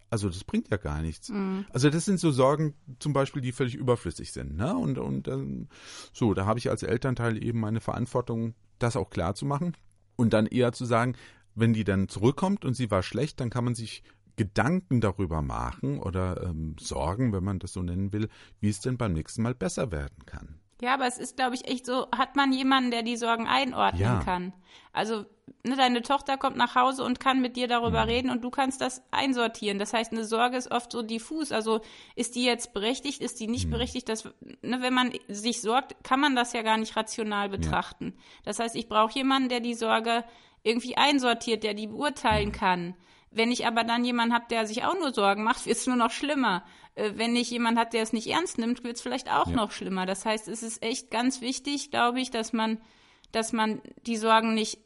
Also 0.09 0.29
das 0.29 0.45
bringt 0.45 0.71
ja 0.71 0.77
gar 0.77 1.03
nichts. 1.03 1.31
Mhm. 1.31 1.67
Also 1.73 1.91
das 1.91 2.05
sind 2.05 2.21
so 2.21 2.31
Sorgen 2.31 2.75
zum 2.99 3.13
Beispiel, 3.13 3.43
die 3.43 3.53
völlig 3.53 3.75
überflüssig 3.75 4.33
sind. 4.33 4.57
Ne? 4.57 4.77
Und, 4.77 4.99
und 4.99 5.29
ähm, 5.29 5.69
so, 6.13 6.35
da 6.35 6.47
habe 6.47 6.59
ich 6.59 6.71
als 6.71 6.83
Elternteil 6.83 7.43
eben 7.43 7.61
meine 7.61 7.81
Verantwortung, 7.81 8.55
das 8.79 8.97
auch 8.97 9.11
klar 9.11 9.35
zu 9.35 9.47
machen. 9.47 9.77
Und 10.17 10.33
dann 10.33 10.47
eher 10.47 10.73
zu 10.73 10.85
sagen, 10.85 11.15
wenn 11.55 11.73
die 11.73 11.85
dann 11.85 12.09
zurückkommt 12.09 12.65
und 12.65 12.75
sie 12.75 12.91
war 12.91 13.03
schlecht, 13.03 13.41
dann 13.41 13.51
kann 13.51 13.65
man 13.65 13.75
sich 13.75 14.03
Gedanken 14.37 15.01
darüber 15.01 15.43
machen 15.43 15.99
oder 15.99 16.43
ähm, 16.43 16.77
Sorgen, 16.79 17.33
wenn 17.33 17.43
man 17.43 17.59
das 17.59 17.73
so 17.73 17.83
nennen 17.83 18.13
will, 18.13 18.29
wie 18.61 18.69
es 18.69 18.81
denn 18.81 18.99
beim 18.99 19.15
nächsten 19.15 19.43
Mal 19.43 19.55
besser 19.55 19.91
werden 19.91 20.25
kann. 20.27 20.61
Ja, 20.81 20.95
aber 20.95 21.07
es 21.07 21.19
ist, 21.19 21.37
glaube 21.37 21.55
ich, 21.55 21.67
echt 21.67 21.87
so, 21.87 22.07
hat 22.15 22.37
man 22.37 22.53
jemanden, 22.53 22.91
der 22.91 23.03
die 23.03 23.17
Sorgen 23.17 23.47
einordnen 23.47 24.03
ja. 24.03 24.23
kann. 24.23 24.53
Also, 24.93 25.25
ne, 25.63 25.75
deine 25.77 26.03
Tochter 26.03 26.37
kommt 26.37 26.57
nach 26.57 26.75
Hause 26.75 27.03
und 27.03 27.19
kann 27.19 27.41
mit 27.41 27.57
dir 27.57 27.67
darüber 27.67 28.03
mhm. 28.03 28.09
reden 28.09 28.31
und 28.31 28.43
du 28.45 28.51
kannst 28.51 28.83
das 28.83 29.03
einsortieren. 29.11 29.79
Das 29.79 29.95
heißt, 29.95 30.13
eine 30.13 30.25
Sorge 30.25 30.57
ist 30.57 30.71
oft 30.71 30.93
so 30.93 31.03
diffus. 31.03 31.51
Also, 31.51 31.81
ist 32.15 32.35
die 32.35 32.45
jetzt 32.45 32.75
berechtigt, 32.75 33.23
ist 33.23 33.41
die 33.41 33.47
nicht 33.47 33.67
mhm. 33.67 33.71
berechtigt? 33.71 34.09
Das, 34.09 34.25
ne, 34.61 34.83
wenn 34.83 34.93
man 34.93 35.13
sich 35.29 35.63
sorgt, 35.63 36.05
kann 36.05 36.21
man 36.21 36.37
das 36.37 36.53
ja 36.53 36.61
gar 36.63 36.77
nicht 36.77 36.95
rational 36.95 37.49
betrachten. 37.49 38.15
Ja. 38.15 38.23
Das 38.45 38.59
heißt, 38.59 38.77
ich 38.77 38.89
brauche 38.89 39.15
jemanden, 39.15 39.49
der 39.49 39.61
die 39.61 39.75
Sorge 39.75 40.25
irgendwie 40.63 40.97
einsortiert, 40.97 41.63
der 41.63 41.75
die 41.75 41.87
beurteilen 41.87 42.49
mhm. 42.49 42.53
kann. 42.53 42.95
Wenn 43.37 43.53
ich 43.53 43.67
aber 43.67 43.85
dann 43.85 44.03
jemanden 44.03 44.35
habe, 44.35 44.47
der 44.49 44.67
sich 44.67 44.85
auch 44.85 44.99
nur 44.99 45.13
Sorgen 45.13 45.45
macht, 45.45 45.67
wird 45.67 45.77
es 45.77 45.87
nur 45.87 45.97
noch 45.97 46.11
schlimmer. 46.11 46.65
Äh, 46.95 47.13
wenn 47.17 47.37
ich 47.37 47.51
jemand 47.51 47.79
hat, 47.79 47.93
der 47.93 48.03
es 48.03 48.15
nicht 48.15 48.29
ernst 48.29 48.57
nimmt, 48.57 48.83
wird 48.83 48.97
es 48.97 49.03
vielleicht 49.03 49.31
auch 49.31 49.49
ja. 49.49 49.53
noch 49.53 49.73
schlimmer. 49.73 50.07
Das 50.07 50.25
heißt, 50.25 50.49
es 50.49 50.63
ist 50.63 50.83
echt 50.83 51.11
ganz 51.11 51.43
wichtig, 51.43 51.91
glaube 51.91 52.19
ich, 52.21 52.31
dass 52.31 52.55
man, 52.55 52.81
dass 53.33 53.53
man 53.53 53.83
die 54.07 54.17
Sorgen 54.17 54.55
nicht 54.55 54.79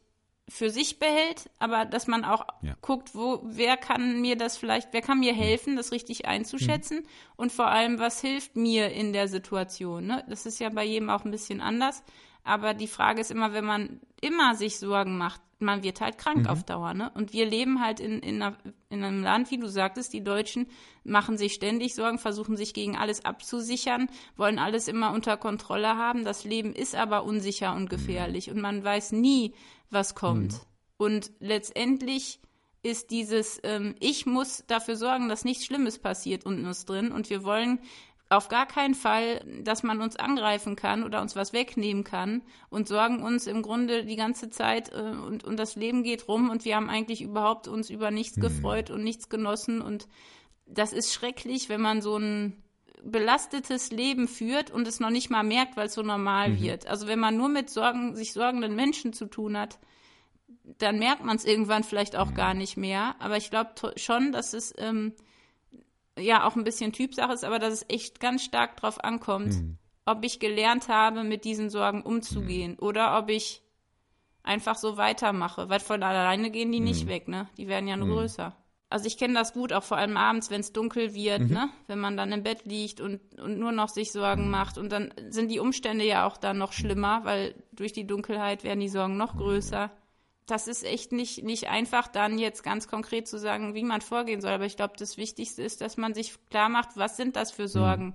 für 0.49 0.69
sich 0.69 0.99
behält, 0.99 1.49
aber 1.61 1.85
dass 1.85 2.09
man 2.09 2.25
auch 2.25 2.45
ja. 2.63 2.75
guckt, 2.81 3.15
wo, 3.15 3.41
wer 3.45 3.77
kann 3.77 4.21
mir 4.21 4.37
das 4.37 4.57
vielleicht, 4.57 4.89
wer 4.93 5.01
kann 5.01 5.21
mir 5.21 5.33
helfen, 5.33 5.77
das 5.77 5.93
richtig 5.93 6.27
einzuschätzen 6.27 6.99
mhm. 6.99 7.07
und 7.37 7.53
vor 7.53 7.69
allem, 7.69 8.01
was 8.01 8.21
hilft 8.21 8.57
mir 8.57 8.91
in 8.91 9.13
der 9.13 9.29
Situation. 9.29 10.07
Ne? 10.07 10.25
Das 10.29 10.47
ist 10.47 10.59
ja 10.59 10.69
bei 10.71 10.85
jedem 10.85 11.09
auch 11.09 11.25
ein 11.25 11.31
bisschen 11.31 11.61
anders. 11.61 12.03
Aber 12.43 12.75
die 12.75 12.89
Frage 12.89 13.21
ist 13.21 13.31
immer, 13.31 13.53
wenn 13.53 13.65
man 13.65 14.01
immer 14.21 14.57
sich 14.57 14.81
Sorgen 14.81 15.19
macht, 15.19 15.41
man 15.61 15.83
wird 15.83 16.01
halt 16.01 16.19
krank 16.19 16.41
mhm. 16.41 16.47
auf 16.47 16.65
Dauer, 16.65 16.95
ne? 16.95 17.11
Und 17.15 17.33
wir 17.33 17.47
leben 17.47 17.81
halt 17.81 18.01
in, 18.01 18.21
in, 18.21 18.43
einer, 18.43 18.57
in 18.89 19.05
einem 19.05 19.23
Land, 19.23 19.51
wie 19.51 19.59
du 19.59 19.69
sagtest, 19.69 20.13
die 20.13 20.25
Deutschen 20.25 20.67
machen 21.05 21.39
sich 21.39 21.55
ständig 21.55 21.95
Sorgen, 21.95 22.19
versuchen 22.19 22.57
sich 22.57 22.75
gegen 22.75 22.97
alles 22.97 23.25
abzusichern, 23.25 24.09
wollen 24.37 24.59
alles 24.59 24.89
immer 24.89 25.13
unter 25.13 25.37
Kontrolle 25.37 25.97
haben. 25.97 26.25
Das 26.25 26.45
Leben 26.45 26.75
ist 26.75 26.95
aber 26.95 27.25
unsicher 27.25 27.75
und 27.75 27.91
gefährlich 27.91 28.49
mhm. 28.49 28.55
und 28.55 28.63
man 28.63 28.85
weiß 28.85 29.13
nie, 29.13 29.55
was 29.91 30.15
kommt. 30.15 30.53
Mhm. 30.53 30.61
Und 30.97 31.33
letztendlich 31.41 32.41
ist 32.83 33.11
dieses, 33.11 33.61
ähm, 33.63 33.95
ich 34.01 34.27
muss 34.27 34.65
dafür 34.67 34.97
sorgen, 34.97 35.29
dass 35.29 35.45
nichts 35.45 35.67
Schlimmes 35.67 35.99
passiert 35.99 36.47
unten 36.47 36.67
uns 36.67 36.87
drin 36.87 37.13
und 37.13 37.29
wir 37.29 37.45
wollen 37.45 37.81
auf 38.31 38.49
gar 38.49 38.67
keinen 38.67 38.95
Fall, 38.95 39.45
dass 39.63 39.83
man 39.83 40.01
uns 40.01 40.15
angreifen 40.17 40.77
kann 40.77 41.03
oder 41.03 41.21
uns 41.21 41.35
was 41.35 41.53
wegnehmen 41.53 42.05
kann 42.05 42.43
und 42.71 42.87
sorgen 42.87 43.23
uns 43.23 43.49
im 43.49 43.61
Grunde 43.61 44.05
die 44.05 44.17
ganze 44.17 44.51
Zeit 44.51 44.93
äh, 44.93 45.17
und, 45.27 45.43
und 45.43 45.59
das 45.59 45.75
Leben 45.75 46.05
geht 46.05 46.29
rum 46.29 46.49
und 46.49 46.65
wir 46.65 46.77
haben 46.77 46.89
eigentlich 46.89 47.23
überhaupt 47.23 47.67
uns 47.67 47.91
über 47.91 48.13
nichts 48.13 48.37
mhm. 48.37 48.43
gefreut 48.43 48.91
und 48.91 49.03
nichts 49.03 49.29
genossen 49.29 49.83
und 49.83 50.07
das 50.67 50.93
ist 50.93 51.13
schrecklich, 51.13 51.69
wenn 51.69 51.81
man 51.81 52.01
so 52.01 52.17
ein 52.17 52.63
belastetes 53.03 53.91
Leben 53.91 54.29
führt 54.29 54.71
und 54.71 54.87
es 54.87 55.01
noch 55.01 55.11
nicht 55.11 55.31
mal 55.31 55.43
merkt, 55.43 55.77
weil 55.77 55.87
es 55.87 55.95
so 55.95 56.03
normal 56.03 56.51
mhm. 56.51 56.61
wird. 56.61 56.87
Also 56.87 57.09
wenn 57.09 57.19
man 57.19 57.37
nur 57.37 57.49
mit 57.49 57.69
Sorgen, 57.69 58.15
sich 58.15 58.33
sorgenden 58.33 58.77
Menschen 58.77 59.13
zu 59.13 59.27
tun 59.27 59.59
hat, 59.59 59.81
dann 60.79 61.01
merkt 61.01 61.25
man 61.25 61.35
es 61.35 61.45
irgendwann 61.45 61.83
vielleicht 61.83 62.15
auch 62.15 62.31
mhm. 62.31 62.35
gar 62.35 62.55
nicht 62.55 62.77
mehr. 62.77 63.17
Aber 63.19 63.37
ich 63.37 63.51
glaube 63.51 63.71
schon, 63.97 64.31
dass 64.31 64.53
es 64.53 64.73
ähm, 64.79 65.15
ja 66.21 66.47
auch 66.47 66.57
ein 66.57 66.65
bisschen 66.65 66.93
Typsache 66.93 67.33
ist, 67.33 67.45
aber 67.45 67.59
dass 67.59 67.73
es 67.75 67.87
echt 67.89 68.21
ganz 68.21 68.43
stark 68.43 68.77
drauf 68.77 69.03
ankommt, 69.03 69.55
mhm. 69.55 69.79
ob 70.05 70.25
ich 70.25 70.41
gelernt 70.41 70.89
habe, 70.89 71.25
mit 71.25 71.45
diesen 71.45 71.71
Sorgen 71.71 72.03
umzugehen 72.03 72.73
mhm. 72.73 72.87
oder 72.87 73.19
ob 73.19 73.31
ich 73.31 73.63
einfach 74.43 74.77
so 74.77 74.97
weitermache, 74.97 75.69
weil 75.69 75.81
von 75.81 76.03
alleine 76.03 76.51
gehen 76.51 76.73
die 76.73 76.81
mhm. 76.81 76.87
nicht 76.87 77.07
weg, 77.07 77.29
ne? 77.29 77.49
Die 77.57 77.69
werden 77.69 77.89
ja 77.89 77.97
nur 77.97 78.09
mhm. 78.09 78.13
größer. 78.13 78.57
Also 78.89 79.07
ich 79.07 79.19
kenne 79.19 79.35
das 79.35 79.53
gut, 79.53 79.73
auch 79.73 79.85
vor 79.85 79.99
allem 79.99 80.17
abends, 80.17 80.51
wenn 80.51 80.61
es 80.61 80.73
dunkel 80.73 81.15
wird, 81.15 81.43
mhm. 81.43 81.51
ne? 81.51 81.69
Wenn 81.87 82.01
man 82.01 82.17
dann 82.17 82.33
im 82.33 82.43
Bett 82.43 82.65
liegt 82.65 83.01
und, 83.01 83.21
und 83.39 83.59
nur 83.59 83.73
noch 83.73 83.89
sich 83.89 84.11
Sorgen 84.13 84.47
mhm. 84.47 84.51
macht. 84.51 84.79
Und 84.79 84.91
dann 84.91 85.15
sind 85.29 85.51
die 85.51 85.61
Umstände 85.61 86.05
ja 86.05 86.27
auch 86.27 86.37
dann 86.37 86.59
noch 86.59 86.73
schlimmer, 86.73 87.21
weil 87.25 87.55
durch 87.73 87.93
die 87.93 88.07
Dunkelheit 88.07 88.65
werden 88.65 88.81
die 88.81 88.89
Sorgen 88.89 89.17
noch 89.17 89.37
größer 89.37 89.91
das 90.51 90.67
ist 90.67 90.85
echt 90.85 91.13
nicht, 91.13 91.45
nicht 91.45 91.69
einfach, 91.69 92.09
dann 92.09 92.39
jetzt 92.39 92.63
ganz 92.63 92.89
konkret 92.89 93.29
zu 93.29 93.39
sagen, 93.39 93.75
wie 93.75 93.85
man 93.85 94.01
vorgehen 94.01 94.41
soll. 94.41 94.53
Aber 94.53 94.67
ich 94.67 94.77
glaube, 94.77 94.95
das 94.99 95.17
Wichtigste 95.17 95.63
ist, 95.63 95.81
dass 95.81 95.97
man 95.97 96.15
sich 96.15 96.35
klar 96.51 96.69
macht, 96.69 96.97
was 96.97 97.17
sind 97.17 97.37
das 97.37 97.53
für 97.53 97.69
Sorgen? 97.69 98.07
Mhm. 98.07 98.15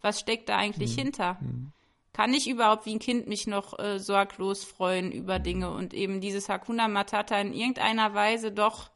Was 0.00 0.20
steckt 0.20 0.48
da 0.48 0.56
eigentlich 0.56 0.96
mhm. 0.96 1.00
hinter? 1.00 1.38
Mhm. 1.40 1.72
Kann 2.12 2.32
ich 2.32 2.48
überhaupt 2.48 2.86
wie 2.86 2.94
ein 2.94 2.98
Kind 2.98 3.26
mich 3.26 3.46
noch 3.46 3.78
äh, 3.78 3.98
sorglos 3.98 4.64
freuen 4.64 5.12
über 5.12 5.38
Dinge 5.38 5.70
und 5.70 5.92
eben 5.92 6.20
dieses 6.20 6.48
Hakuna 6.48 6.88
Matata 6.88 7.38
in 7.38 7.52
irgendeiner 7.52 8.14
Weise 8.14 8.52
doch 8.52 8.90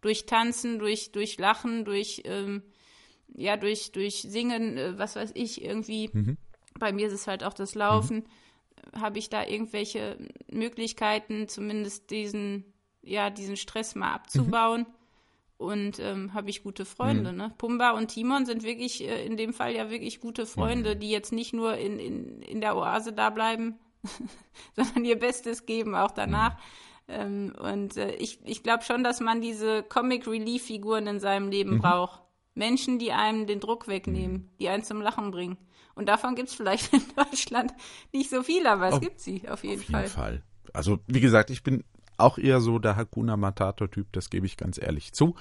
durch 0.00 0.26
Tanzen, 0.26 0.78
durch, 0.78 1.12
durch 1.12 1.38
Lachen, 1.38 1.84
durch, 1.84 2.22
ähm, 2.24 2.62
ja, 3.28 3.56
durch, 3.56 3.92
durch 3.92 4.22
Singen, 4.22 4.76
äh, 4.76 4.98
was 4.98 5.16
weiß 5.16 5.32
ich, 5.34 5.62
irgendwie. 5.62 6.10
Mhm. 6.12 6.36
Bei 6.78 6.92
mir 6.92 7.06
ist 7.06 7.12
es 7.12 7.26
halt 7.26 7.44
auch 7.44 7.54
das 7.54 7.74
Laufen. 7.74 8.24
Habe 8.94 9.18
ich 9.18 9.28
da 9.30 9.44
irgendwelche 9.44 10.18
Möglichkeiten, 10.50 11.48
zumindest 11.48 12.10
diesen, 12.10 12.64
ja, 13.02 13.30
diesen 13.30 13.56
Stress 13.56 13.94
mal 13.94 14.12
abzubauen. 14.12 14.80
Mhm. 14.80 14.94
Und 15.58 15.98
ähm, 15.98 16.34
habe 16.34 16.50
ich 16.50 16.62
gute 16.62 16.84
Freunde, 16.84 17.32
mhm. 17.32 17.38
ne? 17.38 17.52
Pumba 17.58 17.90
und 17.90 18.08
Timon 18.08 18.46
sind 18.46 18.62
wirklich 18.62 19.02
äh, 19.02 19.26
in 19.26 19.36
dem 19.36 19.52
Fall 19.52 19.74
ja 19.74 19.90
wirklich 19.90 20.20
gute 20.20 20.46
Freunde, 20.46 20.94
mhm. 20.94 21.00
die 21.00 21.10
jetzt 21.10 21.32
nicht 21.32 21.52
nur 21.52 21.76
in, 21.76 21.98
in, 21.98 22.42
in 22.42 22.60
der 22.60 22.76
Oase 22.76 23.12
da 23.12 23.30
bleiben, 23.30 23.76
sondern 24.76 25.04
ihr 25.04 25.18
Bestes 25.18 25.66
geben, 25.66 25.96
auch 25.96 26.12
danach. 26.12 26.54
Mhm. 26.54 26.62
Ähm, 27.08 27.52
und 27.58 27.96
äh, 27.96 28.14
ich, 28.16 28.38
ich 28.44 28.62
glaube 28.62 28.84
schon, 28.84 29.02
dass 29.02 29.20
man 29.20 29.40
diese 29.40 29.82
Comic-Relief-Figuren 29.82 31.06
in 31.06 31.20
seinem 31.20 31.50
Leben 31.50 31.74
mhm. 31.74 31.80
braucht. 31.80 32.20
Menschen, 32.54 32.98
die 32.98 33.12
einem 33.12 33.46
den 33.46 33.60
Druck 33.60 33.88
wegnehmen, 33.88 34.36
mhm. 34.36 34.50
die 34.60 34.68
einen 34.68 34.84
zum 34.84 35.00
Lachen 35.00 35.30
bringen. 35.30 35.56
Und 35.98 36.06
davon 36.06 36.36
gibt 36.36 36.48
es 36.48 36.54
vielleicht 36.54 36.92
in 36.92 37.02
Deutschland 37.16 37.74
nicht 38.12 38.30
so 38.30 38.44
viel, 38.44 38.66
aber 38.68 38.88
es 38.88 38.94
oh, 38.94 39.00
gibt 39.00 39.20
sie 39.20 39.48
auf 39.48 39.64
jeden 39.64 39.82
Fall. 39.82 39.96
Auf 39.96 40.02
jeden 40.02 40.14
Fall. 40.14 40.42
Also, 40.72 41.00
wie 41.08 41.20
gesagt, 41.20 41.50
ich 41.50 41.64
bin 41.64 41.82
auch 42.18 42.38
eher 42.38 42.60
so 42.60 42.78
der 42.78 42.94
Hakuna 42.94 43.36
Matata-Typ, 43.36 44.06
das 44.12 44.30
gebe 44.30 44.46
ich 44.46 44.56
ganz 44.56 44.78
ehrlich 44.78 45.12
zu. 45.12 45.34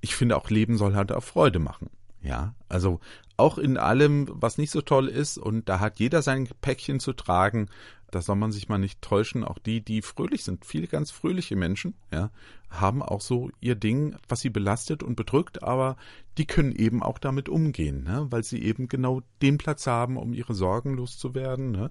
Ich 0.00 0.14
finde 0.14 0.36
auch 0.36 0.48
Leben 0.48 0.76
soll 0.76 0.94
halt 0.94 1.10
auch 1.10 1.24
Freude 1.24 1.58
machen. 1.58 1.90
Ja, 2.22 2.54
also 2.68 3.00
auch 3.36 3.58
in 3.58 3.78
allem, 3.78 4.28
was 4.30 4.58
nicht 4.58 4.70
so 4.70 4.80
toll 4.80 5.08
ist, 5.08 5.38
und 5.38 5.68
da 5.68 5.80
hat 5.80 5.98
jeder 5.98 6.22
sein 6.22 6.48
Päckchen 6.60 7.00
zu 7.00 7.12
tragen, 7.12 7.68
da 8.10 8.20
soll 8.20 8.36
man 8.36 8.52
sich 8.52 8.68
mal 8.68 8.78
nicht 8.78 9.02
täuschen. 9.02 9.44
Auch 9.44 9.58
die, 9.58 9.80
die 9.80 10.02
fröhlich 10.02 10.44
sind, 10.44 10.64
viele 10.64 10.86
ganz 10.86 11.10
fröhliche 11.10 11.56
Menschen, 11.56 11.94
ja, 12.12 12.30
haben 12.70 13.02
auch 13.02 13.20
so 13.20 13.50
ihr 13.60 13.74
Ding, 13.74 14.16
was 14.28 14.40
sie 14.40 14.50
belastet 14.50 15.02
und 15.02 15.16
bedrückt, 15.16 15.62
aber 15.62 15.96
die 16.38 16.46
können 16.46 16.72
eben 16.72 17.02
auch 17.02 17.18
damit 17.18 17.48
umgehen, 17.48 18.04
ne? 18.04 18.26
weil 18.30 18.42
sie 18.42 18.62
eben 18.62 18.88
genau 18.88 19.22
den 19.40 19.56
Platz 19.58 19.86
haben, 19.86 20.16
um 20.16 20.34
ihre 20.34 20.54
Sorgen 20.54 20.94
loszuwerden. 20.94 21.70
Ne? 21.70 21.90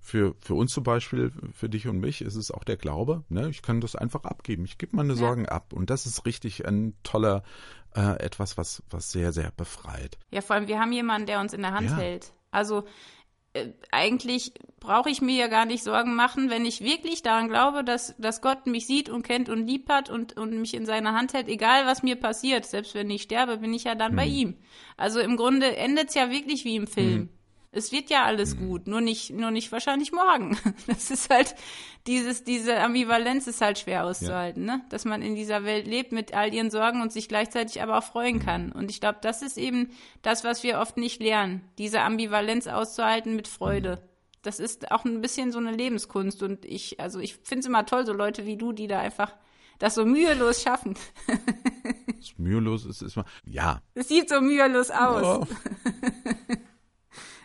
Für, 0.00 0.34
für 0.40 0.54
uns 0.54 0.72
zum 0.72 0.84
Beispiel, 0.84 1.32
für 1.52 1.68
dich 1.68 1.88
und 1.88 1.98
mich, 1.98 2.22
ist 2.22 2.36
es 2.36 2.50
auch 2.50 2.64
der 2.64 2.76
Glaube. 2.76 3.24
Ne? 3.28 3.50
Ich 3.50 3.62
kann 3.62 3.80
das 3.80 3.94
einfach 3.94 4.24
abgeben. 4.24 4.64
Ich 4.64 4.78
gebe 4.78 4.96
meine 4.96 5.12
ja. 5.12 5.18
Sorgen 5.18 5.46
ab. 5.46 5.72
Und 5.72 5.90
das 5.90 6.06
ist 6.06 6.24
richtig 6.24 6.66
ein 6.66 6.94
toller, 7.02 7.42
äh, 7.94 8.18
etwas, 8.20 8.56
was, 8.56 8.82
was 8.88 9.12
sehr, 9.12 9.32
sehr 9.32 9.50
befreit. 9.50 10.18
Ja, 10.30 10.40
vor 10.40 10.56
allem, 10.56 10.68
wir 10.68 10.80
haben 10.80 10.92
jemanden, 10.92 11.26
der 11.26 11.40
uns 11.40 11.52
in 11.52 11.62
der 11.62 11.72
Hand 11.72 11.90
ja. 11.90 11.96
hält. 11.96 12.32
Also 12.50 12.84
eigentlich 13.90 14.52
brauche 14.80 15.10
ich 15.10 15.20
mir 15.20 15.36
ja 15.36 15.46
gar 15.46 15.66
nicht 15.66 15.84
Sorgen 15.84 16.14
machen, 16.14 16.50
wenn 16.50 16.64
ich 16.64 16.82
wirklich 16.82 17.22
daran 17.22 17.48
glaube, 17.48 17.84
dass, 17.84 18.16
dass 18.18 18.40
Gott 18.40 18.66
mich 18.66 18.86
sieht 18.86 19.08
und 19.08 19.22
kennt 19.22 19.48
und 19.48 19.66
lieb 19.66 19.88
hat 19.88 20.10
und, 20.10 20.36
und 20.36 20.58
mich 20.58 20.74
in 20.74 20.86
seiner 20.86 21.12
Hand 21.12 21.34
hält, 21.34 21.48
egal 21.48 21.86
was 21.86 22.02
mir 22.02 22.16
passiert, 22.16 22.64
selbst 22.64 22.94
wenn 22.94 23.10
ich 23.10 23.22
sterbe, 23.22 23.58
bin 23.58 23.74
ich 23.74 23.84
ja 23.84 23.94
dann 23.94 24.12
mhm. 24.12 24.16
bei 24.16 24.26
ihm. 24.26 24.56
Also 24.96 25.20
im 25.20 25.36
Grunde 25.36 25.76
endet 25.76 26.08
es 26.08 26.14
ja 26.14 26.30
wirklich 26.30 26.64
wie 26.64 26.76
im 26.76 26.86
Film. 26.86 27.20
Mhm. 27.20 27.28
Es 27.74 27.90
wird 27.90 28.10
ja 28.10 28.24
alles 28.24 28.54
mhm. 28.54 28.68
gut, 28.68 28.86
nur 28.86 29.00
nicht, 29.00 29.30
nur 29.30 29.50
nicht 29.50 29.72
wahrscheinlich 29.72 30.12
morgen. 30.12 30.58
Das 30.86 31.10
ist 31.10 31.30
halt, 31.30 31.54
dieses, 32.06 32.44
diese 32.44 32.78
Ambivalenz 32.80 33.46
ist 33.46 33.62
halt 33.62 33.78
schwer 33.78 34.04
auszuhalten, 34.04 34.66
ja. 34.66 34.76
ne? 34.76 34.84
Dass 34.90 35.06
man 35.06 35.22
in 35.22 35.34
dieser 35.34 35.64
Welt 35.64 35.86
lebt 35.86 36.12
mit 36.12 36.34
all 36.34 36.52
ihren 36.52 36.70
Sorgen 36.70 37.00
und 37.00 37.12
sich 37.12 37.28
gleichzeitig 37.28 37.82
aber 37.82 37.98
auch 37.98 38.04
freuen 38.04 38.36
mhm. 38.36 38.40
kann. 38.40 38.72
Und 38.72 38.90
ich 38.90 39.00
glaube, 39.00 39.18
das 39.22 39.40
ist 39.40 39.56
eben 39.56 39.90
das, 40.20 40.44
was 40.44 40.62
wir 40.62 40.80
oft 40.80 40.98
nicht 40.98 41.22
lernen, 41.22 41.62
diese 41.78 42.02
Ambivalenz 42.02 42.66
auszuhalten 42.66 43.34
mit 43.36 43.48
Freude. 43.48 43.96
Mhm. 43.96 44.08
Das 44.42 44.60
ist 44.60 44.90
auch 44.90 45.04
ein 45.04 45.20
bisschen 45.22 45.50
so 45.50 45.58
eine 45.58 45.72
Lebenskunst. 45.72 46.42
Und 46.42 46.66
ich, 46.66 47.00
also 47.00 47.20
ich 47.20 47.36
finde 47.36 47.60
es 47.60 47.66
immer 47.66 47.86
toll, 47.86 48.04
so 48.04 48.12
Leute 48.12 48.44
wie 48.44 48.58
du, 48.58 48.72
die 48.72 48.86
da 48.86 49.00
einfach 49.00 49.32
das 49.78 49.94
so 49.94 50.04
mühelos 50.04 50.62
schaffen. 50.62 50.94
mühelos 52.36 52.84
ist, 52.84 53.02
ist 53.02 53.16
mal, 53.16 53.24
ja. 53.44 53.80
Es 53.94 54.08
sieht 54.08 54.28
so 54.28 54.40
mühelos 54.40 54.90
aus. 54.90 55.48
Ja. 55.48 56.56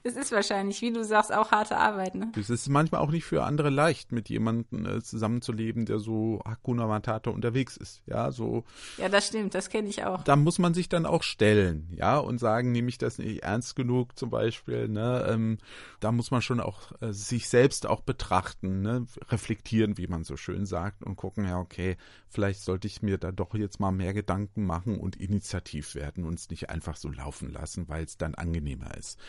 Es 0.07 0.15
ist 0.15 0.31
wahrscheinlich, 0.31 0.81
wie 0.81 0.93
du 0.93 1.03
sagst, 1.03 1.33
auch 1.33 1.51
harte 1.51 1.75
Arbeit. 1.75 2.15
Ne? 2.15 2.31
Es 2.39 2.49
ist 2.49 2.69
manchmal 2.69 3.01
auch 3.01 3.11
nicht 3.11 3.25
für 3.25 3.43
andere 3.43 3.69
leicht, 3.69 4.13
mit 4.13 4.29
jemandem 4.29 4.85
äh, 4.85 5.01
zusammenzuleben, 5.01 5.85
der 5.85 5.99
so 5.99 6.41
Hakuna 6.45 6.87
Matata 6.87 7.29
unterwegs 7.29 7.75
ist. 7.75 8.01
Ja, 8.05 8.31
so. 8.31 8.63
Ja, 8.97 9.09
das 9.09 9.27
stimmt, 9.27 9.53
das 9.53 9.69
kenne 9.69 9.89
ich 9.89 10.05
auch. 10.05 10.23
Da 10.23 10.37
muss 10.37 10.59
man 10.59 10.73
sich 10.73 10.87
dann 10.87 11.05
auch 11.05 11.23
stellen, 11.23 11.89
ja, 11.93 12.17
und 12.17 12.37
sagen, 12.39 12.71
nehme 12.71 12.87
ich 12.87 12.97
das 12.97 13.17
nicht 13.17 13.43
ernst 13.43 13.75
genug 13.75 14.17
zum 14.17 14.29
Beispiel. 14.29 14.87
Ne? 14.87 15.27
Ähm, 15.29 15.57
da 15.99 16.13
muss 16.13 16.31
man 16.31 16.41
schon 16.41 16.61
auch 16.61 16.93
äh, 17.01 17.11
sich 17.11 17.49
selbst 17.49 17.85
auch 17.85 17.99
betrachten, 17.99 18.81
ne? 18.81 19.05
reflektieren, 19.29 19.97
wie 19.97 20.07
man 20.07 20.23
so 20.23 20.37
schön 20.37 20.65
sagt, 20.65 21.03
und 21.03 21.17
gucken, 21.17 21.43
ja, 21.43 21.59
okay, 21.59 21.97
vielleicht 22.29 22.61
sollte 22.61 22.87
ich 22.87 23.01
mir 23.01 23.17
da 23.17 23.33
doch 23.33 23.53
jetzt 23.55 23.81
mal 23.81 23.91
mehr 23.91 24.13
Gedanken 24.13 24.65
machen 24.65 24.97
und 24.99 25.17
initiativ 25.17 25.95
werden 25.95 26.23
und 26.23 26.35
es 26.35 26.49
nicht 26.49 26.69
einfach 26.69 26.95
so 26.95 27.09
laufen 27.09 27.51
lassen, 27.51 27.89
weil 27.89 28.05
es 28.05 28.17
dann 28.17 28.35
angenehmer 28.35 28.95
ist. 28.95 29.19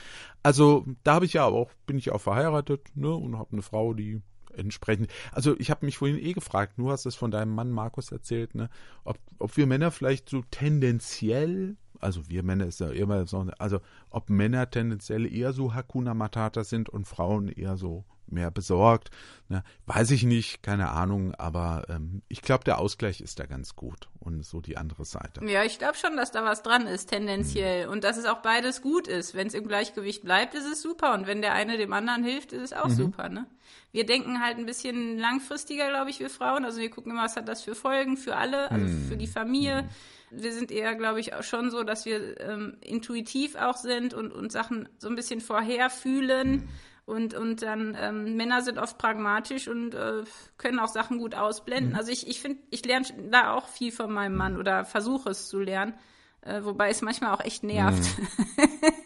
Also 0.42 0.67
da 1.04 1.14
habe 1.14 1.24
ich 1.24 1.34
ja 1.34 1.44
auch, 1.44 1.70
bin 1.86 1.98
ich 1.98 2.10
auch 2.10 2.20
verheiratet, 2.20 2.90
ne, 2.94 3.12
und 3.12 3.38
habe 3.38 3.52
eine 3.52 3.62
Frau, 3.62 3.94
die 3.94 4.20
entsprechend. 4.54 5.10
Also 5.32 5.56
ich 5.58 5.70
habe 5.70 5.86
mich 5.86 5.98
vorhin 5.98 6.18
eh 6.18 6.32
gefragt, 6.32 6.74
du 6.76 6.90
hast 6.90 7.06
es 7.06 7.14
von 7.14 7.30
deinem 7.30 7.54
Mann 7.54 7.70
Markus 7.70 8.12
erzählt, 8.12 8.54
ne, 8.54 8.68
ob, 9.04 9.18
ob 9.38 9.56
wir 9.56 9.66
Männer 9.66 9.90
vielleicht 9.90 10.28
so 10.28 10.42
tendenziell, 10.50 11.76
also 12.00 12.28
wir 12.28 12.42
Männer 12.42 12.66
ist 12.66 12.80
ja 12.80 12.90
immer 12.90 13.26
so, 13.26 13.46
also 13.58 13.80
ob 14.10 14.30
Männer 14.30 14.70
tendenziell 14.70 15.32
eher 15.32 15.52
so 15.52 15.74
Hakuna 15.74 16.14
Matata 16.14 16.64
sind 16.64 16.88
und 16.88 17.06
Frauen 17.06 17.48
eher 17.48 17.76
so 17.76 18.04
mehr 18.32 18.50
besorgt. 18.50 19.10
Ne? 19.48 19.62
Weiß 19.86 20.10
ich 20.10 20.24
nicht, 20.24 20.62
keine 20.62 20.90
Ahnung, 20.90 21.34
aber 21.34 21.86
ähm, 21.88 22.22
ich 22.28 22.42
glaube, 22.42 22.64
der 22.64 22.78
Ausgleich 22.78 23.20
ist 23.20 23.38
da 23.38 23.46
ganz 23.46 23.76
gut 23.76 24.08
und 24.20 24.44
so 24.44 24.60
die 24.60 24.76
andere 24.76 25.04
Seite. 25.04 25.44
Ja, 25.46 25.64
ich 25.64 25.78
glaube 25.78 25.96
schon, 25.96 26.16
dass 26.16 26.30
da 26.30 26.44
was 26.44 26.62
dran 26.62 26.86
ist, 26.86 27.06
tendenziell. 27.06 27.86
Mhm. 27.86 27.92
Und 27.92 28.04
dass 28.04 28.18
es 28.18 28.26
auch 28.26 28.42
beides 28.42 28.82
gut 28.82 29.08
ist. 29.08 29.34
Wenn 29.34 29.46
es 29.46 29.54
im 29.54 29.66
Gleichgewicht 29.66 30.22
bleibt, 30.22 30.54
ist 30.54 30.66
es 30.66 30.82
super. 30.82 31.14
Und 31.14 31.26
wenn 31.26 31.40
der 31.40 31.54
eine 31.54 31.78
dem 31.78 31.92
anderen 31.92 32.24
hilft, 32.24 32.52
ist 32.52 32.62
es 32.62 32.72
auch 32.72 32.88
mhm. 32.88 32.96
super. 32.96 33.28
Ne? 33.30 33.46
Wir 33.90 34.04
denken 34.04 34.42
halt 34.42 34.58
ein 34.58 34.66
bisschen 34.66 35.18
langfristiger, 35.18 35.88
glaube 35.88 36.10
ich, 36.10 36.20
wir 36.20 36.30
Frauen. 36.30 36.64
Also 36.64 36.80
wir 36.80 36.90
gucken 36.90 37.12
immer, 37.12 37.24
was 37.24 37.36
hat 37.36 37.48
das 37.48 37.62
für 37.62 37.74
Folgen 37.74 38.16
für 38.18 38.36
alle, 38.36 38.70
also 38.70 38.86
mhm. 38.86 39.08
für 39.08 39.16
die 39.16 39.26
Familie. 39.26 39.84
Mhm. 39.84 39.88
Wir 40.30 40.52
sind 40.52 40.70
eher, 40.70 40.94
glaube 40.94 41.20
ich, 41.20 41.32
auch 41.34 41.42
schon 41.42 41.70
so, 41.70 41.84
dass 41.84 42.04
wir 42.04 42.38
ähm, 42.40 42.76
intuitiv 42.82 43.56
auch 43.56 43.76
sind 43.76 44.12
und, 44.12 44.30
und 44.30 44.52
Sachen 44.52 44.88
so 44.98 45.08
ein 45.08 45.16
bisschen 45.16 45.40
vorher 45.40 45.88
fühlen. 45.88 46.68
Und, 47.08 47.32
und 47.32 47.62
dann 47.62 47.96
ähm, 47.98 48.36
Männer 48.36 48.60
sind 48.60 48.76
oft 48.76 48.98
pragmatisch 48.98 49.66
und 49.66 49.94
äh, 49.94 50.24
können 50.58 50.78
auch 50.78 50.88
Sachen 50.88 51.16
gut 51.16 51.34
ausblenden. 51.34 51.92
Mhm. 51.92 51.96
Also 51.96 52.12
ich, 52.12 52.28
ich 52.28 52.42
finde, 52.42 52.62
ich 52.68 52.84
lerne 52.84 53.06
da 53.30 53.54
auch 53.54 53.66
viel 53.66 53.92
von 53.92 54.12
meinem 54.12 54.36
Mann 54.36 54.58
oder 54.58 54.84
versuche 54.84 55.30
es 55.30 55.48
zu 55.48 55.58
lernen, 55.58 55.94
äh, 56.42 56.62
wobei 56.64 56.90
es 56.90 57.00
manchmal 57.00 57.32
auch 57.32 57.40
echt 57.40 57.62
nervt. 57.62 58.02
Mhm. 58.18 58.28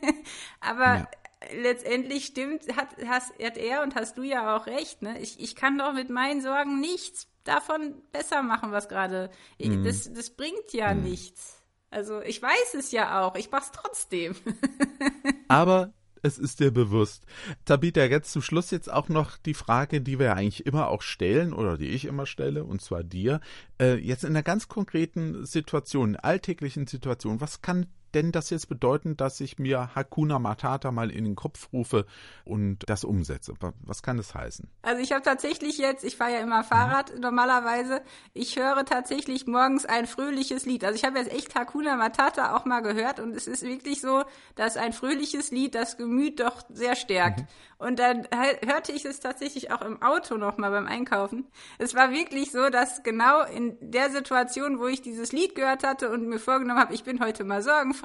Aber 0.61 0.84
ja. 0.84 1.09
letztendlich 1.55 2.26
stimmt, 2.26 2.76
hat, 2.76 2.88
hast, 3.07 3.40
hat 3.40 3.57
er 3.57 3.84
und 3.84 3.94
hast 3.94 4.18
du 4.18 4.24
ja 4.24 4.57
auch 4.57 4.66
recht. 4.66 5.03
Ne? 5.03 5.20
Ich, 5.20 5.38
ich 5.38 5.55
kann 5.55 5.78
doch 5.78 5.92
mit 5.92 6.11
meinen 6.11 6.40
Sorgen 6.40 6.80
nichts 6.80 7.28
davon 7.44 8.03
besser 8.11 8.42
machen, 8.42 8.72
was 8.72 8.88
gerade. 8.88 9.30
Mhm. 9.61 9.84
Das, 9.84 10.12
das 10.12 10.30
bringt 10.30 10.72
ja 10.72 10.92
mhm. 10.92 11.05
nichts. 11.05 11.62
Also 11.88 12.20
ich 12.20 12.42
weiß 12.42 12.74
es 12.74 12.90
ja 12.90 13.22
auch, 13.22 13.36
ich 13.36 13.48
mach's 13.53 13.70
trotzdem. 13.70 14.34
Aber 15.46 15.92
es 16.23 16.39
ist 16.39 16.61
dir 16.61 16.70
bewusst. 16.70 17.27
Tabitha, 17.64 18.05
jetzt 18.05 18.33
zum 18.33 18.43
Schluss 18.43 18.70
jetzt 18.70 18.91
auch 18.91 19.09
noch 19.09 19.37
die 19.37 19.55
Frage, 19.55 20.01
die 20.01 20.18
wir 20.18 20.35
eigentlich 20.35 20.66
immer 20.66 20.89
auch 20.89 21.03
stellen 21.03 21.53
oder 21.53 21.77
die 21.77 21.89
ich 21.89 22.05
immer 22.05 22.27
stelle, 22.27 22.64
und 22.64 22.81
zwar 22.81 23.03
dir. 23.03 23.41
Äh, 23.81 23.97
jetzt 23.97 24.25
in 24.25 24.31
einer 24.31 24.43
ganz 24.43 24.68
konkreten 24.68 25.45
Situation, 25.45 26.16
alltäglichen 26.16 26.87
Situation, 26.87 27.41
was 27.41 27.61
kann 27.61 27.87
denn 28.15 28.33
das 28.33 28.51
jetzt 28.51 28.69
bedeuten, 28.69 29.17
dass 29.17 29.41
ich 29.41 29.59
mir 29.59 29.95
Hakuna 29.95 30.39
Matata 30.39 30.91
mal 30.91 31.11
in 31.11 31.25
den 31.25 31.37
Kopf 31.37 31.69
rufe 31.73 32.07
und 32.45 32.79
das 32.87 33.05
umsetze? 33.05 33.55
Was 33.83 34.03
kann 34.03 34.17
das 34.17 34.35
heißen? 34.35 34.69
Also 34.83 35.03
ich 35.03 35.13
habe 35.13 35.23
tatsächlich 35.23 35.79
jetzt, 35.79 36.05
ich 36.05 36.17
fahre 36.17 36.33
ja 36.33 36.39
immer 36.41 36.65
Fahrrad 36.65 37.15
mhm. 37.15 37.21
normalerweise, 37.21 38.03
ich 38.35 38.57
höre 38.57 38.85
tatsächlich 38.85 39.47
morgens 39.47 39.85
ein 39.87 40.07
fröhliches 40.07 40.67
Lied. 40.67 40.85
Also 40.85 40.97
ich 40.97 41.05
habe 41.05 41.19
jetzt 41.19 41.33
echt 41.33 41.55
Hakuna 41.55 41.97
Matata 41.97 42.57
auch 42.57 42.65
mal 42.65 42.81
gehört 42.81 43.21
und 43.21 43.35
es 43.35 43.47
ist 43.47 43.63
wirklich 43.63 44.01
so, 44.01 44.25
dass 44.55 44.77
ein 44.77 44.93
fröhliches 44.93 45.51
Lied 45.51 45.75
das 45.75 45.97
Gemüt 45.97 46.41
doch 46.41 46.63
sehr 46.73 46.97
stärkt. 46.97 47.41
Mhm. 47.41 47.47
Und 47.83 47.99
dann 47.99 48.29
hörte 48.65 48.93
ich 48.93 49.05
es 49.05 49.19
tatsächlich 49.19 49.73
auch 49.73 49.83
im 49.83 50.01
Auto 50.03 50.37
nochmal 50.37 50.71
beim 50.71 50.87
Einkaufen. 50.87 51.49
Es 51.79 51.97
war 51.97 52.13
wirklich 52.13 52.53
so, 52.53 52.71
dass 52.71 53.03
genau 53.03 53.43
in 53.43 53.77
der 53.81 54.11
Situation, 54.11 54.79
wo 54.79 54.87
ich 54.87 55.03
dieses 55.03 55.33
Lied 55.33 55.57
gehört 55.57 55.83
hatte 55.83 56.09
und 56.09 56.29
mir 56.29 56.39
vorgenommen 56.39 56.79
habe, 56.79 56.95
ich 56.95 57.03
bin 57.03 57.19
heute 57.19 57.43
mal 57.43 57.61
sorgenfrei, 57.61 58.01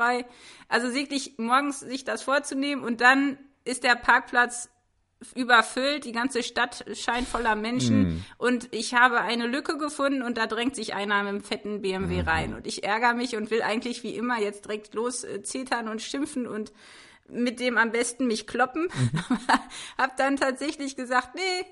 also 0.68 0.94
wirklich 0.94 1.38
morgens 1.38 1.80
sich 1.80 2.04
das 2.04 2.24
vorzunehmen 2.24 2.84
und 2.84 3.02
dann 3.02 3.38
ist 3.66 3.84
der 3.84 3.96
Parkplatz 3.96 4.70
überfüllt, 5.34 6.06
die 6.06 6.12
ganze 6.12 6.44
Stadt 6.44 6.86
scheint 6.94 7.28
voller 7.28 7.56
Menschen 7.56 8.02
mm. 8.02 8.26
und 8.38 8.68
ich 8.72 8.94
habe 8.94 9.22
eine 9.22 9.48
Lücke 9.48 9.78
gefunden 9.80 10.22
und 10.22 10.38
da 10.38 10.46
drängt 10.46 10.76
sich 10.76 10.94
einer 10.94 11.24
mit 11.24 11.30
einem 11.30 11.42
fetten 11.42 11.82
BMW 11.82 12.22
mm. 12.22 12.28
rein 12.28 12.54
und 12.54 12.68
ich 12.68 12.84
ärgere 12.84 13.16
mich 13.16 13.36
und 13.36 13.50
will 13.50 13.64
eigentlich 13.64 14.04
wie 14.04 14.16
immer 14.16 14.40
jetzt 14.40 14.66
direkt 14.66 14.94
los 14.94 15.24
äh, 15.24 15.42
zetern 15.42 15.88
und 15.88 16.04
schimpfen 16.04 16.46
und 16.46 16.72
mit 17.30 17.60
dem 17.60 17.78
am 17.78 17.92
besten 17.92 18.28
mich 18.28 18.48
kloppen. 18.48 18.84
Mhm. 18.84 19.40
hab 19.98 20.18
dann 20.18 20.38
tatsächlich 20.38 20.96
gesagt, 20.96 21.36
nee, 21.36 21.66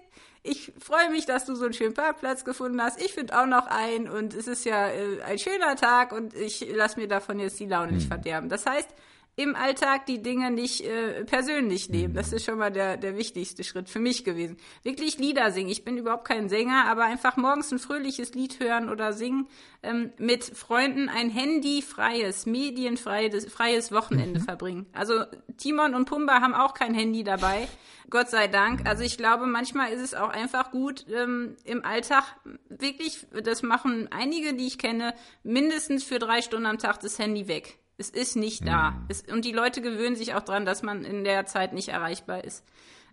ich 0.46 0.72
freue 0.80 1.10
mich, 1.10 1.26
dass 1.26 1.46
du 1.46 1.56
so 1.56 1.66
einen 1.66 1.74
schönen 1.74 1.94
Parkplatz 1.94 2.46
gefunden 2.46 2.82
hast. 2.82 3.02
Ich 3.02 3.14
finde 3.14 3.40
auch 3.40 3.48
noch 3.48 3.68
einen 3.68 4.08
und 4.08 4.34
es 4.34 4.48
ist 4.48 4.64
ja 4.66 4.90
äh, 4.90 5.22
ein 5.24 5.40
schöner 5.40 5.76
Tag 5.76 6.12
und 6.12 6.36
ich 6.36 6.66
lass 6.74 6.98
mir 6.98 7.08
davon 7.08 7.40
jetzt 7.40 7.60
die 7.60 7.66
Laune 7.66 7.94
nicht 7.94 8.08
verderben. 8.08 8.50
Das 8.50 8.66
heißt, 8.66 8.90
im 9.38 9.56
Alltag 9.56 10.06
die 10.06 10.22
Dinge 10.22 10.50
nicht 10.50 10.82
äh, 10.82 11.26
persönlich 11.26 11.90
nehmen. 11.90 12.14
Das 12.14 12.32
ist 12.32 12.46
schon 12.46 12.58
mal 12.58 12.72
der, 12.72 12.96
der 12.96 13.18
wichtigste 13.18 13.66
Schritt 13.66 13.90
für 13.90 14.00
mich 14.00 14.24
gewesen. 14.24 14.58
Wirklich 14.84 15.18
Lieder 15.18 15.52
singen. 15.52 15.70
Ich 15.70 15.84
bin 15.84 15.98
überhaupt 15.98 16.26
kein 16.26 16.48
Sänger, 16.48 16.86
aber 16.88 17.04
einfach 17.04 17.36
morgens 17.36 17.72
ein 17.72 17.80
fröhliches 17.80 18.34
Lied 18.34 18.60
hören 18.62 18.90
oder 18.90 19.12
singen, 19.12 19.48
ähm, 19.84 20.12
mit 20.18 20.44
Freunden 20.44 21.10
ein 21.10 21.30
handyfreies, 21.30 22.46
medienfreies 22.46 23.46
freies 23.52 23.92
Wochenende 23.92 24.40
mhm. 24.40 24.44
verbringen. 24.44 24.86
Also 24.94 25.26
Timon 25.58 25.96
und 25.96 26.06
Pumba 26.06 26.40
haben 26.40 26.54
auch 26.54 26.74
kein 26.74 26.94
Handy 26.94 27.24
dabei. 27.24 27.68
Gott 28.10 28.30
sei 28.30 28.48
Dank. 28.48 28.88
Also 28.88 29.04
ich 29.04 29.18
glaube, 29.18 29.48
manchmal 29.48 29.92
ist 29.92 30.02
es 30.02 30.14
auch 30.14 30.30
einfach 30.30 30.72
gut, 30.72 31.06
ähm, 31.14 31.58
im 31.66 31.84
Alltag 31.84 32.24
wirklich, 32.70 33.28
das 33.44 33.64
machen 33.64 34.08
einige, 34.12 34.54
die 34.54 34.68
ich 34.68 34.78
kenne, 34.78 35.14
mindestens 35.44 36.04
für 36.06 36.20
drei 36.20 36.42
Stunden 36.42 36.68
am 36.68 36.78
Tag 36.78 37.02
das 37.02 37.20
Handy 37.20 37.48
weg. 37.48 37.80
Es 37.98 38.10
ist 38.10 38.36
nicht 38.36 38.68
da. 38.68 38.92
Mhm. 38.92 39.06
Es, 39.08 39.22
und 39.24 39.46
die 39.46 39.52
Leute 39.52 39.82
gewöhnen 39.82 40.16
sich 40.16 40.34
auch 40.34 40.42
dran, 40.42 40.66
dass 40.66 40.84
man 40.84 41.04
in 41.04 41.24
der 41.24 41.46
Zeit 41.46 41.74
nicht 41.74 41.90
erreichbar 41.90 42.44
ist. 42.44 42.64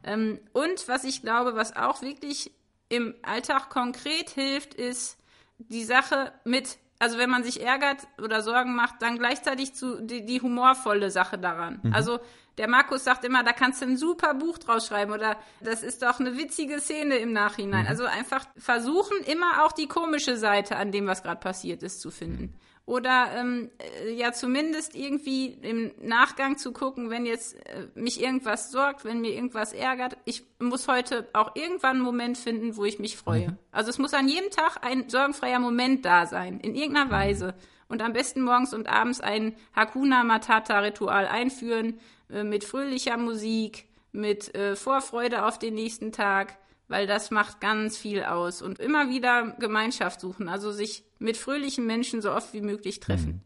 Ähm, 0.04 0.40
und 0.52 0.88
was 0.88 1.04
ich 1.04 1.22
glaube, 1.22 1.54
was 1.54 1.76
auch 1.76 2.02
wirklich 2.02 2.52
im 2.88 3.14
Alltag 3.22 3.70
konkret 3.70 4.30
hilft, 4.30 4.74
ist 4.74 5.18
die 5.58 5.84
Sache 5.84 6.32
mit, 6.44 6.78
also 6.98 7.18
wenn 7.18 7.30
man 7.30 7.44
sich 7.44 7.62
ärgert 7.62 8.06
oder 8.20 8.42
Sorgen 8.42 8.74
macht, 8.74 9.00
dann 9.00 9.18
gleichzeitig 9.18 9.74
zu 9.74 10.02
die, 10.02 10.26
die 10.26 10.40
humorvolle 10.40 11.10
Sache 11.10 11.38
daran. 11.38 11.80
Mhm. 11.82 11.92
Also 11.92 12.20
der 12.58 12.68
Markus 12.68 13.04
sagt 13.04 13.24
immer, 13.24 13.42
da 13.42 13.52
kannst 13.52 13.80
du 13.80 13.86
ein 13.86 13.96
super 13.96 14.34
Buch 14.34 14.58
draus 14.58 14.86
schreiben 14.86 15.12
oder 15.12 15.36
das 15.60 15.82
ist 15.82 16.02
doch 16.02 16.20
eine 16.20 16.36
witzige 16.36 16.80
Szene 16.80 17.16
im 17.16 17.32
Nachhinein. 17.32 17.84
Mhm. 17.84 17.88
Also 17.88 18.04
einfach 18.04 18.44
versuchen, 18.56 19.16
immer 19.24 19.64
auch 19.64 19.72
die 19.72 19.86
komische 19.86 20.36
Seite 20.36 20.76
an 20.76 20.92
dem, 20.92 21.06
was 21.06 21.22
gerade 21.22 21.40
passiert 21.40 21.82
ist, 21.82 22.00
zu 22.00 22.10
finden. 22.10 22.54
Oder 22.84 23.30
ähm, 23.36 23.70
äh, 23.78 24.12
ja 24.12 24.32
zumindest 24.32 24.96
irgendwie 24.96 25.46
im 25.62 25.92
Nachgang 26.00 26.58
zu 26.58 26.72
gucken, 26.72 27.10
wenn 27.10 27.26
jetzt 27.26 27.54
äh, 27.66 27.86
mich 27.94 28.20
irgendwas 28.20 28.72
sorgt, 28.72 29.04
wenn 29.04 29.20
mir 29.20 29.32
irgendwas 29.32 29.72
ärgert. 29.72 30.16
Ich 30.24 30.44
muss 30.58 30.88
heute 30.88 31.28
auch 31.32 31.54
irgendwann 31.54 31.96
einen 31.96 32.04
Moment 32.04 32.38
finden, 32.38 32.76
wo 32.76 32.84
ich 32.84 32.98
mich 32.98 33.16
freue. 33.16 33.50
Mhm. 33.50 33.58
Also 33.70 33.90
es 33.90 33.98
muss 33.98 34.14
an 34.14 34.28
jedem 34.28 34.50
Tag 34.50 34.84
ein 34.84 35.08
sorgenfreier 35.08 35.60
Moment 35.60 36.04
da 36.04 36.26
sein, 36.26 36.58
in 36.58 36.74
irgendeiner 36.74 37.06
mhm. 37.06 37.10
Weise. 37.10 37.54
Und 37.88 38.02
am 38.02 38.14
besten 38.14 38.42
morgens 38.42 38.74
und 38.74 38.88
abends 38.88 39.20
ein 39.20 39.54
Hakuna 39.76 40.24
Matata 40.24 40.80
Ritual 40.80 41.26
einführen 41.26 42.00
äh, 42.30 42.42
mit 42.42 42.64
fröhlicher 42.64 43.16
Musik, 43.16 43.86
mit 44.10 44.54
äh, 44.56 44.74
Vorfreude 44.74 45.44
auf 45.44 45.58
den 45.58 45.74
nächsten 45.74 46.10
Tag, 46.10 46.56
weil 46.92 47.06
das 47.06 47.30
macht 47.30 47.60
ganz 47.60 47.96
viel 47.96 48.22
aus. 48.22 48.60
Und 48.60 48.78
immer 48.78 49.08
wieder 49.08 49.56
Gemeinschaft 49.58 50.20
suchen, 50.20 50.48
also 50.48 50.72
sich 50.72 51.04
mit 51.18 51.38
fröhlichen 51.38 51.86
Menschen 51.86 52.20
so 52.20 52.32
oft 52.32 52.52
wie 52.52 52.60
möglich 52.60 53.00
treffen. 53.00 53.42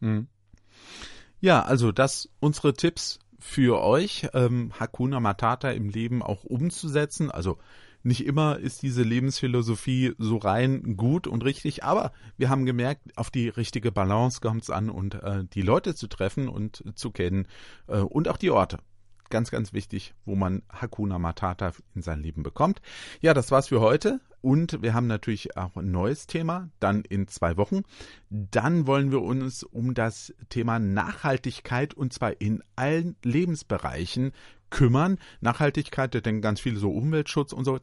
Mhm. 0.00 0.08
Mhm. 0.10 0.26
Ja, 1.40 1.62
also 1.62 1.92
das 1.92 2.28
unsere 2.40 2.74
Tipps 2.74 3.20
für 3.38 3.80
euch, 3.80 4.26
ähm, 4.34 4.72
Hakuna 4.80 5.20
Matata 5.20 5.70
im 5.70 5.88
Leben 5.88 6.24
auch 6.24 6.42
umzusetzen. 6.42 7.30
Also 7.30 7.58
nicht 8.02 8.26
immer 8.26 8.58
ist 8.58 8.82
diese 8.82 9.04
Lebensphilosophie 9.04 10.14
so 10.18 10.36
rein 10.36 10.96
gut 10.96 11.28
und 11.28 11.44
richtig, 11.44 11.84
aber 11.84 12.12
wir 12.36 12.48
haben 12.48 12.66
gemerkt, 12.66 13.16
auf 13.16 13.30
die 13.30 13.48
richtige 13.48 13.92
Balance 13.92 14.40
kommt 14.40 14.62
es 14.62 14.70
an 14.70 14.90
und 14.90 15.14
äh, 15.14 15.44
die 15.44 15.62
Leute 15.62 15.94
zu 15.94 16.08
treffen 16.08 16.48
und 16.48 16.82
zu 16.96 17.12
kennen 17.12 17.46
äh, 17.86 17.98
und 17.98 18.26
auch 18.26 18.38
die 18.38 18.50
Orte 18.50 18.78
ganz, 19.30 19.50
ganz 19.50 19.72
wichtig, 19.72 20.14
wo 20.24 20.34
man 20.34 20.62
Hakuna 20.70 21.18
Matata 21.18 21.72
in 21.94 22.02
sein 22.02 22.22
Leben 22.22 22.42
bekommt. 22.42 22.80
Ja, 23.20 23.34
das 23.34 23.50
war's 23.50 23.68
für 23.68 23.80
heute. 23.80 24.20
Und 24.40 24.82
wir 24.82 24.94
haben 24.94 25.08
natürlich 25.08 25.56
auch 25.56 25.76
ein 25.76 25.90
neues 25.90 26.26
Thema, 26.26 26.70
dann 26.78 27.02
in 27.02 27.26
zwei 27.26 27.56
Wochen. 27.56 27.82
Dann 28.30 28.86
wollen 28.86 29.10
wir 29.10 29.20
uns 29.20 29.64
um 29.64 29.94
das 29.94 30.32
Thema 30.48 30.78
Nachhaltigkeit 30.78 31.92
und 31.92 32.12
zwar 32.12 32.40
in 32.40 32.62
allen 32.76 33.16
Lebensbereichen 33.24 34.32
kümmern. 34.70 35.18
Nachhaltigkeit, 35.40 36.14
da 36.14 36.20
denken 36.20 36.42
ganz 36.42 36.60
viele 36.60 36.78
so 36.78 36.90
Umweltschutz 36.90 37.52
und 37.52 37.64
so. 37.64 37.80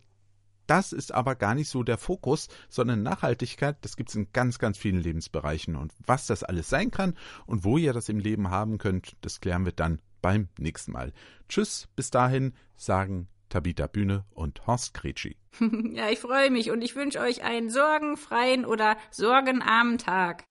Das 0.68 0.94
ist 0.94 1.14
aber 1.14 1.36
gar 1.36 1.54
nicht 1.54 1.70
so 1.70 1.84
der 1.84 1.98
Fokus, 1.98 2.48
sondern 2.70 3.04
Nachhaltigkeit, 3.04 3.78
das 3.82 3.96
gibt 3.98 4.10
es 4.10 4.16
in 4.16 4.32
ganz, 4.34 4.58
ganz 4.58 4.78
vielen 4.78 5.00
Lebensbereichen. 5.00 5.76
Und 5.76 5.94
was 6.06 6.26
das 6.26 6.44
alles 6.44 6.70
sein 6.70 6.90
kann 6.90 7.16
und 7.46 7.64
wo 7.64 7.78
ihr 7.78 7.94
das 7.94 8.10
im 8.10 8.20
Leben 8.20 8.50
haben 8.50 8.78
könnt, 8.78 9.16
das 9.22 9.42
klären 9.42 9.66
wir 9.66 9.74
dann 9.74 10.00
beim 10.26 10.50
nächsten 10.58 10.92
Mal. 10.92 11.14
Tschüss, 11.50 11.88
bis 11.96 12.10
dahin, 12.10 12.56
sagen 12.76 13.28
Tabita 13.50 13.86
Bühne 13.86 14.26
und 14.32 14.66
Horst 14.66 14.96
Kretschi. 14.96 15.38
ja, 15.92 16.10
ich 16.10 16.18
freue 16.18 16.50
mich 16.50 16.72
und 16.72 16.82
ich 16.82 16.96
wünsche 16.96 17.20
euch 17.20 17.44
einen 17.44 17.70
sorgenfreien 17.70 18.66
oder 18.66 18.98
sorgenarmen 19.12 20.00
Tag. 20.00 20.46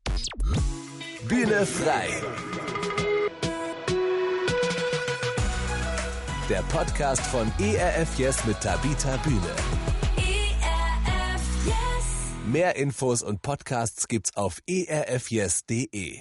Bühne 1.27 1.67
frei. 1.67 2.09
Der 6.49 6.63
Podcast 6.71 7.27
von 7.27 7.51
ERF 7.59 8.17
Yes 8.17 8.45
mit 8.45 8.61
Tabita 8.61 9.17
Bühne. 9.25 9.41
ERF 10.17 11.67
Yes. 11.67 12.47
Mehr 12.47 12.77
Infos 12.77 13.25
und 13.25 13.43
Podcasts 13.43 14.07
gibt's 14.07 14.37
auf 14.37 14.61
erfyes.de. 14.69 16.21